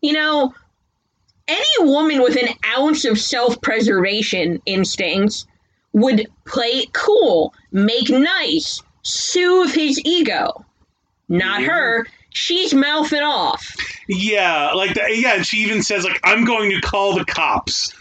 [0.00, 0.54] You know,
[1.46, 5.46] any woman with an ounce of self preservation instincts
[5.92, 10.64] would play it cool, make nice, soothe his ego.
[11.28, 12.06] Not her.
[12.30, 13.76] She's mouthing off.
[14.08, 15.16] Yeah, like that.
[15.16, 17.94] Yeah, and she even says like, "I'm going to call the cops."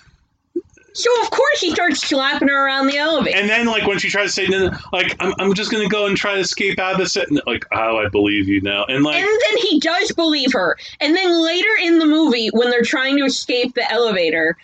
[0.95, 3.37] So of course he starts slapping her around the elevator.
[3.37, 6.15] And then, like when she tries to say, "Like I'm, I'm just gonna go and
[6.15, 9.15] try to escape out of this," and, like, "Oh, I believe you now," and like,
[9.15, 10.77] And then he does believe her.
[10.99, 14.55] And then later in the movie, when they're trying to escape the elevator,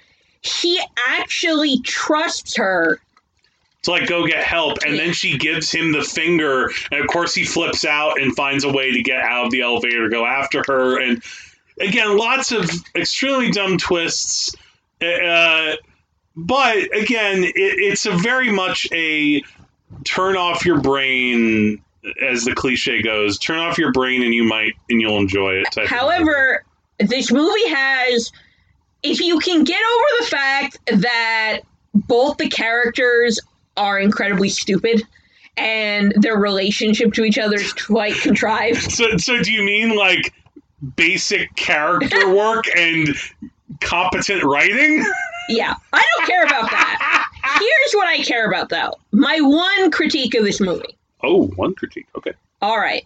[0.42, 3.02] he actually trusts her.
[3.84, 7.34] To like go get help, and then she gives him the finger, and of course
[7.34, 10.26] he flips out and finds a way to get out of the elevator to go
[10.26, 11.24] after her, and
[11.80, 14.54] again, lots of extremely dumb twists.
[15.02, 15.74] Uh,
[16.36, 19.42] but again, it, it's a very much a
[20.04, 21.82] turn off your brain,
[22.22, 23.40] as the cliche goes.
[23.40, 25.88] Turn off your brain, and you might, and you'll enjoy it.
[25.88, 26.64] However,
[27.00, 28.32] this movie has,
[29.04, 31.60] if you can get over the fact that
[31.94, 33.40] both the characters
[33.80, 35.02] are incredibly stupid
[35.58, 38.92] and their relationship to each other is quite contrived.
[38.92, 40.34] So, so do you mean like
[40.96, 43.10] basic character work and
[43.82, 45.06] competent writing?
[45.50, 47.26] Yeah, I don't care about that.
[47.60, 48.94] Here's what I care about, though.
[49.12, 50.98] My one critique of this movie.
[51.24, 52.08] Oh, one critique.
[52.16, 52.34] Okay.
[52.62, 53.06] All right.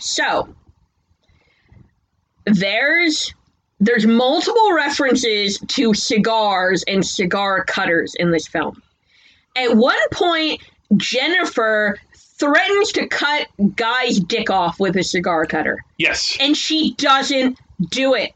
[0.00, 0.48] So
[2.46, 3.34] there's
[3.80, 8.80] there's multiple references to cigars and cigar cutters in this film.
[9.56, 10.60] At one point,
[10.96, 13.46] Jennifer threatens to cut
[13.76, 16.36] Guy's dick off with a cigar cutter, Yes.
[16.40, 17.58] and she doesn't
[17.90, 18.32] do it.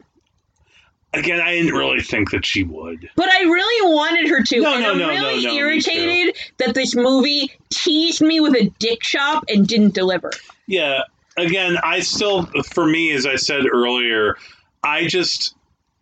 [1.15, 3.09] Again, I didn't really think that she would.
[3.17, 4.61] But I really wanted her to.
[4.61, 8.41] No, and no, I'm no, no, really no, me irritated that this movie teased me
[8.41, 10.31] with a dick shop and didn't deliver.
[10.67, 11.01] Yeah.
[11.39, 14.37] Again, I still, for me, as I said earlier,
[14.83, 15.55] I just,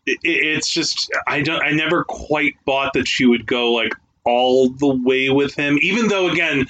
[0.07, 3.93] it, it's just, I don't, I never quite bought that she would go like
[4.25, 6.67] all the way with him, even though, again,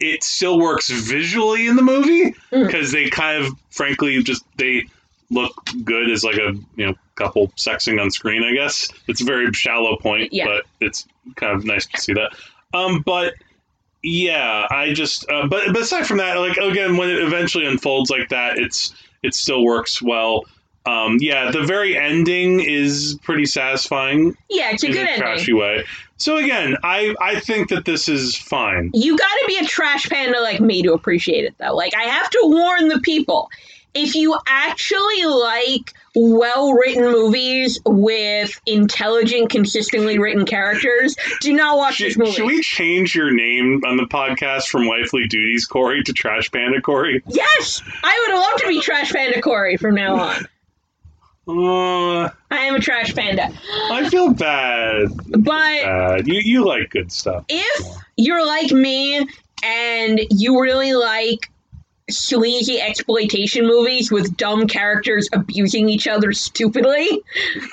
[0.00, 2.66] it still works visually in the movie Mm.
[2.66, 4.84] because they kind of, frankly, just, they
[5.30, 5.54] look
[5.84, 8.88] good as like a, you know, couple sexing on screen, I guess.
[9.08, 10.46] It's a very shallow point, Yeah.
[10.46, 11.06] but it's
[11.36, 12.34] kind of nice to see that.
[12.74, 13.34] Um, but
[14.02, 18.10] yeah, I just, uh, but, but aside from that, like again, when it eventually unfolds
[18.10, 20.44] like that, it's it still works well.
[20.84, 25.20] Um, yeah, the very ending is pretty satisfying Yeah, it's a in good a ending.
[25.22, 25.84] trashy way.
[26.16, 28.90] So again, I I think that this is fine.
[28.94, 31.74] You gotta be a trash panda like me to appreciate it, though.
[31.74, 33.50] Like, I have to warn the people.
[33.94, 41.98] If you actually like well written movies with intelligent, consistently written characters, do not watch
[41.98, 42.32] this Should, movie.
[42.32, 46.80] should we change your name on the podcast from Wifely Duties Korey to Trash Panda
[46.80, 47.20] Korey?
[47.28, 47.82] yes!
[48.02, 50.46] I would love to be Trash Panda Korey from now on.
[51.48, 53.50] Uh, I am a trash panda.
[53.90, 55.08] I feel bad.
[55.28, 56.28] But Bad.
[56.28, 57.44] You you like good stuff.
[57.48, 57.86] if
[58.16, 59.26] you're like me
[59.64, 61.50] and you really like
[62.10, 67.08] sleazy exploitation movies with dumb characters abusing each other stupidly,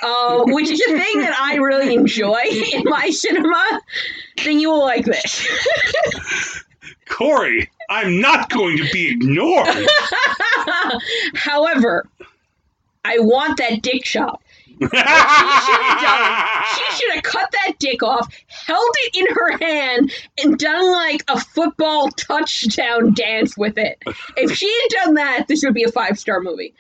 [0.04, 2.42] uh, which is a thing that I really enjoy
[2.74, 3.82] in my cinema,
[4.44, 5.48] then you will like this.
[7.08, 9.68] Korey, I'm not going to be ignored.
[11.34, 12.08] However,
[13.06, 14.42] I want that dick shot.
[14.82, 16.64] She should have done.
[16.74, 21.22] She should have cut that dick off, held it in her hand, and done like
[21.28, 24.02] a football touchdown dance with it.
[24.38, 26.74] If she had done that, this would be a five star movie.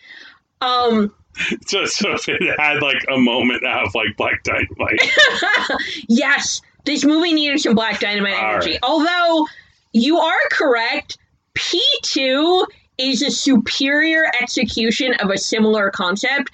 [0.61, 1.13] Um,
[1.67, 5.11] so, so if it had like a moment out of like Black Dynamite.
[6.07, 8.71] yes, this movie needed some Black Dynamite All energy.
[8.71, 8.79] right.
[8.83, 9.47] Although
[9.91, 11.17] you are correct,
[11.53, 12.65] P two
[12.99, 16.51] is a superior execution of a similar concept.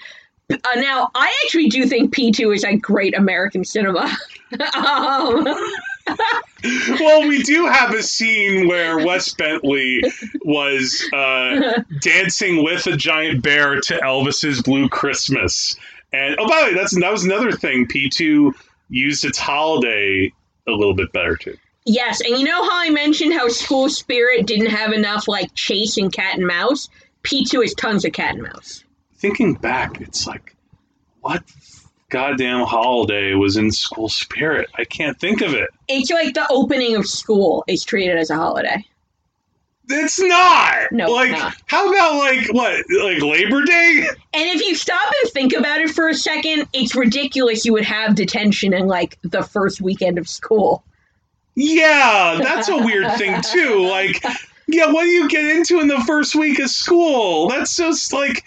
[0.50, 4.16] Uh, now, I actually do think P two is a great American cinema.
[4.76, 5.44] um,
[7.00, 10.04] well, we do have a scene where Wes Bentley
[10.44, 15.76] was uh, dancing with a giant bear to Elvis's Blue Christmas.
[16.14, 17.88] And oh, by the way, that's that was another thing.
[17.88, 18.54] P two
[18.90, 20.32] used its holiday
[20.68, 21.58] a little bit better too.
[21.86, 25.98] Yes, and you know how I mentioned how School Spirit didn't have enough like chase
[25.98, 26.90] and cat and mouse.
[27.24, 28.84] P two is tons of cat and mouse.
[29.16, 30.56] Thinking back, it's like,
[31.22, 31.44] what
[32.10, 34.70] goddamn holiday was in School Spirit?
[34.76, 35.70] I can't think of it.
[35.88, 38.86] It's like the opening of school is treated as a holiday.
[39.88, 40.92] It's not.
[40.92, 41.56] No, like not.
[41.68, 44.08] how about like what like Labor Day?
[44.34, 47.84] And if you stop and think about it for a second, it's ridiculous you would
[47.84, 50.84] have detention in like the first weekend of school.
[51.56, 53.88] Yeah, that's a weird thing too.
[53.88, 54.24] Like,
[54.68, 57.48] yeah, what do you get into in the first week of school?
[57.50, 58.44] That's just like,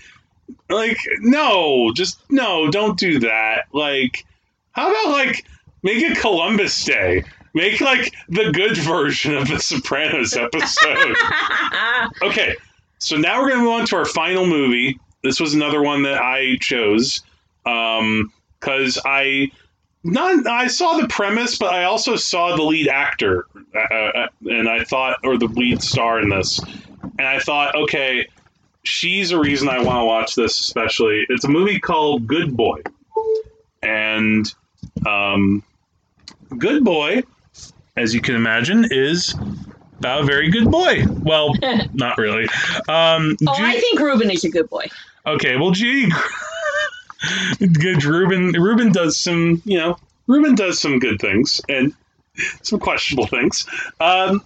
[0.69, 3.65] like no, just no, don't do that.
[3.73, 4.25] Like,
[4.73, 5.47] how about like
[5.83, 7.25] make it Columbus Day?
[7.55, 11.17] Make like the good version of the Sopranos episode.
[12.23, 12.55] okay,
[12.99, 15.01] so now we're gonna move on to our final movie.
[15.23, 17.23] This was another one that I chose
[17.65, 19.51] um, because I
[20.05, 24.69] not I saw the premise, but I also saw the lead actor, uh, uh, and
[24.69, 26.61] I thought, or the lead star in this,
[27.19, 28.27] and I thought, okay,
[28.85, 30.61] she's a reason I want to watch this.
[30.61, 32.81] Especially, it's a movie called Good Boy,
[33.83, 34.47] and
[35.07, 35.63] um,
[36.57, 37.23] Good Boy,
[37.97, 39.35] as you can imagine, is
[39.99, 41.05] about a very good boy.
[41.09, 41.53] Well,
[41.93, 42.45] not really.
[42.89, 44.87] Um, Oh, Judy- I think Ruben is a good boy.
[45.27, 46.11] Okay, well, Judy,
[47.59, 48.05] good.
[48.05, 51.93] Ruben, Ruben does some, you know, Ruben does some good things and
[52.63, 53.67] some questionable things.
[54.01, 54.45] Um,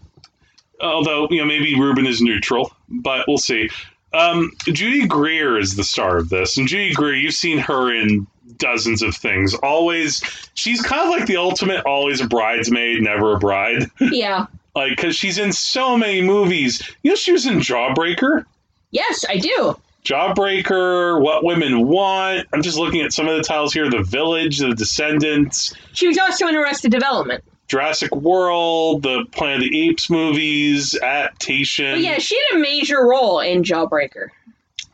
[0.81, 3.69] although, you know, maybe Ruben is neutral, but we'll see.
[4.15, 8.27] Um, Judy Greer is the star of this, and Judy Greer, you've seen her in
[8.59, 9.55] dozens of things.
[9.55, 10.23] Always,
[10.55, 13.91] she's kind of like the ultimate, always a bridesmaid, never a bride.
[14.01, 14.47] Yeah.
[14.75, 16.83] like, because she's in so many movies.
[17.03, 18.45] You know, she was in Jawbreaker.
[18.91, 19.79] Yes, I do.
[20.05, 22.49] Jawbreaker, What Women Want.
[22.53, 26.19] I'm just looking at some of the titles here The Village, The Descendants, She was
[26.19, 27.43] also in Arrested Development.
[27.69, 31.93] Jurassic World, the Planet of the Apes movies, adaptation.
[31.93, 34.29] But yeah, she had a major role in Jawbreaker,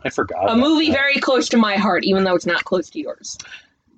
[0.04, 0.50] I forgot.
[0.50, 0.92] a movie that.
[0.92, 3.38] very close to my heart, even though it's not close to yours.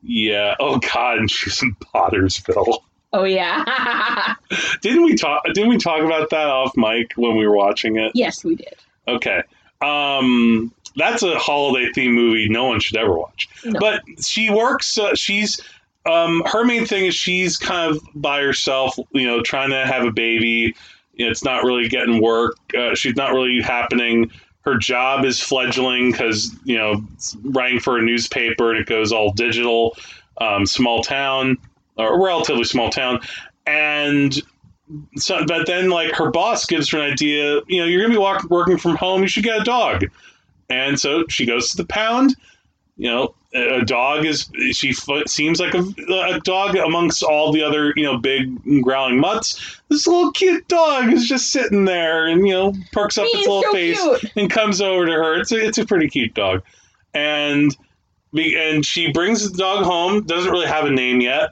[0.02, 0.54] Yeah.
[0.60, 1.18] Oh, God.
[1.18, 2.78] And she's in Pottersville.
[3.12, 4.34] Oh yeah.
[4.82, 5.42] Didn't we talk?
[5.52, 8.12] Didn't we talk about that off mic when we were watching it?
[8.14, 8.76] yes, we did.
[9.08, 9.42] Okay.
[9.82, 13.48] Um, that's a holiday theme movie no one should ever watch.
[13.64, 13.78] No.
[13.78, 14.98] But she works.
[14.98, 15.60] Uh, she's
[16.06, 18.98] um, her main thing is she's kind of by herself.
[19.12, 20.74] You know, trying to have a baby.
[21.14, 22.56] You know, it's not really getting work.
[22.76, 24.30] Uh, she's not really happening.
[24.62, 27.02] Her job is fledgling because you know
[27.42, 29.96] writing for a newspaper and it goes all digital.
[30.38, 31.58] Um, small town
[31.96, 33.20] or relatively small town,
[33.66, 34.40] and
[35.16, 37.60] so, but then like her boss gives her an idea.
[37.68, 39.22] You know, you're gonna be walk, working from home.
[39.22, 40.04] You should get a dog.
[40.70, 42.36] And so she goes to the pound.
[42.96, 45.84] You know, a dog is she seems like a,
[46.34, 49.80] a dog amongst all the other you know big growling mutts.
[49.88, 53.62] This little cute dog is just sitting there and you know perks up its little
[53.62, 54.32] so face cute.
[54.36, 55.40] and comes over to her.
[55.40, 56.62] It's a, it's a pretty cute dog,
[57.12, 57.76] and
[58.32, 60.24] be- and she brings the dog home.
[60.26, 61.50] Doesn't really have a name yet.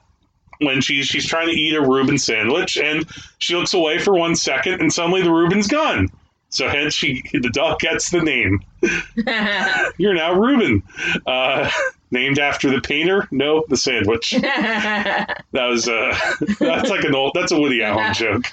[0.60, 3.06] When she's she's trying to eat a Reuben sandwich, and
[3.38, 6.08] she looks away for one second, and suddenly the Reuben's gone.
[6.50, 8.60] So hence she the dog gets the name.
[9.98, 10.82] You're now Reuben,
[11.26, 11.70] uh,
[12.10, 13.28] named after the painter.
[13.30, 14.34] No, the sandwich.
[15.52, 16.14] That was uh,
[16.60, 18.44] that's like an old that's a Woody Allen joke.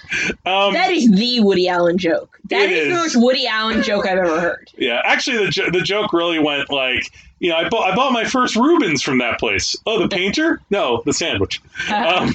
[0.45, 2.39] Um, that is the Woody Allen joke.
[2.49, 4.71] That is, is, the most Woody Allen joke I've ever heard.
[4.77, 8.23] Yeah, actually, the the joke really went like, you know, I bought I bought my
[8.23, 9.75] first Rubens from that place.
[9.85, 10.61] Oh, the painter?
[10.69, 11.61] No, the sandwich.
[11.91, 12.33] Um,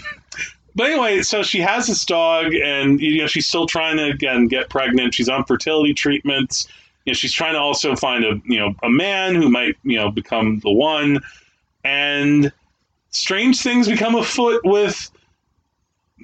[0.74, 4.47] but anyway, so she has this dog, and you know she's still trying to again
[4.48, 5.14] get pregnant.
[5.14, 6.68] She's on fertility treatments.
[7.05, 9.97] You know, she's trying to also find a you know a man who might you
[9.97, 11.20] know become the one,
[11.84, 12.52] and
[13.10, 15.10] strange things become afoot with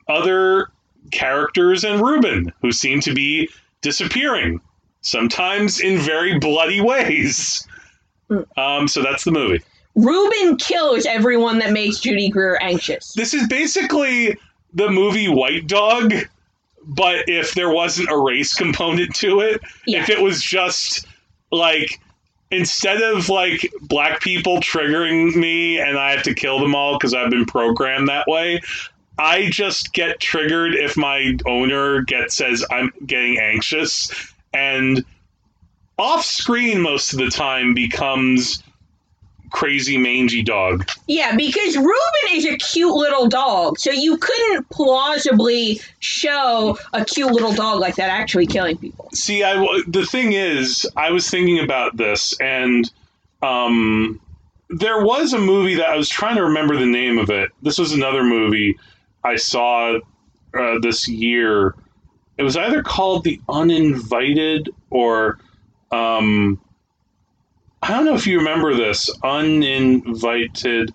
[0.09, 0.69] other
[1.11, 3.49] characters and Ruben, who seem to be
[3.81, 4.61] disappearing,
[5.01, 7.67] sometimes in very bloody ways.
[8.57, 9.63] Um, so that's the movie.
[9.97, 13.13] Ruben kills everyone that makes Judy Greer anxious.
[13.15, 14.37] This is basically
[14.75, 16.13] the movie White Dog,
[16.85, 20.03] but if there wasn't a race component to it, Yeah.
[20.03, 21.07] if it was just
[21.51, 21.99] like
[22.51, 27.15] instead of like black people triggering me and I have to kill them all because
[27.15, 28.61] I've been programmed that way,
[29.19, 34.11] I just get triggered if my owner gets says I'm getting anxious
[34.53, 35.03] and
[35.99, 38.63] off screen most of the time becomes
[39.57, 40.87] crazy mangy dog.
[41.07, 47.33] Yeah, because Ruben is a cute little dog, so you couldn't plausibly show a cute
[47.33, 49.09] little dog like that actually killing people.
[49.15, 49.55] See, I
[49.89, 52.91] the thing is, I was thinking about this, and
[53.43, 54.21] um,
[54.69, 57.51] there was a movie that I was trying to remember the name of it.
[57.63, 58.79] This was another movie
[59.25, 59.99] I saw
[60.53, 61.75] uh, this year.
[62.37, 65.39] It was either called The Uninvited or
[65.91, 66.61] um,
[67.83, 70.93] I don't know if you remember this Uninvited.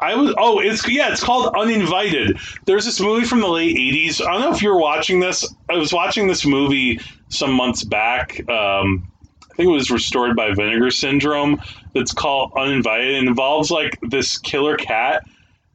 [0.00, 2.38] I was oh it's yeah it's called Uninvited.
[2.64, 4.24] There's this movie from the late '80s.
[4.26, 5.46] I don't know if you're watching this.
[5.68, 8.40] I was watching this movie some months back.
[8.48, 9.06] Um,
[9.50, 11.60] I think it was restored by Vinegar Syndrome.
[11.94, 13.08] That's called Uninvited.
[13.08, 15.24] It involves like this killer cat.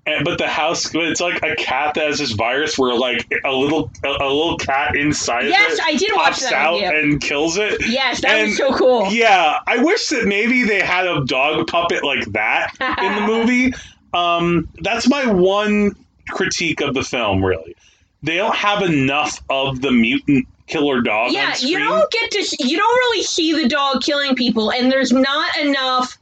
[0.08, 3.52] And, but the house, it's like a cat that has this virus where like a
[3.52, 7.00] little a, a little cat inside Yes, of it I did watch that out video.
[7.00, 7.82] and kills it.
[7.90, 9.12] Yes, that And- was so cool.
[9.12, 12.72] Yeah, I wish that maybe they had a dog puppet like that
[13.02, 13.74] in the movie.
[14.14, 15.94] Um, that's my one
[16.30, 17.44] critique of the film.
[17.44, 17.76] Really,
[18.24, 21.34] they don't have enough of the mutant killer dog.
[21.34, 25.12] Yeah, you don't get to, you don't really see the dog killing people, and there's
[25.12, 26.18] not enough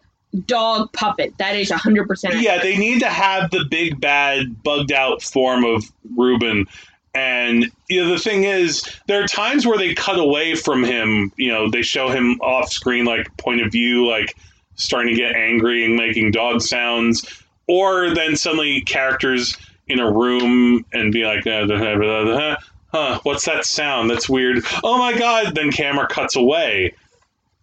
[0.45, 1.37] dog puppet.
[1.37, 2.41] That is 100%.
[2.41, 5.83] Yeah, they need to have the big bad bugged out form of
[6.15, 6.67] Ruben.
[7.15, 11.31] And you know, the thing is, there are times where they cut away from him.
[11.37, 14.35] You know, they show him off screen, like point of view, like
[14.75, 19.55] starting to get angry and making dog sounds, or then suddenly characters
[19.87, 22.55] in a room and be like, uh,
[22.91, 24.09] "Huh, what's that sound?
[24.09, 25.53] That's weird." Oh my god!
[25.53, 26.95] Then camera cuts away.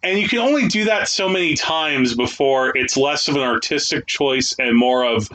[0.03, 4.07] And you can only do that so many times before it's less of an artistic
[4.07, 5.29] choice and more of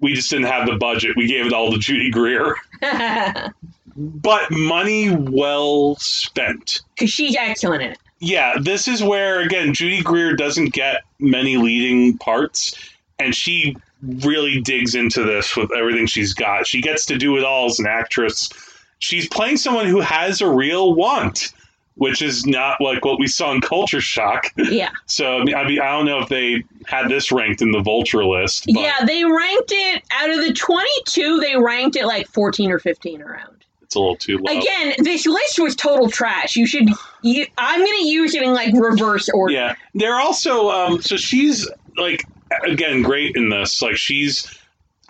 [0.00, 1.16] we just didn't have the budget.
[1.16, 2.56] We gave it all to Judy Greer.
[3.94, 6.80] But money well spent.
[6.94, 7.98] Because she's excellent in it.
[8.20, 12.74] Yeah, this is where again Judy Greer doesn't get many leading parts
[13.18, 16.66] and she really digs into this with everything she's got.
[16.66, 18.50] She gets to do it all as an actress.
[18.98, 21.52] She's playing someone who has a real want,
[21.96, 24.46] which is not like what we saw in Culture Shock.
[24.56, 24.90] Yeah.
[25.06, 28.64] So I mean, I don't know if they had this ranked in the Vulture list.
[28.66, 32.78] But Yeah, they ranked it, out of the 22, they ranked it like 14 or
[32.78, 33.64] 15 around.
[33.82, 34.58] it's a little too low.
[34.58, 36.56] Again, this list was total trash.
[36.56, 36.88] You should,
[37.20, 39.52] you, I'm going to use it in like reverse order.
[39.52, 42.24] Yeah, they're also um, so she's like
[42.64, 43.82] again great in this.
[43.82, 44.46] Like she's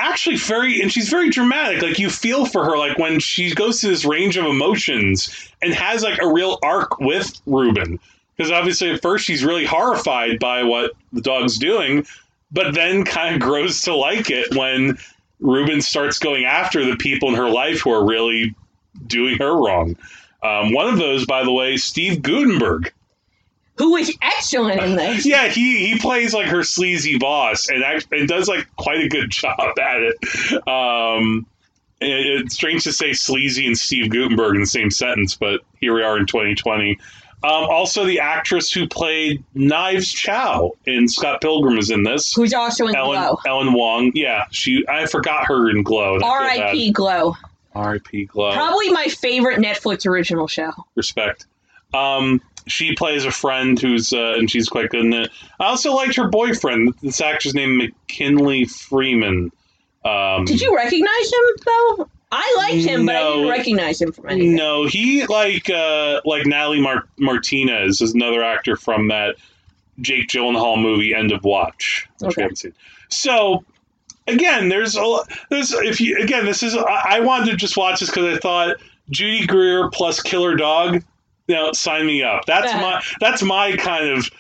[0.03, 1.83] actually very and she's very dramatic.
[1.83, 2.77] Like you feel for her.
[2.77, 6.99] Like when she goes through this range of emotions and has like a real arc
[7.01, 7.99] with Ruben.
[8.37, 12.07] Because obviously at first she's really horrified by what the dog's doing,
[12.51, 14.99] but then kind of grows to like it when
[15.41, 18.55] Ruben starts going after the people in her life who are really
[19.07, 19.97] doing her wrong.
[20.43, 22.93] Um, one of those, by the way, Steve Guttenberg.
[23.79, 25.25] Who is excellent in this.
[25.27, 29.09] Yeah, he, he plays like her sleazy boss and act, and does like quite a
[29.09, 30.69] good job at it.
[30.69, 31.47] Um,
[32.01, 35.95] it- it's strange to say sleazy and Steve Guttenberg in the same sentence, but here
[35.95, 36.99] we are in 2020.
[37.45, 42.33] Um, also, the actress who played Knives Chow in Scott Pilgrim is in this.
[42.35, 43.39] Who's also in Ellen Glow.
[43.47, 44.13] Ellen Wong.
[44.15, 44.85] Yeah, she.
[44.89, 46.15] I forgot her in Glow.
[46.17, 46.61] and I feel bad.
[46.69, 46.93] R.I.P.
[46.93, 47.35] Glow.
[47.75, 48.25] R.I.P.
[48.27, 48.53] Glow.
[48.53, 50.71] Probably my favorite Netflix original show.
[50.95, 51.47] respect.
[51.93, 55.31] Um, she plays a friend who's uh, and she's quite good in it.
[55.61, 56.95] I also liked her boyfriend.
[57.03, 59.51] This actor's named McKinley Freeman.
[60.05, 62.09] Um, Did you recognize him though?
[62.35, 64.55] I liked him, but I didn't recognize him from anything.
[64.55, 69.37] No, he like uh, like Natalie Mar- Martinez is another actor from that
[70.01, 72.35] Jake Gyllenhaal movie End of Watch, which Okay.
[72.39, 72.75] we haven't seen.
[73.11, 73.65] So
[74.27, 75.19] again, there's a
[75.51, 78.41] there's if you again this is I, I wanted to just watch this because I
[78.41, 78.77] thought
[79.11, 81.05] Judy Greer plus Killer Dog,
[81.49, 82.45] know, sign me up.
[82.47, 84.31] That's my that's my kind of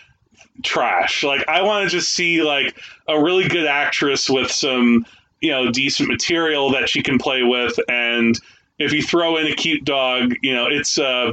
[0.63, 1.23] trash.
[1.23, 2.77] Like I want to just see like
[3.09, 5.07] a really good actress with some
[5.41, 8.39] you know decent material that she can play with, and
[8.79, 11.33] if you throw in a cute dog, you know it's uh,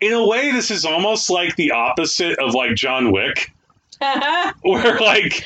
[0.00, 3.52] in a way this is almost like the opposite of like John Wick,
[4.62, 5.44] where like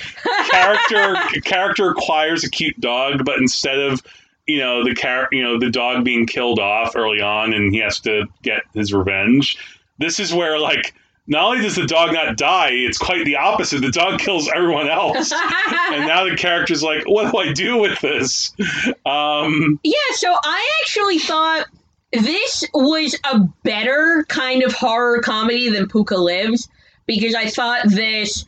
[0.50, 4.02] character character acquires a cute dog, but instead of
[4.46, 7.78] you know the car you know the dog being killed off early on and he
[7.78, 9.56] has to get his revenge.
[9.98, 10.94] This is where like
[11.26, 13.80] not only does the dog not die it's quite the opposite.
[13.80, 15.32] The dog kills everyone else.
[15.92, 18.52] And now the character's like what do i do with this?
[19.04, 21.66] Um Yeah, so I actually thought
[22.12, 26.68] this was a better kind of horror comedy than Pooka Lives
[27.06, 28.44] because I thought this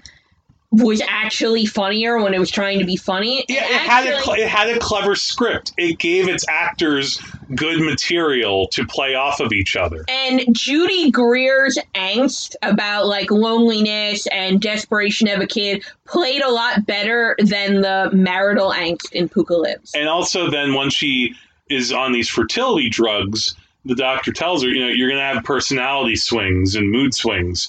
[0.71, 3.45] was actually funnier when it was trying to be funny.
[3.49, 7.19] yeah And it had a cl- it had a clever script it gave its actors
[7.55, 14.27] good material to play off of each other and Judy Greer's angst about like loneliness
[14.27, 19.59] and desperation of a kid played a lot better than the marital angst in Pooka
[19.59, 19.93] Lives.
[19.95, 21.35] and also then when she
[21.71, 23.55] is on these fertility drugs
[23.87, 27.69] the doctor tells her you know you're going to have personality swings and mood swings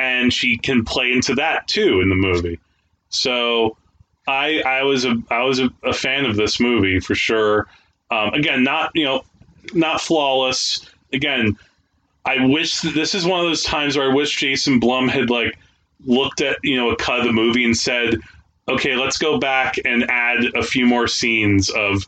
[0.00, 2.58] and she can play into that too in the movie.
[3.10, 3.76] So
[4.28, 7.66] i i was a i was a, a fan of this movie for sure.
[8.10, 9.22] Um, again not you know
[9.74, 10.88] not flawless.
[11.12, 11.56] Again
[12.24, 15.30] i wish that this is one of those times where i wish jason blum had
[15.30, 15.58] like
[16.04, 18.16] looked at you know a cut of the movie and said
[18.68, 22.06] okay let's go back and add a few more scenes of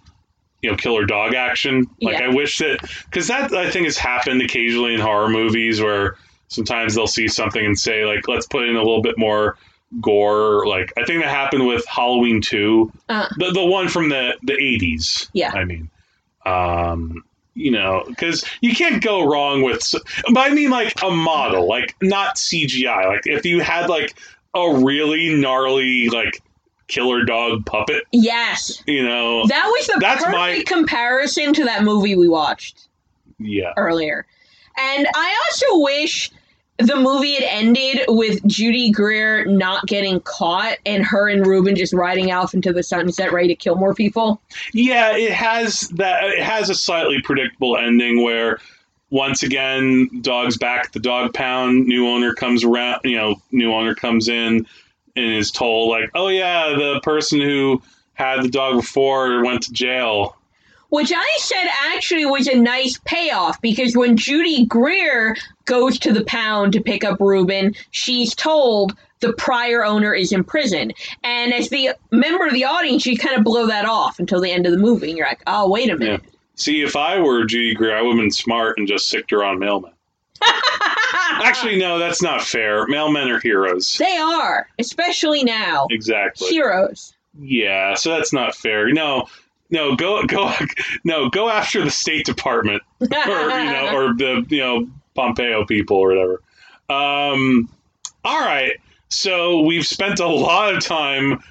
[0.60, 1.86] you know killer dog action.
[2.00, 2.26] Like Yeah.
[2.26, 6.16] i wish that because that i think has happened occasionally in horror movies where
[6.52, 9.56] sometimes they'll see something and say like let's put in a little bit more
[10.00, 13.28] gore like i think that happened with halloween 2 Uh.
[13.38, 15.52] the, the one from the the 80s Yeah.
[15.54, 15.90] i mean
[16.46, 17.22] um
[17.54, 19.94] you know because you can't go wrong with
[20.32, 24.14] but i mean like a model like not cgi like if you had like
[24.54, 26.40] a really gnarly like
[26.88, 28.82] killer dog puppet Yes.
[28.86, 32.88] you know That was the That's perfect my- comparison to that movie we watched
[33.38, 34.26] yeah earlier.
[34.78, 36.30] And I also wish
[36.82, 41.92] the movie had ended with Judy Greer not getting caught and her and Ruben just
[41.92, 44.40] riding off into the sunset ready to kill more people.
[44.72, 46.24] Yeah, it has that.
[46.24, 48.58] It has a slightly predictable ending where,
[49.10, 51.86] once again, dog's back at the dog pound.
[51.86, 53.00] New owner comes around.
[53.04, 54.66] You know, new owner comes in
[55.16, 57.82] and is told like, "Oh yeah, the person who
[58.14, 60.36] had the dog before went to jail."
[60.92, 66.22] Which I said actually was a nice payoff because when Judy Greer goes to the
[66.24, 70.92] pound to pick up Ruben, she's told the prior owner is in prison.
[71.24, 74.50] And as the member of the audience, you kind of blow that off until the
[74.52, 75.08] end of the movie.
[75.08, 76.20] And you're like, oh, wait a minute.
[76.56, 79.42] See, if I were Judy Greer, I would have been smart and just sicked her
[79.42, 79.94] on mailmen.
[81.42, 82.86] Actually, no, that's not fair.
[82.86, 83.96] Mailmen are heroes.
[83.96, 85.86] they are, especially now.
[85.90, 86.48] Exactly.
[86.48, 87.14] Heroes.
[87.40, 88.92] Yeah, so that's not fair.
[88.92, 89.26] No,
[89.72, 90.52] no, go go
[91.02, 95.96] no, go after the State Department or you know, or the you know Pompeo people
[95.96, 96.42] or whatever.
[96.88, 97.68] Um,
[98.24, 98.76] all right,
[99.08, 101.42] so we've spent a lot of time,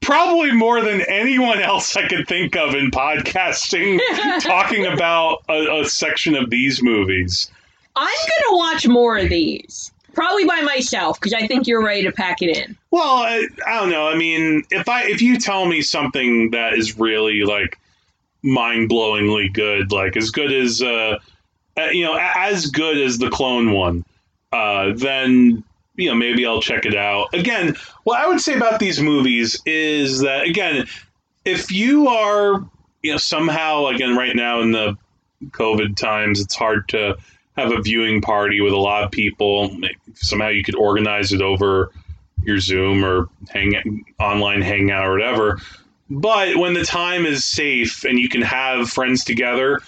[0.00, 3.98] probably more than anyone else I could think of in podcasting,
[4.42, 7.50] talking about a, a section of these movies.
[7.96, 9.92] I'm going to watch more of these.
[10.14, 12.76] Probably by myself because I think you're ready to pack it in.
[12.90, 14.08] Well, I, I don't know.
[14.08, 17.78] I mean, if I if you tell me something that is really like
[18.42, 21.18] mind blowingly good, like as good as uh,
[21.90, 24.04] you know, as good as the clone one,
[24.52, 25.64] uh, then
[25.96, 27.32] you know maybe I'll check it out.
[27.32, 30.86] Again, what I would say about these movies is that again,
[31.44, 32.64] if you are
[33.02, 34.96] you know somehow again right now in the
[35.50, 37.16] COVID times, it's hard to
[37.56, 39.76] have a viewing party with a lot of people.
[40.14, 41.92] Somehow you could organize it over
[42.44, 45.58] your Zoom or hang online hangout or whatever.
[46.10, 49.80] But when the time is safe and you can have friends together,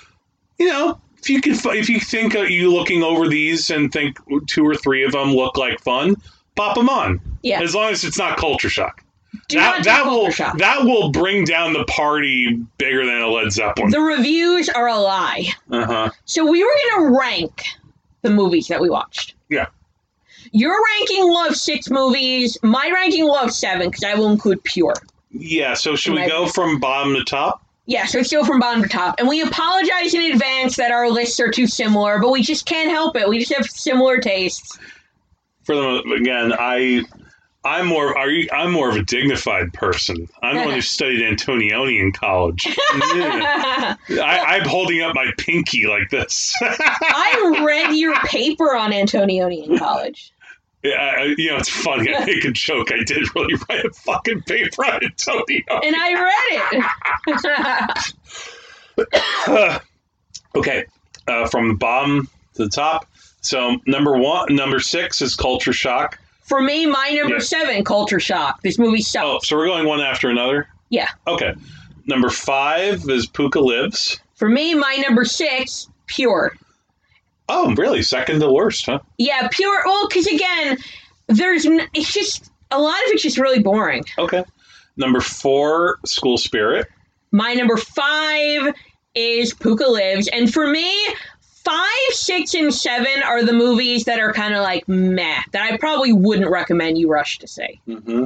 [0.59, 4.19] you know, if you can, if you think uh, you looking over these and think
[4.47, 6.17] two or three of them look like fun,
[6.55, 7.21] pop them on.
[7.43, 7.63] Yeah.
[7.63, 9.04] As long as it's not culture shock.
[9.49, 13.91] Do that that will that will bring down the party bigger than a Led Zeppelin.
[13.91, 15.49] The reviews are a lie.
[15.71, 16.11] Uh huh.
[16.25, 17.65] So we were going to rank
[18.23, 19.35] the movies that we watched.
[19.49, 19.67] Yeah.
[20.53, 22.57] Your ranking will have six movies.
[22.63, 24.95] My ranking will have seven because I will include Pure.
[25.31, 25.75] Yeah.
[25.75, 27.61] So should we go from bottom to top?
[27.87, 29.17] Yeah, so it's still from bottom to top.
[29.19, 32.91] And we apologize in advance that our lists are too similar, but we just can't
[32.91, 33.29] help it.
[33.29, 34.79] We just have similar tastes.
[35.65, 37.03] for them again i
[37.65, 41.21] i'm more are you i'm more of a dignified person i'm the one who studied
[41.21, 42.65] antonioni in college
[43.17, 43.97] Yeah.
[44.11, 49.79] I, i'm holding up my pinky like this I read your paper on Antonioni in
[49.79, 50.33] college.
[50.83, 52.15] Yeah, I- you know, it's funny.
[52.15, 52.93] I make a joke.
[52.93, 55.63] I did really write a fucking paper on Antonio.
[55.83, 56.13] And I
[56.77, 56.85] read
[59.49, 59.83] it.
[60.57, 60.85] okay,
[61.27, 63.07] uh, from the bottom to the top.
[63.41, 66.19] So number one, number six is Culture Shock.
[66.45, 67.41] For me, my number Yeah.
[67.41, 68.63] seven, Culture Shock.
[68.63, 69.25] This movie oh, sucks.
[69.27, 70.69] Oh, so we're going one after another.
[70.91, 71.09] Yeah.
[71.27, 71.55] Okay.
[72.07, 74.21] Number five is Pooka Lives.
[74.35, 76.55] For me, my number six, Pure.
[77.49, 78.03] Oh, really?
[78.03, 78.99] Second to worst, huh?
[79.19, 79.83] Yeah, Pure.
[79.87, 80.79] Well, because again,
[81.29, 84.05] there's n- it's just a lot of it's just really boring.
[84.19, 84.45] Okay.
[84.97, 86.87] Number four, School Spirit.
[87.33, 88.75] My number five
[89.15, 90.95] is Pooka Lives, and for me,
[91.65, 95.77] five, six, and seven are the movies that are kind of like meh that I
[95.79, 97.81] probably wouldn't recommend you rush to see.
[97.89, 98.25] Mm-hmm.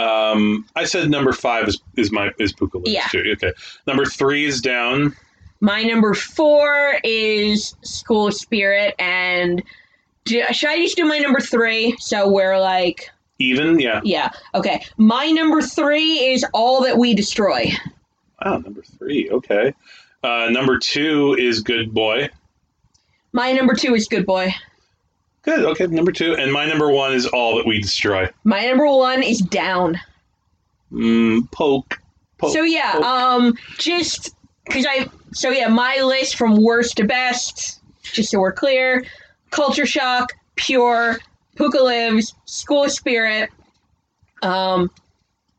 [0.00, 3.06] Um, I said number five is, is my is Pooka Yeah.
[3.08, 3.22] too.
[3.34, 3.52] Okay.
[3.86, 5.14] Number three is Down.
[5.60, 9.62] My number four is School Spirit, and
[10.24, 11.96] do, should I just do my number three?
[12.00, 14.00] So we're like, Even, yeah.
[14.04, 14.84] yeah, okay.
[14.96, 17.70] My number three is All That We Destroy.
[18.44, 19.30] Wow, number three.
[19.30, 19.72] Okay.
[20.22, 22.28] Uh, number two is Good Boy.
[23.34, 24.54] My number two is Good Boy.
[25.42, 25.64] Good.
[25.64, 25.88] Okay.
[25.88, 28.30] Number two, and my number one is All That We Destroy.
[28.44, 29.98] My number one is Down.
[30.92, 31.98] Mm, poke.
[32.38, 32.52] Poke.
[32.52, 33.04] So yeah, poke.
[33.04, 38.52] um, just because I so yeah, my list from worst to best, just so we're
[38.52, 39.04] clear:
[39.50, 41.18] Culture Shock, Pure,
[41.56, 43.50] Pooka Lives, School Spirit,
[44.42, 44.88] um,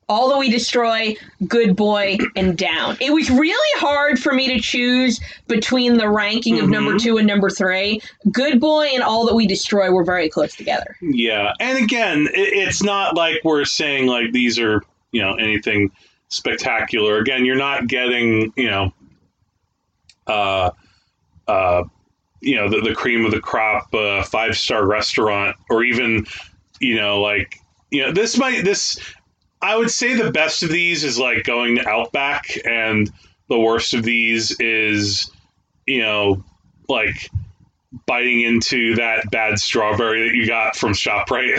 [0.07, 1.15] All That We Destroy,
[1.47, 2.95] Good Boy, and Down.
[3.01, 7.01] It was really hard for me to choose between the ranking of number Mhm.
[7.01, 8.01] two and number three.
[8.31, 10.95] Good Boy and All That We Destroy were very close together.
[11.01, 15.91] Yeah, and again, it, it's not like we're saying like these are you know anything
[16.27, 17.17] spectacular.
[17.17, 18.93] Again, you're not getting you know,
[20.27, 20.69] uh,
[21.47, 21.83] uh,
[22.41, 26.25] you know the, the cream of the crop uh, five star restaurant or even
[26.79, 27.59] you know like
[27.91, 28.99] you know this might this
[29.65, 33.11] I would say the best of these is like going to Outback, and
[33.49, 35.31] the worst of these is
[35.87, 36.43] you know
[36.87, 37.31] like
[38.05, 41.57] biting into that bad strawberry that you got from Shoprite,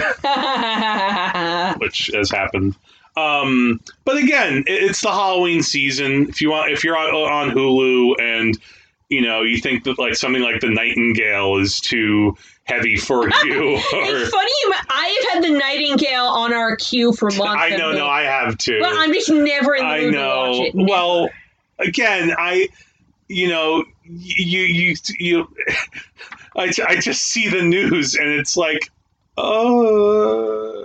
[1.81, 2.77] which has happened.
[3.17, 6.29] Um, but again, it, it's the Halloween season.
[6.29, 8.57] If you want, if you're on, on Hulu and
[9.09, 12.37] you know you think that like something like the Nightingale is too
[12.67, 14.51] heavy for you, It's funny.
[14.89, 17.63] I have had the Nightingale on our queue for months.
[17.63, 18.79] I know, no, I have too.
[18.81, 20.65] But I'm just never in the I mood to watch know.
[20.65, 20.75] it.
[20.75, 20.89] Never.
[20.91, 21.31] Well,
[21.79, 22.69] again, I,
[23.29, 25.49] you know, you you you,
[26.57, 28.91] I, I just see the news and it's like,
[29.37, 30.83] oh,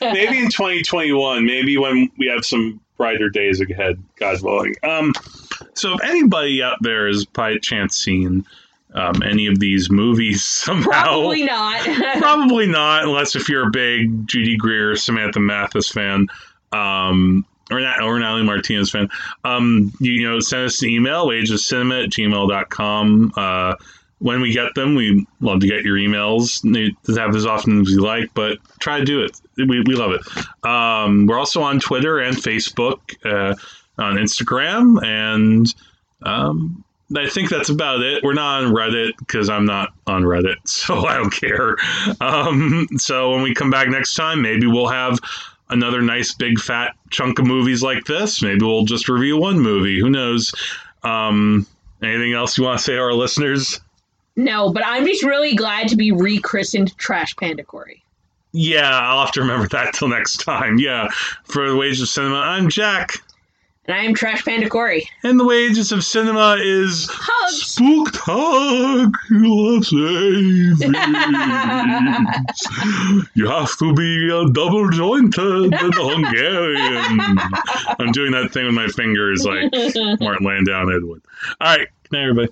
[0.00, 4.74] maybe in 2021, maybe when we have some brighter days ahead, God willing.
[4.82, 5.12] Um,
[5.74, 8.44] so if anybody out there has by chance seen
[8.96, 11.84] um, any of these movies somehow, probably not.
[12.18, 16.26] Probably not, unless if you're a big Judy Greer, Samantha Mathis fan,
[16.72, 19.08] um, or not, or Natalie Martinez fan.
[19.44, 23.32] Um, you, you know, send us an email, wagescinema at gmail.com.
[23.36, 23.74] Uh,
[24.18, 26.62] when we get them, we love to get your emails.
[26.62, 29.38] They have as often as you like, but try to do it.
[29.56, 30.66] We, we love it.
[30.66, 33.54] Um, we're also on Twitter and Facebook, uh,
[33.98, 35.66] on Instagram, and
[36.22, 36.84] um,
[37.14, 38.24] I think that's about it.
[38.24, 41.76] We're not on Reddit because I'm not on Reddit, so I don't care.
[42.20, 45.18] Um, so when we come back next time, maybe we'll have
[45.68, 48.42] another nice big fat chunk of movies like this.
[48.42, 50.00] Maybe we'll just review one movie.
[50.00, 50.54] Who knows?
[51.02, 51.66] Um,
[52.02, 53.80] anything else you want to say to our listeners?
[54.36, 58.02] no, but I'm just really glad to be rechristened Trash Panda Korey.
[58.52, 60.78] Yeah, I'll have to remember that till next time.
[60.78, 61.08] Yeah,
[61.44, 63.14] for the wages of cinema, I'm Jack,
[63.88, 65.06] And I am Trash Panda Korey.
[65.22, 67.76] and the wages of cinema is Hugs!
[67.76, 70.80] Spooktacular savings.
[73.34, 77.20] you have to be a double jointed and Hungarian.
[78.00, 79.70] I'm doing that thing with my fingers like
[80.20, 81.22] Martin Landau and Edward.
[81.60, 82.48] All right, good night, everybody.